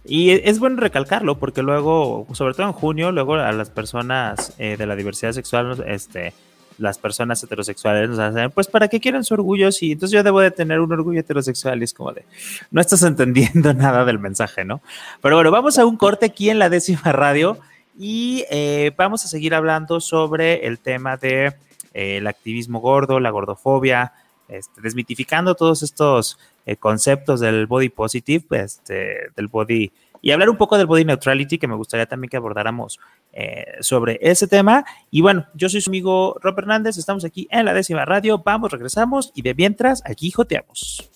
Y 0.09 0.31
e, 0.31 0.43
es 0.47 0.59
bueno 0.59 0.77
recalcarlo 0.77 1.39
porque 1.39 1.63
luego, 1.63 2.27
sobre 2.33 2.55
todo 2.55 2.67
en 2.67 2.73
junio, 2.73 3.13
luego 3.13 3.35
a 3.35 3.53
las 3.53 3.71
personas 3.71 4.55
eh, 4.59 4.77
de 4.77 4.87
la 4.87 4.97
diversidad 4.97 5.33
sexual, 5.33 5.85
este, 5.87 6.33
las 6.79 6.99
personas 6.99 7.43
heterosexuales 7.43 8.09
nos 8.09 8.19
hacen, 8.19 8.51
pues 8.51 8.69
para 8.69 8.89
qué 8.89 9.01
quieren 9.01 9.25
su 9.25 9.35
orgullo, 9.35 9.71
sí, 9.71 9.93
entonces 9.93 10.15
yo 10.15 10.23
debo 10.23 10.41
de 10.41 10.51
tener 10.51 10.81
un 10.81 10.93
orgullo 10.93 11.21
heterosexual 11.21 11.81
y 11.81 11.85
es 11.85 11.93
como 11.93 12.13
de, 12.13 12.25
no 12.71 12.81
estás 12.81 13.03
entendiendo 13.03 13.75
nada 13.75 14.05
del 14.05 14.19
mensaje, 14.19 14.65
¿no? 14.65 14.81
Pero 15.21 15.37
bueno, 15.37 15.51
vamos 15.51 15.79
a 15.79 15.85
un 15.85 15.97
corte 15.97 16.27
aquí 16.27 16.51
en 16.51 16.59
la 16.59 16.71
décima 16.71 17.13
radio 17.13 17.59
y 17.99 18.45
eh, 18.51 18.93
vamos 18.97 19.25
a 19.25 19.29
seguir 19.29 19.55
hablando 19.55 20.01
sobre 20.01 20.67
el 20.67 20.79
tema 20.79 21.17
de 21.17 21.47
eh, 21.93 22.19
el 22.19 22.27
activismo 22.29 22.81
gordo, 22.81 23.19
la 23.19 23.31
gordofobia, 23.31 24.13
este, 24.49 24.81
desmitificando 24.81 25.55
todos 25.55 25.83
estos 25.83 26.39
eh, 26.69 26.77
conceptos 26.77 27.41
del 27.41 27.67
body 27.67 27.89
positive, 27.89 28.45
este, 28.63 29.31
del 29.37 29.49
body, 29.49 29.91
y 30.21 30.31
hablar 30.33 30.51
un 30.51 30.57
poco 30.57 30.77
del 30.77 30.87
body 30.87 31.05
neutrality, 31.05 31.59
que 31.59 31.69
me 31.69 31.77
gustaría 31.77 32.07
también 32.07 32.29
que 32.29 32.37
abordáramos 32.37 32.99
eh, 33.33 33.65
sobre 33.81 34.19
ese 34.21 34.47
tema. 34.49 34.85
Y 35.11 35.21
bueno, 35.21 35.47
yo 35.55 35.69
soy 35.69 35.81
su 35.81 35.91
amigo 35.91 36.37
Rob 36.43 36.59
Hernández, 36.59 36.99
estamos 36.99 37.25
aquí 37.25 37.49
en 37.51 37.65
la 37.65 37.75
décima 37.75 38.05
radio, 38.05 38.43
vamos, 38.45 38.71
regresamos 38.71 39.33
y 39.35 39.43
de 39.43 39.55
mientras, 39.55 40.03
aquí 40.05 40.31
joteamos. 40.31 41.11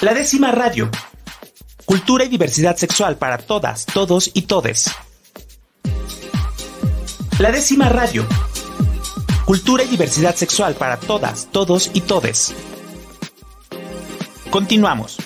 La 0.00 0.14
décima 0.14 0.52
radio. 0.52 0.90
Cultura 1.84 2.24
y 2.24 2.28
diversidad 2.28 2.76
sexual 2.76 3.16
para 3.16 3.38
todas, 3.38 3.86
todos 3.86 4.30
y 4.34 4.42
todes. 4.42 4.90
La 7.38 7.52
décima 7.52 7.88
radio 7.88 8.26
Cultura 9.46 9.84
y 9.84 9.86
diversidad 9.86 10.34
sexual 10.34 10.74
para 10.74 10.96
todas, 10.96 11.46
todos 11.52 11.92
y 11.94 12.00
todes. 12.00 12.52
Continuamos. 14.56 15.18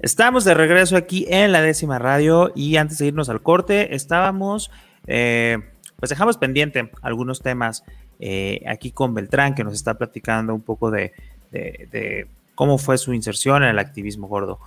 Estamos 0.00 0.44
de 0.44 0.54
regreso 0.54 0.96
aquí 0.96 1.24
en 1.28 1.52
la 1.52 1.62
décima 1.62 2.00
radio 2.00 2.50
y 2.56 2.78
antes 2.78 2.98
de 2.98 3.06
irnos 3.06 3.28
al 3.28 3.42
corte, 3.42 3.94
estábamos, 3.94 4.72
eh, 5.06 5.58
pues 5.94 6.10
dejamos 6.10 6.36
pendiente 6.36 6.90
algunos 7.00 7.42
temas 7.42 7.84
eh, 8.18 8.60
aquí 8.66 8.90
con 8.90 9.14
Beltrán, 9.14 9.54
que 9.54 9.62
nos 9.62 9.74
está 9.74 9.94
platicando 9.94 10.52
un 10.52 10.62
poco 10.62 10.90
de, 10.90 11.12
de 11.52 12.26
cómo 12.56 12.76
fue 12.78 12.98
su 12.98 13.14
inserción 13.14 13.62
en 13.62 13.68
el 13.68 13.78
activismo 13.78 14.26
gordo. 14.26 14.58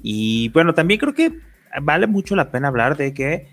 Y 0.00 0.50
bueno, 0.50 0.72
también 0.72 1.00
creo 1.00 1.14
que 1.14 1.32
vale 1.82 2.06
mucho 2.06 2.36
la 2.36 2.52
pena 2.52 2.68
hablar 2.68 2.96
de 2.96 3.12
que 3.12 3.48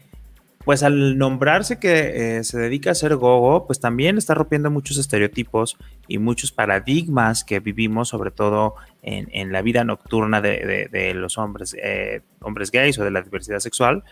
pues 0.65 0.81
al 0.81 1.19
nombrarse 1.19 1.77
que 1.77 2.37
eh, 2.39 2.43
se 2.43 2.57
dedica 2.57 2.89
a 2.89 2.95
ser 2.95 3.15
gogo, 3.15 3.67
pues 3.67 3.79
también 3.79 4.17
está 4.17 4.33
rompiendo 4.33 4.71
muchos 4.71 4.97
estereotipos 4.97 5.77
y 6.07 6.17
muchos 6.17 6.51
paradigmas 6.51 7.43
que 7.43 7.59
vivimos, 7.59 8.09
sobre 8.09 8.31
todo 8.31 8.73
en, 9.03 9.51
la 9.51 9.61
vida 9.61 9.83
nocturna 9.83 10.41
de, 10.41 11.13
los 11.15 11.37
hombres, 11.37 11.75
eh, 11.81 12.21
hombres 12.41 12.71
gays 12.71 12.97
o 12.97 13.03
de 13.03 13.11
la 13.11 13.21
diversidad 13.21 13.59
sexual. 13.59 14.03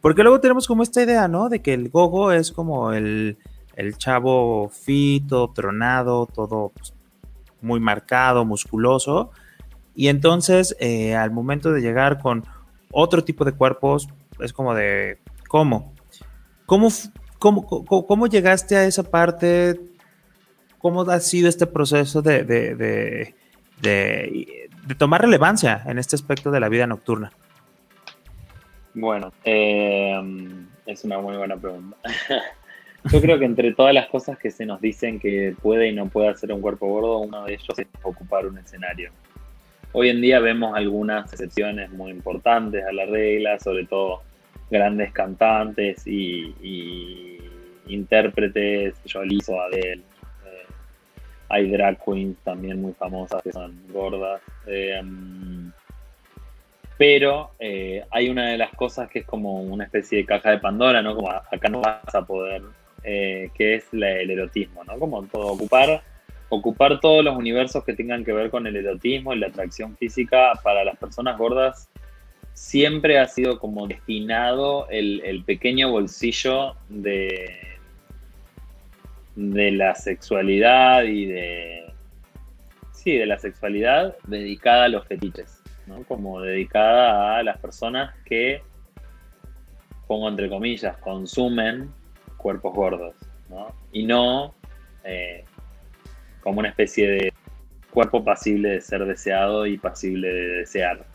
Porque 0.00 0.24
luego 0.24 0.40
tenemos 0.40 0.66
como 0.66 0.82
esta 0.82 1.00
idea, 1.00 1.28
¿no? 1.28 1.48
De 1.48 1.62
que 1.62 1.72
el 1.72 1.88
gogo 1.88 2.32
es 2.32 2.50
como 2.50 2.92
el, 2.92 3.38
chavo 3.96 4.70
fito, 4.70 5.52
tronado, 5.54 6.26
todo 6.26 6.72
pues, 6.74 6.94
muy 7.60 7.78
marcado, 7.78 8.44
musculoso. 8.44 9.30
Y 9.94 10.08
entonces, 10.08 10.76
eh, 10.80 11.14
al 11.14 11.30
momento 11.30 11.70
de 11.70 11.80
llegar 11.80 12.18
con 12.18 12.44
otro 12.90 13.22
tipo 13.22 13.44
de 13.44 13.52
cuerpos, 13.52 14.08
es 14.40 14.52
como 14.52 14.74
de, 14.74 15.18
¿Cómo? 15.52 15.91
¿Cómo, 16.72 16.88
cómo, 17.38 17.66
cómo, 18.06 18.26
llegaste 18.28 18.76
a 18.76 18.86
esa 18.86 19.02
parte? 19.02 19.78
¿Cómo 20.78 21.02
ha 21.02 21.20
sido 21.20 21.50
este 21.50 21.66
proceso 21.66 22.22
de, 22.22 22.44
de, 22.44 23.34
tomar 24.96 25.20
relevancia 25.20 25.82
en 25.84 25.98
este 25.98 26.16
aspecto 26.16 26.50
de 26.50 26.60
la 26.60 26.70
vida 26.70 26.86
nocturna? 26.86 27.30
Bueno, 28.94 29.34
eh, 29.44 30.18
es 30.86 31.04
una 31.04 31.18
muy 31.18 31.36
buena 31.36 31.58
pregunta. 31.58 31.98
Yo 33.12 33.20
creo 33.20 33.38
que 33.38 33.44
entre 33.44 33.74
todas 33.74 33.92
las 33.92 34.06
cosas 34.06 34.38
que 34.38 34.50
se 34.50 34.64
nos 34.64 34.80
dicen 34.80 35.20
que 35.20 35.54
puede 35.60 35.88
y 35.88 35.92
no 35.92 36.06
puede 36.08 36.28
hacer 36.28 36.50
un 36.54 36.62
cuerpo 36.62 36.86
gordo, 36.86 37.18
uno 37.18 37.44
de 37.44 37.52
ellos 37.52 37.78
es 37.78 37.86
ocupar 38.02 38.46
un 38.46 38.56
escenario. 38.56 39.10
Hoy 39.92 40.08
en 40.08 40.22
día 40.22 40.40
vemos 40.40 40.74
algunas 40.74 41.30
excepciones 41.34 41.90
muy 41.90 42.12
importantes 42.12 42.82
a 42.82 42.92
la 42.92 43.04
regla, 43.04 43.58
sobre 43.58 43.84
todo 43.84 44.22
grandes 44.72 45.12
cantantes 45.12 46.06
y, 46.06 47.38
intérpretes, 47.86 48.94
Jolizo, 49.12 49.60
Adele. 49.60 50.02
Eh, 50.46 50.66
hay 51.50 51.70
drag 51.70 52.02
queens 52.02 52.38
también 52.42 52.80
muy 52.80 52.94
famosas 52.94 53.42
que 53.42 53.52
son 53.52 53.78
gordas. 53.92 54.40
Eh, 54.66 55.02
pero 56.96 57.50
eh, 57.58 58.02
hay 58.10 58.30
una 58.30 58.48
de 58.48 58.58
las 58.58 58.70
cosas 58.70 59.10
que 59.10 59.20
es 59.20 59.26
como 59.26 59.62
una 59.62 59.84
especie 59.84 60.18
de 60.18 60.26
caja 60.26 60.50
de 60.50 60.58
Pandora, 60.58 61.02
¿no? 61.02 61.14
Como 61.14 61.30
acá 61.30 61.68
no 61.68 61.80
vas 61.80 62.14
a 62.14 62.24
poder, 62.24 62.62
que 63.02 63.74
es 63.74 63.84
el 63.92 64.30
erotismo, 64.30 64.84
¿no? 64.84 64.98
Como 64.98 65.24
todo, 65.24 65.48
ocupar, 65.48 66.02
ocupar 66.48 67.00
todos 67.00 67.24
los 67.24 67.36
universos 67.36 67.84
que 67.84 67.94
tengan 67.94 68.24
que 68.24 68.32
ver 68.32 68.50
con 68.50 68.66
el 68.66 68.76
erotismo 68.76 69.34
y 69.34 69.38
la 69.38 69.48
atracción 69.48 69.96
física 69.96 70.52
para 70.62 70.84
las 70.84 70.96
personas 70.96 71.36
gordas 71.36 71.91
siempre 72.54 73.18
ha 73.18 73.26
sido 73.28 73.58
como 73.58 73.86
destinado 73.86 74.86
el, 74.90 75.42
pequeño 75.44 75.90
bolsillo 75.90 76.76
de, 76.88 77.78
de 79.36 79.72
la 79.72 79.94
sexualidad 79.94 81.04
y 81.04 81.26
de... 81.26 81.92
Sí, 82.92 83.16
de 83.16 83.26
la 83.26 83.38
sexualidad 83.38 84.16
dedicada 84.28 84.84
a 84.84 84.88
los 84.88 85.06
fetiches, 85.06 85.60
¿no? 85.88 86.04
Como 86.04 86.40
dedicada 86.40 87.36
a 87.36 87.42
las 87.42 87.58
personas 87.58 88.14
que, 88.24 88.62
pongo 90.06 90.28
entre 90.28 90.48
comillas, 90.48 90.96
consumen 90.98 91.90
cuerpos 92.36 92.72
gordos, 92.74 93.16
¿no? 93.48 93.74
Y 93.90 94.04
no 94.04 94.54
eh, 95.02 95.44
como 96.42 96.60
una 96.60 96.68
especie 96.68 97.10
de 97.10 97.32
cuerpo 97.90 98.24
pasible 98.24 98.70
de 98.70 98.80
ser 98.80 99.04
deseado 99.04 99.66
y 99.66 99.78
pasible 99.78 100.32
de 100.32 100.46
desear 100.58 101.11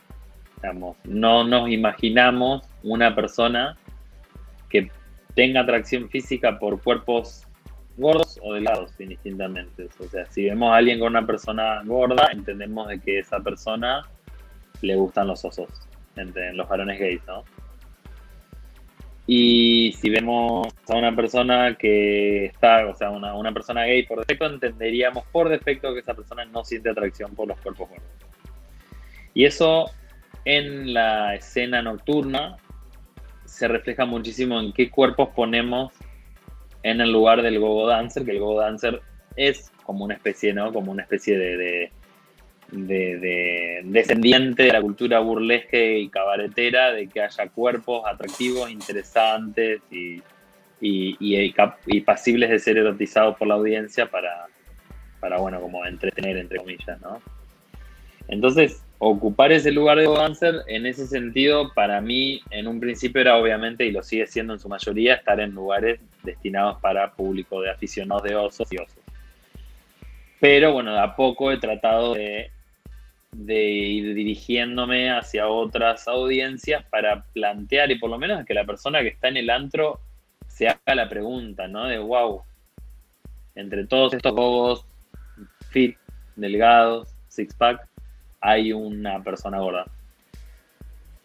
no 1.05 1.43
nos 1.43 1.69
imaginamos 1.69 2.67
una 2.83 3.15
persona 3.15 3.77
que 4.69 4.91
tenga 5.35 5.61
atracción 5.61 6.09
física 6.09 6.57
por 6.59 6.81
cuerpos 6.81 7.47
gordos 7.97 8.39
o 8.43 8.53
delgados, 8.53 8.91
indistintamente. 8.99 9.87
O 9.99 10.07
sea, 10.07 10.25
si 10.27 10.45
vemos 10.45 10.71
a 10.71 10.77
alguien 10.77 10.99
con 10.99 11.09
una 11.09 11.25
persona 11.25 11.81
gorda, 11.83 12.29
entendemos 12.31 12.87
de 12.87 12.99
que 12.99 13.19
esa 13.19 13.39
persona 13.39 14.03
le 14.81 14.95
gustan 14.95 15.27
los 15.27 15.43
osos, 15.43 15.69
los 16.15 16.69
varones 16.69 16.99
gays, 16.99 17.21
¿no? 17.27 17.43
Y 19.29 19.93
si 19.99 20.09
vemos 20.09 20.67
a 20.87 20.95
una 20.95 21.13
persona 21.13 21.75
que 21.77 22.45
está, 22.45 22.87
o 22.87 22.95
sea, 22.95 23.09
una, 23.09 23.35
una 23.35 23.51
persona 23.51 23.83
gay 23.83 24.03
por 24.03 24.19
defecto, 24.19 24.45
entenderíamos 24.45 25.25
por 25.33 25.49
defecto 25.49 25.93
que 25.93 25.99
esa 25.99 26.13
persona 26.13 26.45
no 26.45 26.63
siente 26.63 26.89
atracción 26.89 27.35
por 27.35 27.47
los 27.49 27.59
cuerpos 27.59 27.89
gordos. 27.89 28.07
Y 29.33 29.43
eso 29.43 29.91
en 30.47 30.93
la 30.93 31.35
escena 31.35 31.81
nocturna 31.81 32.55
se 33.43 33.67
refleja 33.67 34.05
muchísimo 34.05 34.61
en 34.61 34.71
qué 34.71 34.89
cuerpos 34.89 35.27
ponemos 35.35 35.91
en 36.83 37.01
el 37.01 37.11
lugar 37.11 37.41
del 37.41 37.59
gogo 37.59 37.85
dancer, 37.85 38.23
que 38.23 38.31
el 38.31 38.39
gogo 38.39 38.61
dancer 38.61 39.01
es 39.35 39.73
como 39.83 40.05
una 40.05 40.13
especie, 40.13 40.53
¿no? 40.53 40.71
Como 40.71 40.93
una 40.93 41.03
especie 41.03 41.37
de, 41.37 41.91
de, 42.71 43.81
descendiente 43.83 44.63
de 44.63 44.71
la 44.71 44.81
cultura 44.81 45.19
burlesque 45.19 45.99
y 45.99 46.07
cabaretera, 46.07 46.93
de 46.93 47.09
que 47.09 47.21
haya 47.21 47.49
cuerpos 47.49 48.03
atractivos, 48.05 48.71
interesantes 48.71 49.81
y, 49.91 50.21
y, 50.79 51.17
y, 51.19 52.01
pasibles 52.01 52.51
de 52.51 52.59
ser 52.59 52.77
erotizados 52.77 53.35
por 53.35 53.49
la 53.49 53.55
audiencia 53.55 54.09
para, 54.09 54.47
para, 55.19 55.39
bueno, 55.39 55.59
como 55.59 55.85
entretener, 55.85 56.37
entre 56.37 56.59
comillas, 56.59 57.01
¿no? 57.01 57.21
Entonces, 58.29 58.86
ocupar 58.99 59.51
ese 59.51 59.71
lugar 59.71 59.97
de 59.97 60.07
dancer, 60.07 60.63
en 60.67 60.85
ese 60.85 61.07
sentido, 61.07 61.71
para 61.73 62.01
mí, 62.01 62.41
en 62.49 62.67
un 62.67 62.79
principio 62.79 63.21
era 63.21 63.37
obviamente, 63.37 63.85
y 63.85 63.91
lo 63.91 64.01
sigue 64.01 64.25
siendo 64.27 64.53
en 64.53 64.59
su 64.59 64.69
mayoría, 64.69 65.15
estar 65.15 65.39
en 65.39 65.51
lugares 65.51 65.99
destinados 66.23 66.79
para 66.81 67.11
público 67.13 67.61
de 67.61 67.69
aficionados 67.69 68.23
de 68.23 68.35
osos 68.35 68.71
y 68.71 68.77
osos. 68.77 68.97
Pero 70.39 70.73
bueno, 70.73 70.97
a 70.99 71.15
poco 71.15 71.51
he 71.51 71.57
tratado 71.57 72.13
de, 72.13 72.51
ir 73.33 74.15
dirigiéndome 74.15 75.11
hacia 75.11 75.47
otras 75.47 76.07
audiencias 76.07 76.83
para 76.89 77.23
plantear, 77.33 77.91
y 77.91 77.99
por 77.99 78.09
lo 78.09 78.17
menos 78.17 78.45
que 78.45 78.53
la 78.53 78.65
persona 78.65 79.01
que 79.01 79.09
está 79.09 79.27
en 79.27 79.37
el 79.37 79.49
antro 79.49 79.99
se 80.47 80.67
haga 80.67 80.95
la 80.95 81.07
pregunta, 81.07 81.67
¿no? 81.67 81.85
De 81.85 81.99
wow, 81.99 82.41
entre 83.53 83.85
todos 83.85 84.13
estos 84.13 84.33
bobos 84.33 84.85
fit, 85.69 85.97
delgados, 86.35 87.09
six 87.27 87.53
pack, 87.53 87.87
hay 88.47 88.71
una 88.71 89.21
persona 89.21 89.59
gorda. 89.59 89.85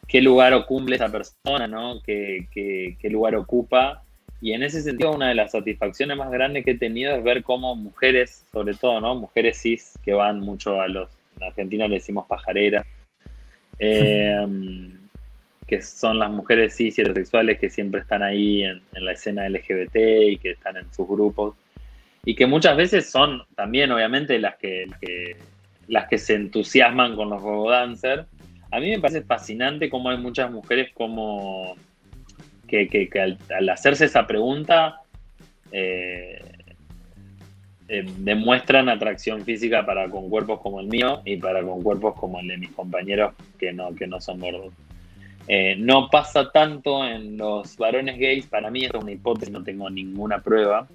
¿Qué 0.09 0.21
lugar 0.21 0.53
ocupa 0.55 0.93
esa 0.93 1.09
persona, 1.09 1.69
no? 1.69 2.03
¿Qué, 2.03 2.49
qué, 2.53 3.11
lugar 3.11 3.37
ocupa? 3.37 4.03
Y 4.41 4.53
en 4.53 4.65
ese 4.65 4.83
sentido, 4.83 5.13
una 5.13 5.29
de 5.29 5.37
las 5.37 5.53
satisfacciones 5.53 6.17
más 6.17 6.33
grandes 6.33 6.65
que 6.65 6.73
he 6.73 6.79
tenido 6.79 7.15
es 7.15 7.23
ver 7.23 7.45
cómo 7.45 7.77
mujeres, 7.77 8.45
sobre 8.51 8.75
todo, 8.75 9.01
¿no? 9.01 9.15
Mujeres 9.15 9.63
cis 9.63 9.97
que 10.05 10.15
van 10.15 10.41
mucho 10.41 10.81
a 10.81 10.89
los. 10.89 11.11
En 11.37 11.45
Argentina 11.45 11.87
le 11.87 11.95
decimos 11.95 12.27
pajareras. 12.27 12.85
Eh, 13.79 14.45
que 15.69 15.81
son 15.81 16.19
las 16.19 16.31
mujeres 16.31 16.75
cis 16.75 16.99
y 16.99 17.03
heterosexuales 17.03 17.61
que 17.61 17.71
siempre 17.71 18.01
están 18.01 18.25
ahí 18.25 18.65
en, 18.65 18.83
la 18.93 19.13
escena 19.13 19.49
LGBT 19.49 19.95
y 20.33 20.37
que 20.39 20.51
están 20.51 20.77
en 20.77 20.93
sus 20.93 21.07
grupos. 21.07 21.55
Y 22.25 22.35
que 22.35 22.47
muchas 22.47 22.77
veces 22.77 23.09
son 23.09 23.45
también, 23.55 23.93
obviamente, 23.93 24.41
las 24.41 24.57
que, 24.57 24.87
las 24.89 24.99
que, 24.99 25.37
se 26.17 26.35
entusiasman 26.35 27.17
con 27.17 27.31
los 27.31 27.43
gogo 27.43 27.71
dancers. 27.71 28.27
A 28.71 28.81
mí 28.81 28.91
me 28.91 29.01
parece 29.01 29.23
fascinante 29.23 29.91
cómo 29.91 30.11
hay 30.11 30.19
muchas 30.19 30.51
mujeres 30.51 30.91
como 30.95 31.77
que, 32.67 33.11
al, 33.51 33.69
hacerse 33.69 34.07
esa 34.07 34.27
pregunta 34.27 35.03
eh, 35.71 36.41
eh, 37.89 38.07
demuestran 38.19 38.89
atracción 38.89 39.43
física 39.43 39.85
para 39.85 40.09
con 40.09 40.31
cuerpos 40.31 40.61
como 40.61 40.81
el 40.81 40.87
mío 40.87 41.21
y 41.27 41.37
para 41.37 41.63
con 41.63 41.83
cuerpos 41.83 42.15
como 42.19 42.41
el 42.41 42.49
de 42.49 42.57
mis 42.57 42.71
compañeros 42.71 43.35
que 43.59 43.73
no, 43.73 43.95
que 43.95 44.07
no 44.07 44.21
son 44.21 44.41
gordos. 44.41 44.73
Eh, 45.49 45.75
no 45.77 46.09
pasa 46.09 46.51
tanto 46.53 47.05
en 47.05 47.37
los 47.37 47.77
varones 47.77 48.19
gays, 48.19 48.47
para 48.47 48.71
mí 48.71 48.85
es 48.85 48.93
una 48.95 49.11
hipótesis, 49.11 49.53
no 49.53 49.63
tengo 49.63 49.91
ninguna 49.91 50.41
prueba, 50.41 50.89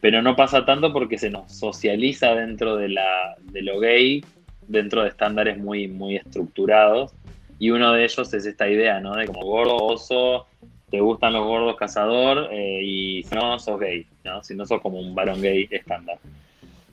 pero 0.00 0.22
no 0.22 0.36
pasa 0.36 0.64
tanto 0.64 0.92
porque 0.92 1.18
se 1.18 1.30
nos 1.30 1.52
socializa 1.52 2.34
dentro 2.34 2.76
de, 2.76 2.90
la, 2.90 3.36
de 3.40 3.62
lo 3.62 3.80
gay, 3.80 4.24
dentro 4.68 5.02
de 5.02 5.08
estándares 5.08 5.58
muy, 5.58 5.88
muy 5.88 6.16
estructurados, 6.16 7.12
y 7.58 7.70
uno 7.70 7.92
de 7.92 8.04
ellos 8.04 8.34
es 8.34 8.44
esta 8.44 8.68
idea, 8.68 9.00
¿no? 9.00 9.16
De 9.16 9.26
como 9.26 9.42
gordo, 9.42 9.76
oso, 9.76 10.46
te 10.90 11.00
gustan 11.00 11.32
los 11.32 11.44
gordos 11.44 11.76
cazador, 11.76 12.48
eh, 12.52 12.80
y 12.82 13.22
si 13.22 13.34
no, 13.34 13.58
sos 13.58 13.80
gay, 13.80 14.06
¿no? 14.24 14.42
Si 14.42 14.54
no 14.54 14.66
sos 14.66 14.80
como 14.80 15.00
un 15.00 15.14
varón 15.14 15.40
gay 15.40 15.66
estándar. 15.70 16.18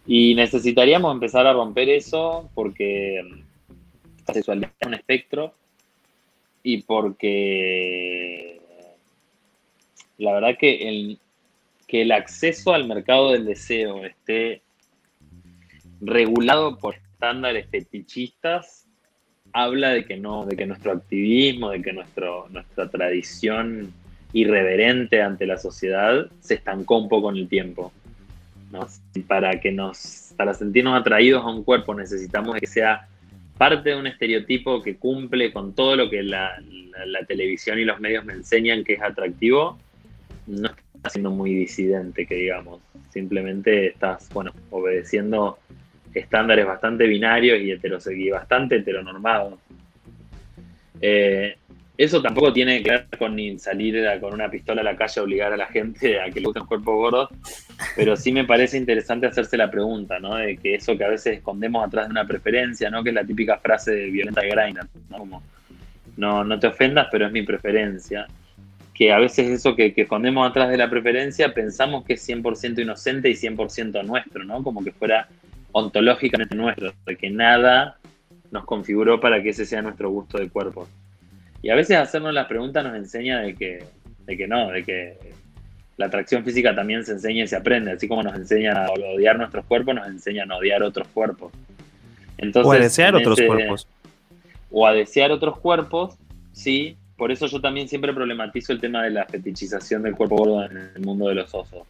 Y 0.06 0.36
necesitaríamos 0.36 1.14
empezar 1.14 1.48
a 1.48 1.54
romper 1.54 1.90
eso 1.90 2.50
porque 2.54 3.22
la 4.28 4.34
sexualidad 4.34 4.72
es 4.80 4.88
un 4.88 4.94
espectro 4.94 5.54
y 6.62 6.82
porque 6.82 8.60
la 10.18 10.34
verdad 10.34 10.58
que 10.58 10.90
el, 10.90 11.20
que 11.88 12.02
el 12.02 12.12
acceso 12.12 12.74
al 12.74 12.88
mercado 12.88 13.32
del 13.32 13.46
deseo 13.46 14.06
esté 14.06 14.62
regulado 16.02 16.78
por 16.78 16.96
estándares 16.96 17.68
fetichistas 17.70 18.86
habla 19.54 19.90
de 19.90 20.06
que 20.06 20.18
no, 20.18 20.46
de 20.46 20.56
que 20.56 20.66
nuestro 20.66 20.92
activismo, 20.92 21.70
de 21.70 21.82
que 21.82 21.94
nuestro, 21.94 22.48
nuestra 22.50 22.90
tradición 22.90 23.94
irreverente 24.34 25.22
ante 25.22 25.46
la 25.46 25.58
sociedad 25.58 26.28
se 26.42 26.56
estancó 26.56 26.98
un 26.98 27.08
poco 27.08 27.30
en 27.30 27.38
el 27.38 27.48
tiempo. 27.48 27.94
Para 29.28 29.60
que 29.60 29.72
nos, 29.72 30.34
para 30.36 30.56
sentirnos 30.56 31.00
atraídos 31.00 31.44
a 31.44 31.50
un 31.50 31.64
cuerpo 31.64 31.94
necesitamos 31.94 32.60
que 32.60 32.66
sea 32.66 33.08
parte 33.60 33.92
de 33.92 33.96
un 33.96 34.08
estereotipo 34.08 34.82
que 34.82 34.96
cumple 34.98 35.54
con 35.54 35.74
todo 35.74 35.96
lo 35.96 36.10
que 36.10 36.24
la, 36.24 36.60
televisión 37.28 37.78
y 37.78 37.86
los 37.86 38.00
medios 38.00 38.26
me 38.26 38.34
enseñan 38.34 38.84
que 38.84 38.94
es 38.94 39.02
atractivo, 39.02 39.78
no 40.48 40.72
siendo 41.10 41.32
muy 41.32 41.54
disidente, 41.54 42.26
que 42.26 42.36
digamos. 42.36 42.82
Simplemente 43.10 43.88
estás, 43.88 44.30
bueno, 44.30 44.52
obedeciendo 44.72 45.60
estándares 46.14 46.66
bastante 46.66 47.08
binarios 47.08 47.60
y, 47.60 47.72
y 47.72 48.30
bastante 48.30 48.78
heteronormados. 48.78 49.60
Eh, 51.02 51.58
eso 51.96 52.22
tampoco 52.22 52.52
tiene 52.52 52.82
que 52.82 52.90
ver 52.90 53.08
con 53.20 53.36
ni 53.36 53.60
salir 53.60 54.04
con 54.20 54.34
una 54.34 54.50
pistola 54.50 54.82
a 54.82 54.84
la 54.84 54.96
calle 54.96 55.20
a 55.20 55.24
obligar 55.24 55.54
a 55.54 55.58
la 55.58 55.68
gente 55.68 56.20
a 56.20 56.30
que 56.32 56.40
le 56.40 56.48
gusten 56.48 56.66
cuerpos 56.66 56.96
gordos, 56.96 57.30
pero 57.96 58.16
sí 58.16 58.32
me 58.32 58.46
parece 58.46 58.78
interesante 58.78 59.28
hacerse 59.28 59.58
la 59.58 59.70
pregunta, 59.70 60.20
¿no? 60.20 60.36
De 60.36 60.58
que 60.58 60.76
eso 60.76 60.98
que 60.98 61.04
a 61.04 61.10
veces 61.10 61.38
escondemos 61.38 61.86
atrás 61.86 62.08
de 62.08 62.12
una 62.12 62.26
preferencia, 62.26 62.90
¿no? 62.90 63.04
Que 63.04 63.10
es 63.10 63.16
la 63.16 63.24
típica 63.24 63.58
frase 63.60 63.92
de 63.92 64.10
Violenta 64.10 64.42
de 64.42 64.50
Grainer, 64.50 64.86
¿no? 65.10 65.18
Como, 65.20 65.44
no, 66.18 66.44
no 66.44 66.60
te 66.60 66.68
ofendas, 66.68 67.08
pero 67.12 67.28
es 67.28 67.32
mi 67.32 67.44
preferencia. 67.44 68.26
Que 68.94 69.12
a 69.12 69.18
veces 69.18 69.50
eso 69.50 69.76
que, 69.76 69.94
que 69.94 70.04
escondemos 70.04 70.48
atrás 70.48 70.70
de 70.70 70.78
la 70.78 70.90
preferencia 70.90 71.54
pensamos 71.54 72.04
que 72.06 72.14
es 72.14 72.30
100% 72.30 72.82
inocente 72.82 73.30
y 73.30 73.34
100% 73.34 74.06
nuestro, 74.06 74.44
¿no? 74.44 74.64
Como 74.64 74.84
que 74.84 74.92
fuera 74.92 75.28
ontológicamente 75.72 76.56
nuestro, 76.56 76.94
de 77.06 77.16
que 77.16 77.30
nada 77.30 77.98
nos 78.52 78.66
configuró 78.66 79.20
para 79.20 79.42
que 79.42 79.50
ese 79.50 79.66
sea 79.66 79.82
nuestro 79.82 80.10
gusto 80.12 80.38
de 80.38 80.48
cuerpo. 80.48 80.88
Y 81.64 81.70
a 81.70 81.76
veces 81.76 81.98
hacernos 81.98 82.34
las 82.34 82.46
preguntas 82.46 82.84
nos 82.84 82.96
enseña 82.96 83.42
de 83.42 83.56
que, 83.56 83.84
de 84.26 84.38
que 84.38 84.48
no, 84.48 84.70
de 84.70 84.84
que 84.84 85.18
la 85.98 86.08
atracción 86.08 86.44
física 86.44 86.76
también 86.76 87.06
se 87.06 87.14
enseña 87.14 87.44
y 87.44 87.48
se 87.48 87.56
aprende, 87.56 87.92
así 87.92 88.08
como 88.08 88.22
nos 88.22 88.36
enseñan 88.36 88.78
a 88.78 88.88
odiar 88.92 89.38
nuestros 89.38 89.66
cuerpos, 89.66 89.96
nos 89.96 90.08
enseñan 90.08 90.52
a 90.52 90.58
odiar 90.58 90.84
otros 90.84 91.08
cuerpos. 91.08 91.52
Entonces, 92.38 92.70
o 92.70 92.74
a 92.74 92.80
desear 92.80 93.16
otros 93.16 93.40
cuerpos. 93.42 93.88
O 94.72 94.88
a 94.88 94.94
desear 94.94 95.32
otros 95.32 95.60
cuerpos, 95.60 96.16
sí. 96.52 96.98
Por 97.24 97.32
eso 97.32 97.48
yo 97.48 97.62
también 97.62 97.88
siempre 97.88 98.14
problematizo 98.14 98.74
el 98.74 98.82
tema 98.82 99.04
de 99.04 99.12
la 99.12 99.24
fetichización 99.24 100.04
del 100.04 100.14
cuerpo 100.14 100.36
gordo 100.36 100.66
en 100.66 100.92
el 100.94 101.06
mundo 101.06 101.30
de 101.30 101.36
los 101.36 101.56
osos. 101.56 101.88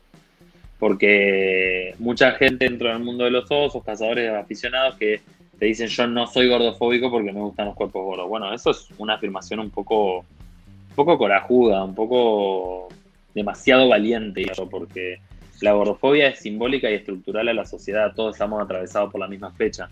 Porque 0.77 1.95
mucha 1.97 2.34
gente 2.34 2.65
dentro 2.65 2.89
del 2.89 2.99
mundo 2.99 3.23
de 3.23 3.31
los 3.31 3.49
osos, 3.49 3.84
cazadores 3.84 4.29
aficionados, 4.31 4.93
que 4.93 5.21
te 5.57 5.65
dicen 5.65 5.88
yo 5.88 6.05
no 6.05 6.27
soy 6.27 6.49
gordofóbico 6.49 7.09
porque 7.09 7.31
me 7.31 7.39
gustan 7.39 7.65
los 7.65 7.73
cuerpos 7.73 8.03
gordos. 8.03 8.29
Bueno, 8.29 8.53
eso 8.53 8.69
es 8.69 8.88
una 8.99 9.15
afirmación 9.15 9.59
un 9.59 9.71
poco, 9.71 10.19
un 10.19 10.95
poco 10.95 11.17
corajuda, 11.17 11.84
un 11.84 11.95
poco 11.95 12.89
demasiado 13.34 13.89
valiente, 13.89 14.45
porque 14.69 15.17
la 15.61 15.73
gordofobia 15.73 16.27
es 16.27 16.41
simbólica 16.41 16.91
y 16.91 16.93
estructural 16.93 17.47
a 17.47 17.55
la 17.55 17.65
sociedad, 17.65 18.13
todos 18.15 18.36
estamos 18.36 18.61
atravesados 18.61 19.11
por 19.11 19.19
la 19.19 19.27
misma 19.27 19.49
fecha. 19.53 19.89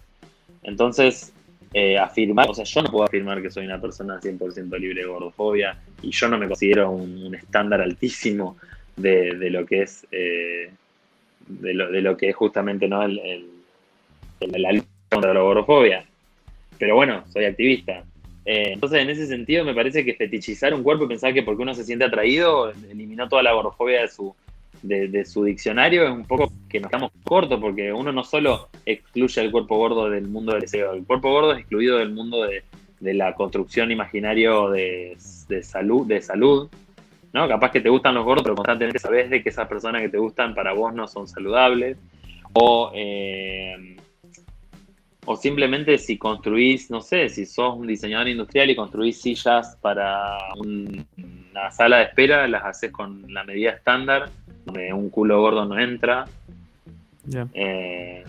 Entonces, 0.61 1.33
eh, 1.73 1.97
afirmar, 1.97 2.49
o 2.49 2.53
sea, 2.53 2.65
yo 2.65 2.81
no 2.81 2.91
puedo 2.91 3.05
afirmar 3.05 3.41
que 3.41 3.49
soy 3.49 3.65
una 3.65 3.79
persona 3.79 4.19
100% 4.19 4.77
libre 4.77 5.01
de 5.01 5.07
gordofobia 5.07 5.77
y 6.01 6.11
yo 6.11 6.27
no 6.27 6.37
me 6.37 6.47
considero 6.47 6.91
un, 6.91 7.33
estándar 7.33 7.81
altísimo 7.81 8.57
de, 8.97 9.49
lo 9.49 9.65
que 9.65 9.83
es 9.83 10.05
eh, 10.11 10.69
de, 11.47 11.73
lo, 11.73 12.17
que 12.17 12.29
es 12.29 12.35
justamente 12.35 12.87
¿no? 12.87 13.03
el, 13.03 13.19
el, 13.19 13.45
el, 14.41 14.83
contra 15.09 15.33
la 15.33 15.41
gordofobia. 15.41 16.05
Pero 16.77 16.95
bueno, 16.95 17.23
soy 17.31 17.45
activista. 17.45 18.03
Eh, 18.43 18.73
entonces, 18.73 19.01
en 19.01 19.09
ese 19.09 19.27
sentido, 19.27 19.63
me 19.63 19.75
parece 19.75 20.03
que 20.03 20.15
fetichizar 20.15 20.73
un 20.73 20.83
cuerpo 20.83 21.05
y 21.05 21.09
pensar 21.09 21.33
que 21.33 21.43
porque 21.43 21.61
uno 21.61 21.73
se 21.73 21.83
siente 21.83 22.05
atraído, 22.05 22.71
eliminó 22.89 23.29
toda 23.29 23.43
la 23.43 23.53
gordofobia 23.53 24.01
de 24.01 24.07
su, 24.07 24.35
de, 24.81 25.25
su 25.25 25.43
diccionario, 25.43 26.03
es 26.03 26.11
un 26.11 26.25
poco 26.25 26.51
que 26.69 26.79
nos 26.79 26.89
quedamos 26.89 27.11
cortos, 27.23 27.59
porque 27.59 27.93
uno 27.93 28.11
no 28.11 28.23
solo 28.23 28.69
excluye 28.85 29.41
el 29.41 29.51
cuerpo 29.51 29.77
gordo 29.77 30.09
del 30.09 30.27
mundo 30.27 30.53
del 30.53 30.61
deseo, 30.61 30.93
el 30.93 31.05
cuerpo 31.05 31.31
gordo 31.31 31.53
es 31.53 31.59
excluido 31.59 31.97
del 31.97 32.11
mundo 32.11 32.43
de, 32.43 32.63
la 33.13 33.33
construcción 33.33 33.91
imaginario 33.91 34.69
de, 34.69 35.15
salud, 35.63 36.05
de 36.05 36.21
salud, 36.21 36.69
¿no? 37.33 37.47
Capaz 37.47 37.71
que 37.71 37.81
te 37.81 37.89
gustan 37.89 38.15
los 38.15 38.25
gordos, 38.25 38.43
pero 38.43 38.55
constantemente 38.55 38.99
sabes 38.99 39.29
de 39.29 39.41
que 39.41 39.49
esas 39.49 39.67
personas 39.67 40.01
que 40.01 40.09
te 40.09 40.17
gustan 40.17 40.53
para 40.53 40.73
vos 40.73 40.93
no 40.93 41.07
son 41.07 41.27
saludables. 41.27 41.97
O 42.53 42.91
eh, 42.93 43.97
o 45.25 45.35
simplemente 45.35 45.97
si 45.97 46.17
construís, 46.17 46.89
no 46.89 47.01
sé, 47.01 47.29
si 47.29 47.45
sos 47.45 47.77
un 47.77 47.85
diseñador 47.85 48.27
industrial 48.27 48.69
y 48.69 48.75
construís 48.75 49.21
sillas 49.21 49.77
para 49.81 50.37
una 50.57 51.71
sala 51.71 51.97
de 51.97 52.03
espera, 52.05 52.47
las 52.47 52.65
haces 52.65 52.91
con 52.91 53.31
la 53.31 53.43
medida 53.43 53.71
estándar, 53.71 54.29
donde 54.65 54.93
un 54.93 55.09
culo 55.09 55.41
gordo 55.41 55.65
no 55.65 55.79
entra. 55.79 56.27
Eh, 57.53 58.23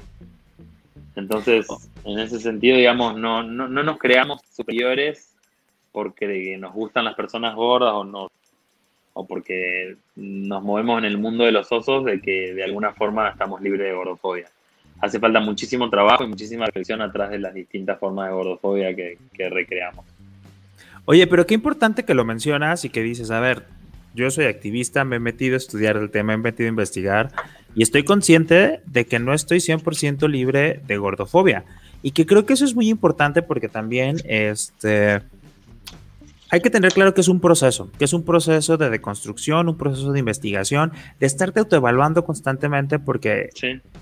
entonces, 1.17 1.67
en 2.05 2.19
ese 2.19 2.41
sentido, 2.41 2.77
digamos, 2.77 3.17
no, 3.17 3.43
no, 3.43 3.69
no, 3.69 3.83
nos 3.83 3.99
creamos 3.99 4.41
superiores 4.51 5.35
porque 5.93 6.57
nos 6.59 6.73
gustan 6.73 7.05
las 7.05 7.15
personas 7.15 7.55
gordas 7.55 7.93
o 7.93 8.05
no 8.05 8.31
o 9.15 9.27
porque 9.27 9.97
nos 10.17 10.63
movemos 10.63 10.99
en 10.99 11.05
el 11.05 11.19
mundo 11.19 11.45
de 11.45 11.53
los 11.53 11.71
osos 11.71 12.05
de 12.07 12.21
que 12.23 12.55
de 12.55 12.65
alguna 12.65 12.93
forma 12.93 13.29
estamos 13.29 13.61
libres 13.61 13.87
de 13.87 13.93
gordofobia 13.93 14.49
hace 15.03 15.19
falta 15.19 15.41
muchísimo 15.41 15.91
trabajo 15.91 16.25
y 16.25 16.29
muchísima 16.29 16.65
reflexión 16.67 17.03
atrás 17.03 17.31
de 17.31 17.41
las 17.41 17.53
distintas 17.53 17.99
formas 17.99 18.29
de 18.29 18.35
gordofobia 18.35 18.95
que, 18.95 19.19
recreamos. 19.51 20.07
Oye, 21.05 21.27
pero 21.27 21.45
qué 21.45 21.55
importante 21.55 22.05
que 22.05 22.15
lo 22.15 22.25
mencionas 22.25 22.85
y 22.85 22.89
que 22.89 23.03
dices, 23.03 23.33
a 23.33 23.41
ver, 23.41 23.65
yo 24.15 24.31
soy 24.31 24.47
activista, 24.47 25.05
me 25.05 25.17
he 25.17 25.21
metido 25.21 25.55
a 25.55 25.59
estudiar 25.59 25.97
el 25.97 26.11
tema, 26.11 26.37
me 26.37 26.41
he 26.41 26.53
metido 26.53 26.67
a 26.67 26.71
investigar 26.71 27.31
y 27.75 27.83
estoy 27.83 28.05
consciente 28.05 28.81
de 28.87 29.07
que 29.07 29.19
no 29.19 29.33
estoy 29.33 29.59
100% 29.59 30.29
libre 30.29 30.81
de 30.87 30.97
gordofobia. 30.97 31.65
Y 32.03 32.11
que 32.11 32.27
creo 32.27 32.45
que 32.45 32.55
eso 32.55 32.65
es 32.65 32.75
muy 32.75 32.89
importante 32.89 33.43
porque 33.43 33.69
también, 33.69 34.17
este, 34.25 35.23
hay 36.51 36.61
que 36.61 36.69
tener 36.69 36.93
claro 36.93 37.15
que 37.15 37.21
es 37.21 37.29
un 37.29 37.41
proceso, 37.41 37.91
que 37.99 38.05
es 38.05 38.13
un 38.13 38.25
proceso 38.25 38.77
de 38.77 38.91
deconstrucción, 38.91 39.69
un 39.69 39.79
proceso 39.79 40.13
de 40.13 40.19
investigación, 40.19 40.93
de 41.19 41.27
estarte 41.27 41.61
autoevaluando 41.61 42.25
constantemente 42.25 42.99
porque 42.99 43.51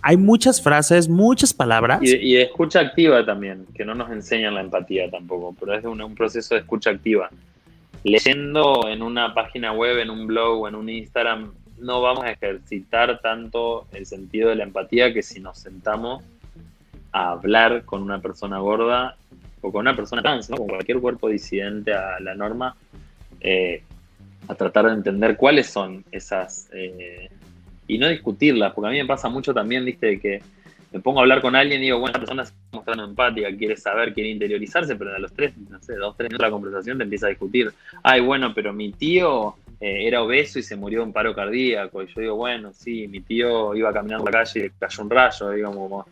hay 0.03 0.17
muchas 0.17 0.63
frases, 0.63 1.09
muchas 1.09 1.55
palabras. 1.55 2.01
Y 2.03 2.35
de, 2.35 2.43
escucha 2.43 2.81
activa 2.81 3.25
también, 3.25 3.67
que 3.75 3.85
no 3.85 3.95
nos 3.95 4.11
enseñan 4.11 4.55
la 4.55 4.63
empatía 4.63 5.09
tampoco, 5.11 5.55
pero 5.61 5.75
es 5.75 5.85
un, 5.85 6.01
un 6.01 6.15
proceso 6.15 6.55
de 6.55 6.63
escucha 6.63 6.91
activa. 6.91 7.31
Leyendo 8.03 8.89
en 8.89 9.03
una 9.03 9.35
página 9.35 9.73
web, 9.73 9.99
en 9.99 10.11
un 10.11 10.27
blog 10.27 10.63
o 10.63 10.69
en 10.69 10.75
un 10.75 10.89
Instagram, 10.89 11.53
no 11.79 12.01
vamos 12.01 12.25
a 12.25 12.31
ejercitar 12.31 13.21
tanto 13.21 13.87
el 13.93 14.07
sentido 14.07 14.51
de 14.51 14.57
la 14.57 14.65
empatía 14.65 15.13
que 15.13 15.23
si 15.23 15.41
nos 15.41 15.59
sentamos 15.59 16.23
a 17.13 17.33
hablar 17.33 17.85
con 17.85 18.03
una 18.03 18.21
persona 18.21 18.59
gorda 18.59 19.17
o 19.61 19.73
con 19.73 19.81
una 19.81 19.97
persona 19.97 20.23
trans, 20.23 20.49
¿no? 20.49 20.57
con 20.57 20.69
cualquier 20.69 21.01
cuerpo 21.01 21.29
disidente 21.29 21.93
a 21.93 22.21
la 22.21 22.35
norma, 22.35 22.77
eh, 23.41 23.83
a 24.49 24.55
tratar 24.55 24.87
de 24.87 24.93
entender 24.93 25.37
cuáles 25.37 25.69
son 25.69 26.05
esas 26.11 26.69
eh, 26.73 27.29
y 27.87 27.99
no 27.99 28.09
discutirlas, 28.09 28.73
porque 28.73 28.89
a 28.89 28.91
mí 28.93 28.99
me 28.99 29.07
pasa 29.07 29.29
mucho 29.29 29.53
también, 29.53 29.85
viste, 29.85 30.21
que 30.21 30.43
me 30.93 31.01
pongo 31.01 31.21
a 31.21 31.23
hablar 31.23 31.41
con 31.41 31.55
alguien 31.55 31.81
y 31.81 31.85
digo, 31.85 31.99
bueno, 31.99 32.09
esta 32.09 32.21
persona 32.21 32.43
está 32.43 32.57
mostrando 32.73 33.05
empática, 33.05 33.57
quiere 33.57 33.77
saber, 33.77 34.13
quiere 34.13 34.31
interiorizarse, 34.31 34.97
pero 34.97 35.15
a 35.15 35.19
los 35.19 35.33
tres, 35.33 35.57
no 35.57 35.81
sé, 35.81 35.95
dos, 35.95 36.17
tres 36.17 36.31
minutos 36.31 36.45
de 36.45 36.49
la 36.49 36.53
conversación 36.53 36.99
te 36.99 37.05
empieza 37.05 37.27
a 37.27 37.31
discutir, 37.31 37.73
ay, 38.03 38.21
bueno, 38.21 38.53
pero 38.55 38.73
mi 38.73 38.93
tío 38.93 39.55
eh, 39.81 40.07
era 40.07 40.23
obeso 40.23 40.59
y 40.59 40.63
se 40.63 40.77
murió 40.77 41.01
de 41.01 41.07
un 41.07 41.13
paro 41.13 41.35
cardíaco, 41.35 42.03
y 42.03 42.07
yo 42.09 42.21
digo, 42.21 42.37
bueno, 42.37 42.73
sí, 42.73 43.07
mi 43.07 43.21
tío 43.21 43.75
iba 43.75 43.93
caminando 43.93 44.25
por 44.25 44.33
la 44.33 44.41
calle 44.41 44.67
y 44.67 44.71
cayó 44.71 45.03
un 45.05 45.11
rayo, 45.11 45.51
digamos, 45.51 46.07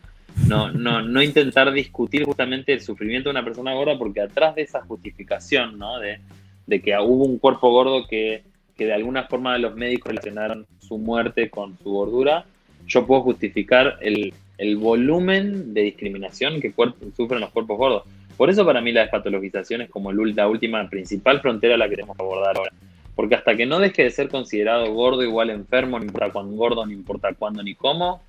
no, 0.47 0.71
no, 0.71 1.03
no 1.03 1.23
intentar 1.23 1.73
discutir 1.73 2.25
justamente 2.25 2.73
el 2.73 2.81
sufrimiento 2.81 3.29
de 3.29 3.33
una 3.33 3.45
persona 3.45 3.75
gorda, 3.75 3.99
porque 3.99 4.21
atrás 4.21 4.55
de 4.55 4.63
esa 4.63 4.83
justificación, 4.83 5.79
¿no? 5.79 5.99
De, 5.99 6.21
de 6.67 6.81
que 6.81 6.97
hubo 6.99 7.25
un 7.25 7.39
cuerpo 7.39 7.71
gordo 7.71 8.07
que, 8.07 8.45
que 8.77 8.87
de 8.87 8.95
alguna 8.95 9.25
forma 9.25 9.59
los 9.59 9.75
médicos 9.75 10.11
relacionaron 10.11 10.67
su 10.79 10.99
muerte 10.99 11.51
con 11.51 11.77
su 11.79 11.91
gordura, 11.91 12.45
yo 12.87 13.07
puedo 13.07 13.23
justificar 13.23 13.99
el, 14.01 14.33
el 14.59 14.77
volumen 14.77 15.73
de 15.73 15.83
discriminación 15.83 16.61
que 16.61 16.75
sufren 17.17 17.41
los 17.41 17.51
cuerpos 17.51 17.79
gordos. 17.79 18.03
Por 18.37 18.51
eso 18.51 18.65
para 18.65 18.81
mí 18.81 18.93
la 18.93 19.03
despatologización 19.03 19.83
es 19.83 19.91
como 19.91 20.13
la 20.13 20.47
última 20.47 20.89
principal 20.89 21.41
frontera 21.41 21.77
la 21.77 21.89
que 21.89 21.97
tenemos 21.97 22.17
que 22.17 22.23
abordar 22.23 22.57
ahora. 22.57 22.73
Porque 23.15 23.35
hasta 23.35 23.57
que 23.57 23.67
no 23.67 23.81
deje 23.81 24.05
de 24.05 24.11
ser 24.11 24.29
considerado 24.29 24.93
gordo 24.93 25.25
igual 25.25 25.51
enfermo, 25.51 25.99
no 25.99 26.05
importa 26.05 26.31
cuándo 26.31 26.57
gordo, 26.57 26.87
no 26.87 26.93
importa 26.93 27.35
cuándo 27.35 27.63
ni 27.63 27.75
cómo, 27.75 28.23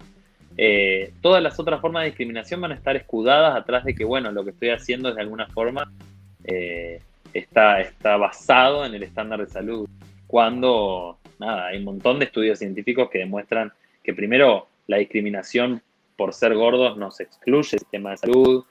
eh, 0.57 1.13
todas 1.21 1.41
las 1.41 1.59
otras 1.59 1.80
formas 1.80 2.01
de 2.01 2.07
discriminación 2.07 2.59
van 2.59 2.71
a 2.71 2.75
estar 2.75 2.95
escudadas 2.95 3.55
atrás 3.55 3.86
de 3.86 3.93
que, 3.93 4.03
bueno, 4.03 4.32
lo 4.32 4.43
que 4.43 4.49
estoy 4.49 4.69
haciendo 4.69 5.09
es 5.09 5.15
de 5.15 5.21
alguna 5.21 5.47
forma 5.47 5.91
eh, 6.43 7.01
está, 7.34 7.80
está 7.82 8.17
basado 8.17 8.86
en 8.86 8.93
el 8.93 9.03
estándar 9.03 9.39
de 9.39 9.47
salud. 9.51 9.88
Cuando, 10.27 11.17
nada, 11.39 11.67
hay 11.67 11.77
un 11.77 11.86
montón 11.86 12.19
de 12.19 12.25
estudios 12.25 12.59
científicos 12.59 13.09
que 13.09 13.19
demuestran 13.19 13.71
que 14.03 14.13
primero 14.13 14.67
la 14.88 14.97
discriminación 14.97 15.82
por 16.20 16.34
ser 16.34 16.53
gordos 16.53 16.97
nos 16.97 17.22
excluye 17.22 17.59
el 17.59 17.80
sistema 17.80 18.11
de 18.11 18.17
salud, 18.17 18.65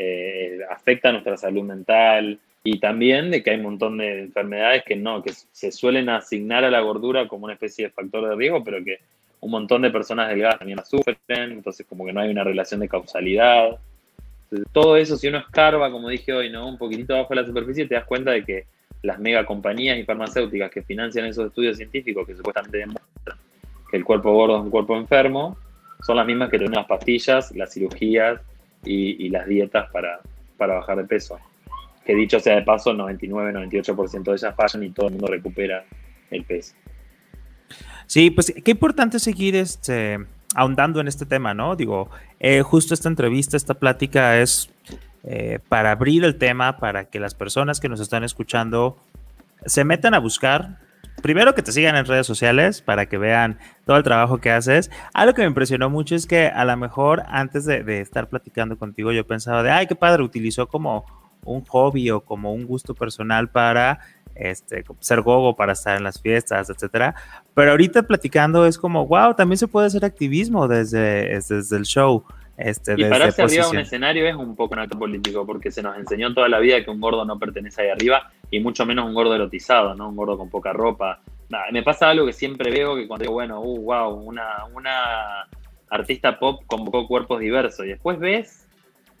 eh, 0.00 0.58
afecta 0.68 1.12
nuestra 1.12 1.36
salud 1.36 1.62
mental 1.62 2.40
y 2.64 2.80
también 2.80 3.30
de 3.30 3.40
que 3.40 3.50
hay 3.50 3.58
un 3.58 3.62
montón 3.62 3.98
de 3.98 4.22
enfermedades 4.22 4.82
que 4.84 4.96
no, 4.96 5.22
que 5.22 5.32
se 5.32 5.70
suelen 5.70 6.08
asignar 6.08 6.64
a 6.64 6.72
la 6.72 6.80
gordura 6.80 7.28
como 7.28 7.44
una 7.44 7.54
especie 7.54 7.84
de 7.84 7.92
factor 7.92 8.28
de 8.28 8.34
riesgo, 8.34 8.64
pero 8.64 8.82
que 8.82 8.98
un 9.38 9.52
montón 9.52 9.82
de 9.82 9.90
personas 9.90 10.28
delgadas 10.28 10.58
también 10.58 10.78
la 10.78 10.84
sufren, 10.84 11.16
entonces 11.28 11.86
como 11.88 12.04
que 12.04 12.12
no 12.12 12.20
hay 12.20 12.30
una 12.30 12.42
relación 12.42 12.80
de 12.80 12.88
causalidad. 12.88 13.78
todo 14.72 14.96
eso, 14.96 15.16
si 15.16 15.28
uno 15.28 15.38
escarba, 15.38 15.92
como 15.92 16.08
dije 16.08 16.32
hoy, 16.32 16.50
¿no? 16.50 16.66
un 16.66 16.78
poquitito 16.78 17.14
abajo 17.14 17.32
la 17.32 17.46
superficie, 17.46 17.86
te 17.86 17.94
das 17.94 18.06
cuenta 18.06 18.32
de 18.32 18.44
que 18.44 18.64
las 19.02 19.20
megacompañías 19.20 19.98
y 19.98 20.02
farmacéuticas 20.02 20.72
que 20.72 20.82
financian 20.82 21.26
esos 21.26 21.46
estudios 21.46 21.76
científicos 21.76 22.26
que 22.26 22.34
supuestamente 22.34 22.78
demuestran 22.78 23.38
que 23.88 23.96
el 23.96 24.04
cuerpo 24.04 24.32
gordo 24.32 24.56
es 24.56 24.62
un 24.62 24.70
cuerpo 24.70 24.96
enfermo, 24.96 25.56
son 26.04 26.16
las 26.16 26.26
mismas 26.26 26.50
que 26.50 26.58
tienen 26.58 26.76
las 26.76 26.86
pastillas, 26.86 27.54
las 27.54 27.72
cirugías 27.72 28.40
y, 28.84 29.28
las 29.28 29.46
dietas 29.46 29.90
para, 29.90 30.20
para, 30.56 30.74
bajar 30.74 30.98
de 30.98 31.04
peso. 31.04 31.38
Que 32.04 32.14
dicho 32.14 32.40
sea 32.40 32.56
de 32.56 32.62
paso, 32.62 32.92
99-98% 32.94 34.22
de 34.22 34.32
ellas 34.32 34.54
fallan 34.54 34.82
y 34.82 34.90
todo 34.90 35.06
el 35.06 35.12
mundo 35.12 35.26
recupera 35.26 35.84
el 36.30 36.44
peso. 36.44 36.74
Sí, 38.06 38.30
pues 38.30 38.54
qué 38.64 38.70
importante 38.70 39.18
seguir 39.18 39.56
este, 39.56 40.18
ahondando 40.54 41.00
en 41.00 41.08
este 41.08 41.26
tema, 41.26 41.52
¿no? 41.52 41.76
Digo, 41.76 42.08
eh, 42.40 42.62
justo 42.62 42.94
esta 42.94 43.08
entrevista, 43.08 43.56
esta 43.56 43.74
plática 43.74 44.40
es 44.40 44.70
eh, 45.24 45.58
para 45.68 45.90
abrir 45.90 46.24
el 46.24 46.36
tema, 46.36 46.78
para 46.78 47.04
que 47.04 47.20
las 47.20 47.34
personas 47.34 47.80
que 47.80 47.88
nos 47.88 48.00
están 48.00 48.24
escuchando 48.24 48.96
se 49.66 49.84
metan 49.84 50.14
a 50.14 50.20
buscar 50.20 50.78
primero 51.22 51.54
que 51.54 51.62
te 51.62 51.72
sigan 51.72 51.96
en 51.96 52.04
redes 52.04 52.26
sociales 52.26 52.82
para 52.82 53.06
que 53.06 53.18
vean 53.18 53.58
todo 53.84 53.96
el 53.96 54.02
trabajo 54.02 54.38
que 54.38 54.50
haces. 54.50 54.90
Algo 55.12 55.34
que 55.34 55.42
me 55.42 55.48
impresionó 55.48 55.90
mucho 55.90 56.14
es 56.14 56.26
que 56.26 56.46
a 56.46 56.64
lo 56.64 56.76
mejor 56.76 57.22
antes 57.28 57.64
de, 57.64 58.00
estar 58.00 58.28
platicando 58.28 58.78
contigo 58.78 59.12
yo 59.12 59.26
pensaba 59.26 59.62
de, 59.62 59.70
ay, 59.70 59.86
qué 59.86 59.94
padre, 59.94 60.22
utilizó 60.22 60.68
como 60.68 61.04
un 61.44 61.64
hobby 61.64 62.10
o 62.10 62.20
como 62.20 62.52
un 62.52 62.66
gusto 62.66 62.94
personal 62.94 63.48
para 63.48 64.00
este, 64.34 64.84
ser 65.00 65.22
gogo, 65.22 65.56
para 65.56 65.72
estar 65.72 65.96
en 65.96 66.04
las 66.04 66.20
fiestas, 66.20 66.70
etcétera. 66.70 67.14
Pero 67.54 67.72
ahorita 67.72 68.02
platicando 68.04 68.66
es 68.66 68.78
como, 68.78 69.06
wow, 69.06 69.34
también 69.34 69.58
se 69.58 69.68
puede 69.68 69.86
hacer 69.86 70.04
activismo 70.04 70.68
desde, 70.68 71.28
desde 71.28 71.76
el 71.76 71.84
show. 71.84 72.24
Este, 72.58 72.94
y 72.96 73.04
pararse 73.04 73.40
arriba 73.40 73.66
de 73.66 73.70
un 73.70 73.78
escenario 73.78 74.26
es 74.26 74.34
un 74.34 74.56
poco 74.56 74.74
un 74.74 74.80
acto 74.80 74.98
político, 74.98 75.46
porque 75.46 75.70
se 75.70 75.80
nos 75.80 75.96
enseñó 75.96 76.34
toda 76.34 76.48
la 76.48 76.58
vida 76.58 76.82
que 76.84 76.90
un 76.90 77.00
gordo 77.00 77.24
no 77.24 77.38
pertenece 77.38 77.82
ahí 77.82 77.88
arriba, 77.90 78.32
y 78.50 78.58
mucho 78.58 78.84
menos 78.84 79.06
un 79.06 79.14
gordo 79.14 79.34
erotizado, 79.34 79.94
¿no? 79.94 80.08
Un 80.08 80.16
gordo 80.16 80.36
con 80.36 80.50
poca 80.50 80.72
ropa. 80.72 81.20
me 81.70 81.84
pasa 81.84 82.10
algo 82.10 82.26
que 82.26 82.32
siempre 82.32 82.72
veo, 82.72 82.96
que 82.96 83.06
cuando 83.06 83.22
digo, 83.22 83.34
bueno, 83.34 83.60
uh, 83.60 83.80
wow, 83.80 84.12
una, 84.12 84.64
una 84.74 85.46
artista 85.88 86.38
pop 86.38 86.62
convocó 86.66 87.06
cuerpos 87.06 87.38
diversos, 87.38 87.86
y 87.86 87.90
después 87.90 88.18
ves 88.18 88.68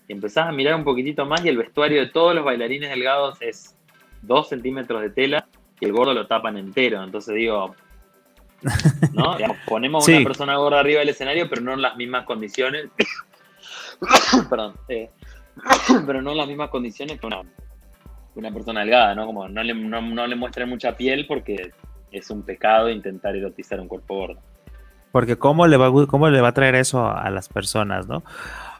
y 0.08 0.14
empezás 0.14 0.48
a 0.48 0.52
mirar 0.52 0.74
un 0.74 0.84
poquitito 0.84 1.24
más, 1.24 1.44
y 1.44 1.48
el 1.48 1.58
vestuario 1.58 2.00
de 2.00 2.08
todos 2.08 2.34
los 2.34 2.44
bailarines 2.44 2.90
delgados 2.90 3.40
es 3.40 3.76
dos 4.22 4.48
centímetros 4.48 5.00
de 5.00 5.10
tela, 5.10 5.46
y 5.78 5.84
el 5.84 5.92
gordo 5.92 6.12
lo 6.12 6.26
tapan 6.26 6.56
entero. 6.56 7.04
Entonces 7.04 7.36
digo, 7.36 7.76
¿no? 9.12 9.36
ponemos 9.68 10.08
una 10.08 10.24
persona 10.24 10.56
gorda 10.56 10.80
arriba 10.80 11.00
del 11.00 11.10
escenario, 11.10 11.48
pero 11.48 11.62
no 11.62 11.74
en 11.74 11.82
las 11.82 11.96
mismas 11.96 12.24
condiciones. 12.24 12.86
Perdón. 14.50 14.74
Eh, 14.88 15.10
pero 16.06 16.22
no 16.22 16.32
en 16.32 16.38
las 16.38 16.48
mismas 16.48 16.70
condiciones 16.70 17.20
que 17.20 17.26
una, 17.26 17.42
una 18.34 18.50
persona 18.52 18.80
delgada, 18.80 19.14
¿no? 19.14 19.26
Como 19.26 19.48
no 19.48 19.62
le, 19.62 19.74
no, 19.74 20.26
le 20.26 20.36
muestre 20.36 20.66
mucha 20.66 20.96
piel 20.96 21.26
porque 21.26 21.72
es 22.10 22.30
un 22.30 22.42
pecado 22.42 22.88
intentar 22.90 23.36
erotizar 23.36 23.80
un 23.80 23.88
cuerpo 23.88 24.14
gordo. 24.14 24.40
Porque 25.12 25.36
cómo 25.36 25.66
le 25.66 25.76
va, 25.76 25.90
cómo 26.06 26.28
le 26.28 26.40
va 26.40 26.48
a 26.48 26.54
traer 26.54 26.74
eso 26.74 27.06
a 27.06 27.30
las 27.30 27.48
personas, 27.48 28.06
¿no? 28.06 28.22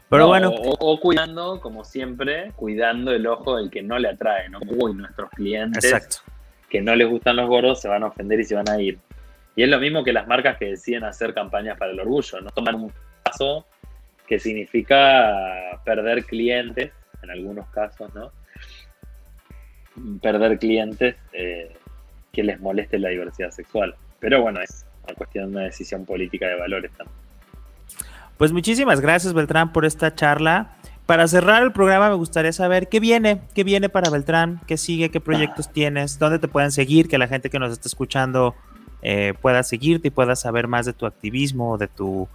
Pero 0.09 0.27
bueno. 0.27 0.51
O, 0.79 0.99
cuidando, 0.99 1.61
como 1.61 1.83
siempre, 1.83 2.51
cuidando 2.55 3.11
el 3.11 3.27
ojo 3.27 3.57
del 3.57 3.69
que 3.69 3.83
no 3.83 3.99
le 3.99 4.09
atrae, 4.09 4.49
¿no? 4.49 4.59
Uy, 4.67 4.93
nuestros 4.93 5.29
clientes 5.31 6.21
que 6.69 6.81
no 6.81 6.95
les 6.95 7.09
gustan 7.09 7.35
los 7.35 7.47
gordos 7.47 7.81
se 7.81 7.87
van 7.87 8.03
a 8.03 8.07
ofender 8.07 8.39
y 8.39 8.43
se 8.43 8.55
van 8.55 8.69
a 8.69 8.79
ir. 8.79 8.99
Y 9.55 9.63
es 9.63 9.69
lo 9.69 9.79
mismo 9.79 10.03
que 10.03 10.13
las 10.13 10.27
marcas 10.27 10.57
que 10.57 10.65
deciden 10.65 11.03
hacer 11.03 11.33
campañas 11.33 11.77
para 11.77 11.91
el 11.91 11.99
orgullo, 11.99 12.41
¿no? 12.41 12.49
Toman 12.51 12.75
un 12.75 12.93
paso 13.23 13.65
que 14.29 14.39
significa 14.39 15.81
perder 15.83 16.23
clientes, 16.23 16.91
en 17.23 17.31
algunos 17.31 17.67
casos, 17.69 18.13
¿no? 18.13 18.31
Perder 20.21 20.59
clientes 20.59 21.15
eh, 21.33 21.75
que 22.31 22.43
les 22.43 22.59
moleste 22.59 22.99
la 22.99 23.09
diversidad 23.09 23.49
sexual. 23.49 23.95
Pero 24.19 24.43
bueno, 24.43 24.61
es 24.61 24.85
una 25.03 25.15
cuestión 25.15 25.45
de 25.45 25.51
una 25.57 25.65
decisión 25.65 26.05
política 26.05 26.47
de 26.47 26.59
valores 26.59 26.91
también. 26.91 27.17
Pues 28.37 28.53
muchísimas 28.53 29.01
gracias, 29.01 29.33
Beltrán, 29.33 29.73
por 29.73 29.83
esta 29.83 30.13
charla. 30.13 30.75
Para 31.07 31.27
cerrar 31.27 31.63
el 31.63 31.71
programa, 31.71 32.09
me 32.09 32.15
gustaría 32.15 32.53
saber 32.53 32.87
qué 32.87 32.99
viene, 32.99 33.41
qué 33.55 33.63
viene 33.63 33.89
para 33.89 34.11
Beltrán, 34.11 34.61
qué 34.67 34.77
sigue, 34.77 35.09
qué 35.09 35.19
proyectos 35.19 35.67
ah. 35.67 35.71
tienes, 35.73 36.19
dónde 36.19 36.37
te 36.37 36.47
pueden 36.47 36.71
seguir, 36.71 37.07
que 37.07 37.17
la 37.17 37.27
gente 37.27 37.49
que 37.49 37.57
nos 37.57 37.71
está 37.71 37.87
escuchando 37.87 38.53
eh, 39.01 39.33
pueda 39.41 39.63
seguirte 39.63 40.09
y 40.09 40.11
pueda 40.11 40.35
saber 40.35 40.67
más 40.67 40.85
de 40.85 40.93
tu 40.93 41.07
activismo, 41.07 41.79
de 41.79 41.87
tu 41.87 42.29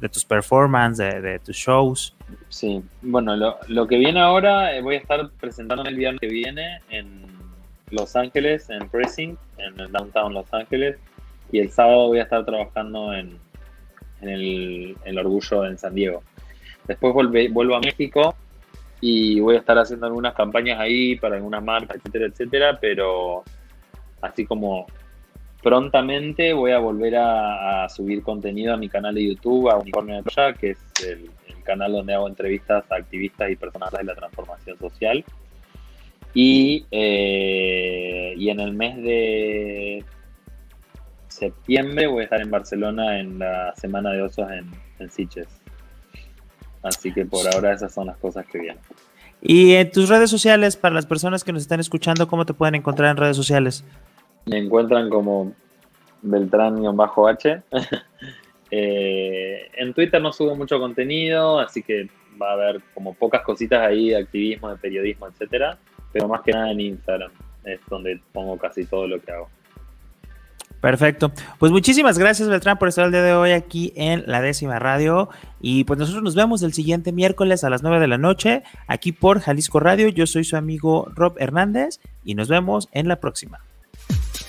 de 0.00 0.08
tus 0.08 0.24
performances, 0.24 1.22
de, 1.22 1.38
tus 1.38 1.56
shows. 1.56 2.14
Sí, 2.48 2.82
bueno, 3.02 3.36
lo, 3.36 3.86
que 3.86 3.98
viene 3.98 4.20
ahora, 4.20 4.76
eh, 4.76 4.82
voy 4.82 4.96
a 4.96 4.98
estar 4.98 5.30
presentando 5.40 5.84
el 5.84 5.96
viernes 5.96 6.20
que 6.20 6.28
viene 6.28 6.80
en 6.90 7.26
Los 7.90 8.16
Ángeles, 8.16 8.70
en 8.70 8.88
Pressing, 8.88 9.36
en 9.58 9.80
el 9.80 9.90
Downtown 9.90 10.34
Los 10.34 10.52
Ángeles, 10.52 10.96
y 11.50 11.58
el 11.60 11.70
sábado 11.70 12.08
voy 12.08 12.18
a 12.20 12.24
estar 12.24 12.44
trabajando 12.44 13.12
en, 13.14 13.38
en 14.20 14.28
el, 14.28 15.18
Orgullo 15.18 15.64
en 15.66 15.78
San 15.78 15.94
Diego. 15.94 16.22
Después 16.86 17.12
vuelvo 17.12 17.74
a 17.74 17.80
México 17.80 18.34
y 19.00 19.40
voy 19.40 19.56
a 19.56 19.58
estar 19.58 19.78
haciendo 19.78 20.06
algunas 20.06 20.34
campañas 20.34 20.80
ahí 20.80 21.16
para 21.16 21.36
alguna 21.36 21.60
marca, 21.60 21.94
etcétera, 21.94 22.26
etcétera, 22.26 22.78
pero 22.80 23.44
así 24.20 24.46
como 24.46 24.86
prontamente 25.62 26.52
voy 26.52 26.72
a 26.72 26.78
volver 26.78 27.16
a, 27.16 27.88
subir 27.88 28.22
contenido 28.22 28.74
a 28.74 28.76
mi 28.76 28.88
canal 28.88 29.14
de 29.14 29.28
YouTube, 29.28 29.70
a 29.70 29.76
Unicornio 29.76 30.16
de 30.16 30.22
Troya, 30.22 30.52
que 30.54 30.70
es 30.70 30.78
el, 31.06 31.30
canal 31.64 31.92
donde 31.92 32.14
hago 32.14 32.26
entrevistas 32.26 32.82
a 32.90 32.94
activistas 32.94 33.50
y 33.50 33.56
personas 33.56 33.92
de 33.92 34.02
la 34.02 34.14
transformación 34.14 34.78
social. 34.78 35.22
Y, 36.32 36.86
eh, 36.90 38.32
y 38.38 38.48
en 38.48 38.60
el 38.60 38.72
mes 38.72 38.96
de 38.96 40.02
septiembre 41.28 42.06
voy 42.06 42.22
a 42.22 42.24
estar 42.24 42.40
en 42.40 42.50
Barcelona 42.50 43.20
en 43.20 43.38
la 43.38 43.74
Semana 43.76 44.12
de 44.12 44.22
Osos 44.22 44.50
en, 44.50 44.70
en 44.98 45.10
Siches. 45.10 45.46
Así 46.82 47.12
que 47.12 47.26
por 47.26 47.46
ahora 47.52 47.74
esas 47.74 47.92
son 47.92 48.06
las 48.06 48.16
cosas 48.16 48.46
que 48.46 48.58
vienen. 48.58 48.82
Y 49.40 49.74
en 49.74 49.90
tus 49.90 50.08
redes 50.08 50.30
sociales, 50.30 50.76
para 50.76 50.94
las 50.94 51.06
personas 51.06 51.44
que 51.44 51.52
nos 51.52 51.62
están 51.62 51.80
escuchando, 51.80 52.26
¿cómo 52.28 52.46
te 52.46 52.54
pueden 52.54 52.76
encontrar 52.76 53.10
en 53.10 53.16
redes 53.16 53.36
sociales? 53.36 53.84
Me 54.48 54.58
encuentran 54.58 55.10
como 55.10 55.52
Beltrán-H. 56.22 57.62
Eh, 58.70 59.70
en 59.76 59.94
Twitter 59.94 60.20
no 60.20 60.30
subo 60.30 60.54
mucho 60.54 60.78
contenido, 60.78 61.58
así 61.58 61.82
que 61.82 62.10
va 62.38 62.50
a 62.50 62.52
haber 62.52 62.82
como 62.92 63.14
pocas 63.14 63.40
cositas 63.40 63.80
ahí 63.80 64.10
de 64.10 64.18
activismo, 64.18 64.68
de 64.68 64.76
periodismo, 64.76 65.26
etcétera, 65.26 65.78
pero 66.12 66.28
más 66.28 66.42
que 66.42 66.52
nada 66.52 66.70
en 66.70 66.80
Instagram 66.80 67.30
es 67.64 67.80
donde 67.88 68.20
pongo 68.30 68.58
casi 68.58 68.84
todo 68.84 69.06
lo 69.06 69.20
que 69.22 69.32
hago. 69.32 69.48
Perfecto. 70.80 71.32
Pues 71.58 71.72
muchísimas 71.72 72.18
gracias, 72.18 72.48
Beltrán, 72.48 72.78
por 72.78 72.88
estar 72.88 73.06
el 73.06 73.10
día 73.10 73.22
de 73.22 73.32
hoy 73.32 73.50
aquí 73.50 73.92
en 73.96 74.22
la 74.26 74.40
décima 74.40 74.78
radio. 74.78 75.28
Y 75.60 75.84
pues 75.84 75.98
nosotros 75.98 76.22
nos 76.22 76.36
vemos 76.36 76.62
el 76.62 76.72
siguiente 76.72 77.10
miércoles 77.10 77.64
a 77.64 77.70
las 77.70 77.82
9 77.82 77.98
de 77.98 78.06
la 78.06 78.18
noche, 78.18 78.62
aquí 78.86 79.10
por 79.10 79.40
Jalisco 79.40 79.80
Radio. 79.80 80.08
Yo 80.08 80.26
soy 80.26 80.44
su 80.44 80.56
amigo 80.56 81.10
Rob 81.16 81.34
Hernández 81.38 81.98
y 82.22 82.36
nos 82.36 82.48
vemos 82.48 82.88
en 82.92 83.08
la 83.08 83.16
próxima. 83.16 83.58